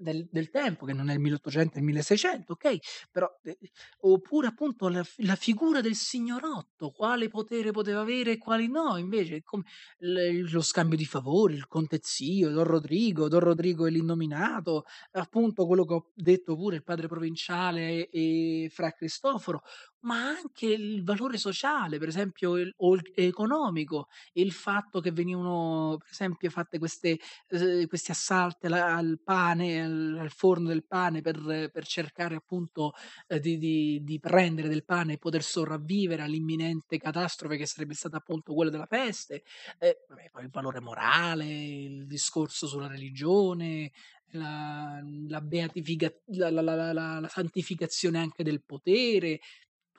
Del, 0.02 0.28
del 0.32 0.50
tempo, 0.50 0.86
che 0.86 0.94
non 0.94 1.10
è 1.12 1.14
il 1.14 1.20
1800 1.20 1.76
e 1.76 1.80
il 1.80 1.86
1600, 1.86 2.54
ok? 2.54 2.78
Però, 3.12 3.28
eh, 3.44 3.58
oppure 4.00 4.48
appunto 4.48 4.88
la, 4.90 5.06
la 5.18 5.36
figura 5.36 5.80
del 5.80 5.94
signorotto, 5.94 6.90
quale 6.90 7.28
potere 7.30 7.70
poteva 7.70 8.02
avere 8.02 8.32
e 8.32 8.38
quali 8.40 8.68
no, 8.68 8.98
invece 8.98 9.44
come 9.44 9.64
l- 10.00 10.50
lo 10.52 10.62
scambio 10.62 10.98
di 10.98 11.06
favori, 11.06 11.54
il 11.54 11.68
contezio, 11.68 12.50
Don 12.50 12.64
Rodrigo, 12.64 13.28
Don 13.28 13.42
Rodrigo 13.42 13.86
è 13.86 13.92
l'innominato, 13.92 14.86
appunto 15.12 15.68
quello 15.68 15.86
che 15.86 15.94
ho 15.94 16.12
detto 16.16 16.56
pure 16.56 16.78
il 16.78 16.84
padre 16.84 17.08
provinciale 17.08 18.10
e, 18.10 18.64
e 18.66 18.70
Fra 18.70 18.92
Cristoforo, 18.94 19.62
ma 20.04 20.28
anche 20.30 20.66
il 20.68 21.04
valore 21.04 21.38
sociale, 21.38 21.98
per 22.00 22.08
esempio, 22.08 22.58
il- 22.58 22.74
o 22.78 22.96
il- 22.96 23.12
economico, 23.16 24.08
il 24.34 24.52
fatto 24.52 25.00
che 25.00 25.12
venivano, 25.12 25.98
per 26.00 26.10
esempio, 26.12 26.50
fatte 26.50 26.80
queste, 26.80 27.20
eh, 27.50 27.86
questi 27.88 28.12
assalti 28.12 28.66
alla- 28.68 28.96
al 28.96 29.20
pane, 29.24 29.84
al, 29.84 30.18
al 30.20 30.32
forno 30.32 30.68
del 30.70 30.86
pane 30.86 31.22
per, 31.22 31.70
per 31.72 31.86
cercare 31.86 32.36
appunto 32.36 32.94
eh, 33.28 33.40
di, 33.40 33.58
di- 33.58 34.00
di 34.04 34.20
prendere 34.20 34.68
del 34.70 34.84
pane 34.86 35.14
e 35.14 35.18
poter 35.18 35.44
sopravvivere 35.44 36.22
all'imminente 36.24 36.98
catastrofe 36.98 37.58
che 37.58 37.66
sarebbe 37.68 37.94
stata 37.94 38.18
appunto 38.18 38.54
quella 38.54 38.72
della 38.72 38.88
peste. 38.88 39.44
Eh, 39.80 40.04
vabbè, 40.08 40.30
poi 40.32 40.44
il 40.44 40.50
valore 40.50 40.80
morale, 40.80 41.46
il 41.46 42.06
discorso 42.08 42.68
sulla 42.68 42.88
religione, 42.88 43.92
la, 44.34 45.00
la 45.28 45.42
beatifica- 45.42 46.14
la- 46.28 46.50
la- 46.50 46.94
la 46.94 47.28
santificazione 47.30 48.18
anche 48.20 48.44
del 48.44 48.64
potere, 48.64 49.40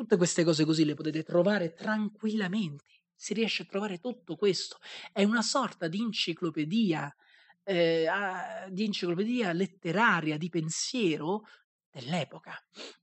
tutte 0.02 0.16
queste 0.16 0.42
cose 0.42 0.64
così 0.64 0.84
le 0.84 0.94
potete 0.94 1.22
trovare 1.22 1.74
tranquillamente. 1.74 2.84
Si 3.14 3.34
riesce 3.34 3.62
a 3.62 3.66
trovare 3.66 3.98
tutto 3.98 4.34
questo. 4.34 4.78
È 5.12 5.22
una 5.22 5.42
sorta 5.42 5.86
di 5.86 6.00
enciclopedia, 6.00 7.14
eh, 7.62 8.06
di 8.70 8.84
enciclopedia 8.84 9.52
letteraria, 9.52 10.36
di 10.36 10.48
pensiero 10.48 11.42
dell'epoca, 11.88 12.58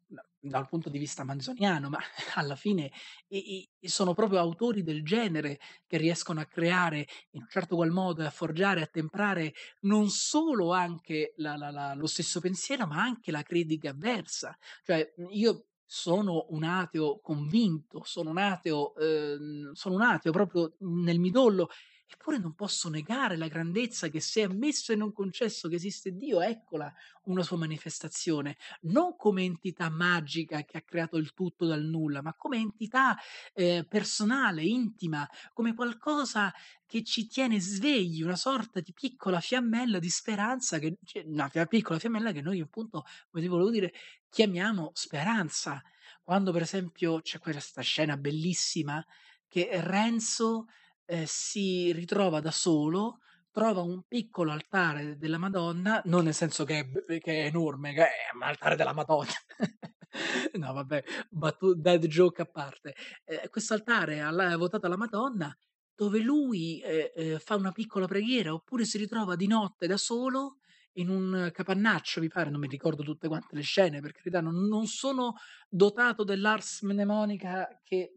da- 0.06 0.26
dal 0.38 0.68
punto 0.68 0.90
di 0.90 0.98
vista 0.98 1.24
manzoniano, 1.24 1.88
ma 1.88 2.00
alla 2.36 2.58
fine 2.58 2.92
i- 3.28 3.70
i- 3.80 3.88
sono 3.88 4.14
proprio 4.14 4.40
autori 4.40 4.84
del 4.84 5.02
genere 5.04 5.58
che 5.88 5.96
riescono 5.98 6.42
a 6.42 6.46
creare 6.46 7.08
in 7.32 7.42
un 7.44 7.48
certo 7.50 7.76
qual 7.78 7.92
modo 7.92 8.24
e 8.24 8.26
a 8.26 8.30
forgiare, 8.32 8.82
a 8.82 8.88
temprare 8.88 9.54
non 9.82 10.10
solo 10.10 10.74
anche 10.74 11.34
la- 11.38 11.56
la- 11.56 11.72
la- 11.72 11.94
lo 11.94 12.08
stesso 12.08 12.42
pensiero, 12.42 12.88
ma 12.88 13.02
anche 13.02 13.32
la 13.32 13.44
critica 13.44 13.92
avversa. 13.92 14.58
Cioè, 14.84 15.14
io 15.30 15.69
sono 15.92 16.46
un 16.50 16.64
ateo 16.64 17.20
convinto, 17.20 18.04
sono 18.04 18.30
un 18.30 18.38
ateo, 18.38 18.94
ehm, 18.96 19.72
sono 19.72 19.96
un 19.96 20.02
ateo 20.04 20.32
proprio 20.32 20.76
nel 20.82 21.20
midollo, 21.20 21.70
eppure 22.12 22.40
non 22.40 22.56
posso 22.56 22.90
negare 22.90 23.38
la 23.38 23.48
grandezza 23.48 24.08
che 24.08 24.20
se 24.20 24.42
ammesso 24.42 24.92
e 24.92 24.96
non 24.96 25.14
concesso 25.14 25.68
che 25.68 25.76
esiste 25.76 26.16
Dio, 26.16 26.42
eccola 26.42 26.92
una 27.26 27.44
sua 27.44 27.58
manifestazione, 27.58 28.58
non 28.82 29.16
come 29.16 29.44
entità 29.44 29.90
magica 29.90 30.64
che 30.64 30.78
ha 30.78 30.82
creato 30.82 31.18
il 31.18 31.34
tutto 31.34 31.68
dal 31.68 31.84
nulla, 31.84 32.24
ma 32.24 32.34
come 32.34 32.58
entità 32.58 33.16
eh, 33.54 33.86
personale, 33.88 34.64
intima, 34.64 35.30
come 35.54 35.76
qualcosa 35.76 36.52
che 36.88 37.04
ci 37.04 37.28
tiene 37.28 37.60
svegli, 37.60 38.24
una 38.24 38.36
sorta 38.36 38.80
di 38.80 38.92
piccola 38.92 39.40
fiammella 39.40 40.00
di 40.00 40.10
speranza, 40.10 40.80
che, 40.80 40.98
cioè, 41.06 41.24
una 41.28 41.48
piccola 41.68 42.00
fiammella 42.00 42.32
che 42.32 42.42
noi 42.42 42.60
appunto, 42.60 43.06
come 43.30 43.44
ti 43.44 43.48
volevo 43.48 43.70
dire, 43.70 43.94
chiamiamo 44.30 44.90
speranza. 44.96 45.80
Quando 46.24 46.52
per 46.52 46.64
esempio 46.64 47.22
c'è 47.22 47.38
questa 47.38 47.82
scena 47.82 48.18
bellissima 48.18 49.06
che 49.48 49.70
Renzo 49.82 50.66
eh, 51.10 51.26
si 51.26 51.92
ritrova 51.92 52.40
da 52.40 52.52
solo, 52.52 53.22
trova 53.52 53.82
un 53.82 54.04
piccolo 54.08 54.52
altare 54.52 55.18
della 55.18 55.40
Madonna, 55.40 56.02
non 56.06 56.26
nel 56.26 56.36
senso 56.36 56.64
che 56.66 56.80
è, 56.80 56.84
b- 56.86 57.18
che 57.18 57.44
è 57.44 57.46
enorme, 57.46 57.94
che 57.94 58.04
è 58.04 58.36
un 58.36 58.44
altare 58.44 58.76
della 58.76 58.94
Madonna. 58.94 59.32
no, 60.54 60.74
vabbè, 60.74 61.04
battu- 61.32 61.74
dead 61.74 62.06
joke 62.06 62.44
a 62.44 62.46
parte. 62.46 62.96
Eh, 63.26 63.50
questo 63.50 63.74
altare 63.74 64.20
alla- 64.22 64.56
votato 64.56 64.86
alla 64.86 64.98
Madonna, 64.98 65.56
dove 65.96 66.20
lui 66.20 66.80
eh, 66.82 67.12
eh, 67.16 67.40
fa 67.40 67.56
una 67.56 67.72
piccola 67.72 68.06
preghiera, 68.06 68.54
oppure 68.54 68.86
si 68.86 69.00
ritrova 69.00 69.36
di 69.36 69.48
notte 69.48 69.88
da 69.88 69.98
solo 69.98 70.59
in 71.00 71.10
un 71.10 71.50
capannaccio, 71.54 72.20
mi 72.22 72.28
pare, 72.28 72.50
non 72.50 72.60
mi 72.60 72.68
ricordo 72.68 73.04
tutte 73.04 73.28
quante 73.28 73.56
le 73.56 73.62
scene, 73.62 74.02
per 74.02 74.12
carità, 74.12 74.42
non, 74.42 74.68
non 74.68 74.86
sono 74.88 75.36
dotato 75.70 76.24
dell'ars 76.24 76.82
mnemonica 76.82 77.82
che 77.84 78.12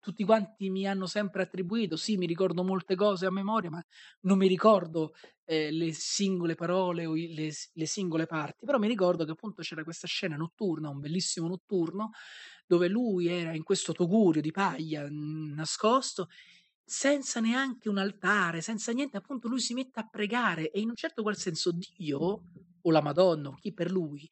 tutti 0.00 0.24
quanti 0.24 0.70
mi 0.70 0.86
hanno 0.86 1.06
sempre 1.06 1.42
attribuito. 1.42 1.96
Sì, 1.96 2.16
mi 2.16 2.26
ricordo 2.26 2.64
molte 2.64 2.94
cose 2.94 3.26
a 3.26 3.30
memoria, 3.30 3.70
ma 3.70 3.82
non 4.22 4.38
mi 4.38 4.48
ricordo 4.48 5.12
eh, 5.44 5.70
le 5.70 5.92
singole 5.92 6.54
parole 6.54 7.06
o 7.06 7.16
i- 7.16 7.34
le, 7.34 7.50
le 7.72 7.86
singole 7.86 8.26
parti. 8.26 8.64
Però 8.66 8.78
mi 8.78 8.88
ricordo 8.88 9.24
che 9.24 9.30
appunto 9.32 9.62
c'era 9.62 9.84
questa 9.84 10.06
scena 10.06 10.36
notturna, 10.36 10.88
un 10.88 11.00
bellissimo 11.00 11.48
notturno, 11.48 12.10
dove 12.66 12.88
lui 12.88 13.28
era 13.28 13.54
in 13.54 13.62
questo 13.62 13.92
togurio 13.92 14.40
di 14.42 14.50
paglia 14.50 15.08
mm, 15.08 15.54
nascosto 15.54 16.28
senza 16.88 17.38
neanche 17.40 17.90
un 17.90 17.98
altare, 17.98 18.62
senza 18.62 18.92
niente, 18.92 19.18
appunto 19.18 19.46
lui 19.46 19.60
si 19.60 19.74
mette 19.74 20.00
a 20.00 20.08
pregare 20.08 20.70
e 20.70 20.80
in 20.80 20.88
un 20.88 20.94
certo 20.94 21.22
qual 21.22 21.36
senso 21.36 21.70
Dio 21.70 22.42
o 22.80 22.90
la 22.90 23.02
Madonna 23.02 23.50
o 23.50 23.54
chi 23.54 23.74
per 23.74 23.90
lui 23.90 24.28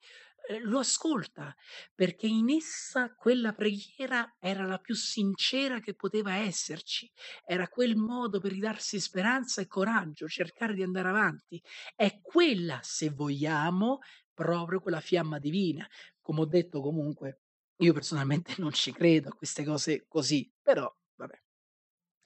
eh, 0.48 0.60
lo 0.60 0.78
ascolta 0.78 1.54
perché 1.94 2.26
in 2.26 2.48
essa 2.48 3.12
quella 3.14 3.52
preghiera 3.52 4.36
era 4.38 4.64
la 4.64 4.78
più 4.78 4.94
sincera 4.94 5.80
che 5.80 5.94
poteva 5.94 6.34
esserci, 6.34 7.10
era 7.44 7.68
quel 7.68 7.96
modo 7.96 8.40
per 8.40 8.52
ridarsi 8.52 9.00
speranza 9.00 9.60
e 9.60 9.66
coraggio, 9.66 10.26
cercare 10.26 10.72
di 10.72 10.82
andare 10.82 11.08
avanti. 11.08 11.60
È 11.94 12.20
quella, 12.22 12.80
se 12.82 13.10
vogliamo, 13.10 13.98
proprio 14.32 14.80
quella 14.80 15.00
fiamma 15.00 15.38
divina. 15.38 15.86
Come 16.22 16.40
ho 16.40 16.46
detto 16.46 16.80
comunque, 16.80 17.40
io 17.80 17.92
personalmente 17.92 18.54
non 18.58 18.72
ci 18.72 18.92
credo 18.92 19.28
a 19.28 19.34
queste 19.34 19.62
cose 19.62 20.06
così, 20.08 20.50
però 20.62 20.90
vabbè. 21.16 21.45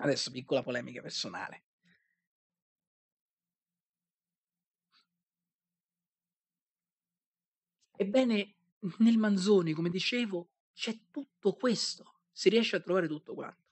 Adesso 0.01 0.31
piccola 0.31 0.63
polemica 0.63 1.01
personale. 1.01 1.65
Ebbene, 7.97 8.55
nel 8.99 9.19
Manzoni, 9.19 9.73
come 9.75 9.91
dicevo, 9.91 10.49
c'è 10.73 10.99
tutto 11.11 11.53
questo, 11.53 12.21
si 12.33 12.49
riesce 12.49 12.77
a 12.77 12.81
trovare 12.81 13.07
tutto 13.07 13.35
quanto. 13.35 13.69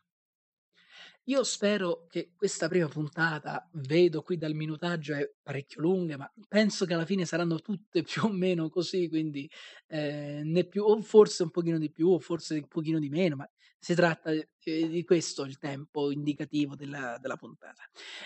Io 1.24 1.44
spero 1.44 2.06
che 2.08 2.32
questa 2.34 2.68
prima 2.68 2.88
puntata, 2.88 3.68
vedo 3.74 4.22
qui 4.22 4.38
dal 4.38 4.54
minutaggio, 4.54 5.14
è 5.14 5.30
parecchio 5.42 5.82
lunga, 5.82 6.16
ma 6.16 6.32
penso 6.48 6.86
che 6.86 6.94
alla 6.94 7.04
fine 7.04 7.26
saranno 7.26 7.60
tutte 7.60 8.02
più 8.02 8.24
o 8.24 8.32
meno 8.32 8.70
così, 8.70 9.08
quindi 9.08 9.50
eh, 9.88 10.40
né 10.42 10.64
più, 10.64 10.84
o 10.84 11.00
forse 11.02 11.42
un 11.42 11.50
pochino 11.50 11.78
di 11.78 11.90
più, 11.90 12.08
o 12.08 12.18
forse 12.18 12.54
un 12.54 12.68
pochino 12.68 12.98
di 12.98 13.10
meno, 13.10 13.36
ma 13.36 13.50
si 13.78 13.94
tratta 13.94 14.30
eh, 14.30 14.48
di 14.88 15.04
questo 15.04 15.44
il 15.44 15.58
tempo 15.58 16.10
indicativo 16.10 16.74
della, 16.74 17.18
della 17.20 17.36
puntata. 17.36 17.82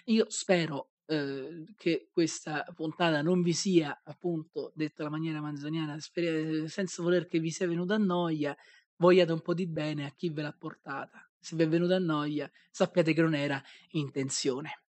Io 0.06 0.26
spero 0.28 0.92
eh, 1.06 1.64
che 1.76 2.08
questa 2.12 2.64
puntata 2.74 3.22
non 3.22 3.42
vi 3.42 3.52
sia, 3.52 4.00
appunto, 4.04 4.72
detta 4.74 5.02
alla 5.02 5.10
maniera 5.10 5.40
manzoniana, 5.40 5.98
sper- 6.00 6.64
senza 6.66 7.02
voler 7.02 7.26
che 7.26 7.38
vi 7.38 7.50
sia 7.50 7.66
venuta 7.66 7.94
a 7.94 7.98
noia, 7.98 8.56
vogliate 8.96 9.32
un 9.32 9.40
po' 9.40 9.54
di 9.54 9.66
bene 9.66 10.06
a 10.06 10.10
chi 10.10 10.30
ve 10.30 10.42
l'ha 10.42 10.52
portata. 10.52 11.28
Se 11.38 11.56
vi 11.56 11.64
è 11.64 11.68
venuta 11.68 11.96
a 11.96 12.00
noia, 12.00 12.50
sappiate 12.70 13.12
che 13.12 13.20
non 13.20 13.34
era 13.34 13.62
intenzione. 13.90 14.82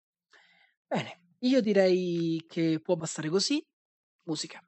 Bene, 0.86 1.36
io 1.40 1.60
direi 1.60 2.44
che 2.46 2.78
può 2.80 2.94
bastare 2.94 3.28
così. 3.28 3.64
Musica. 4.24 4.62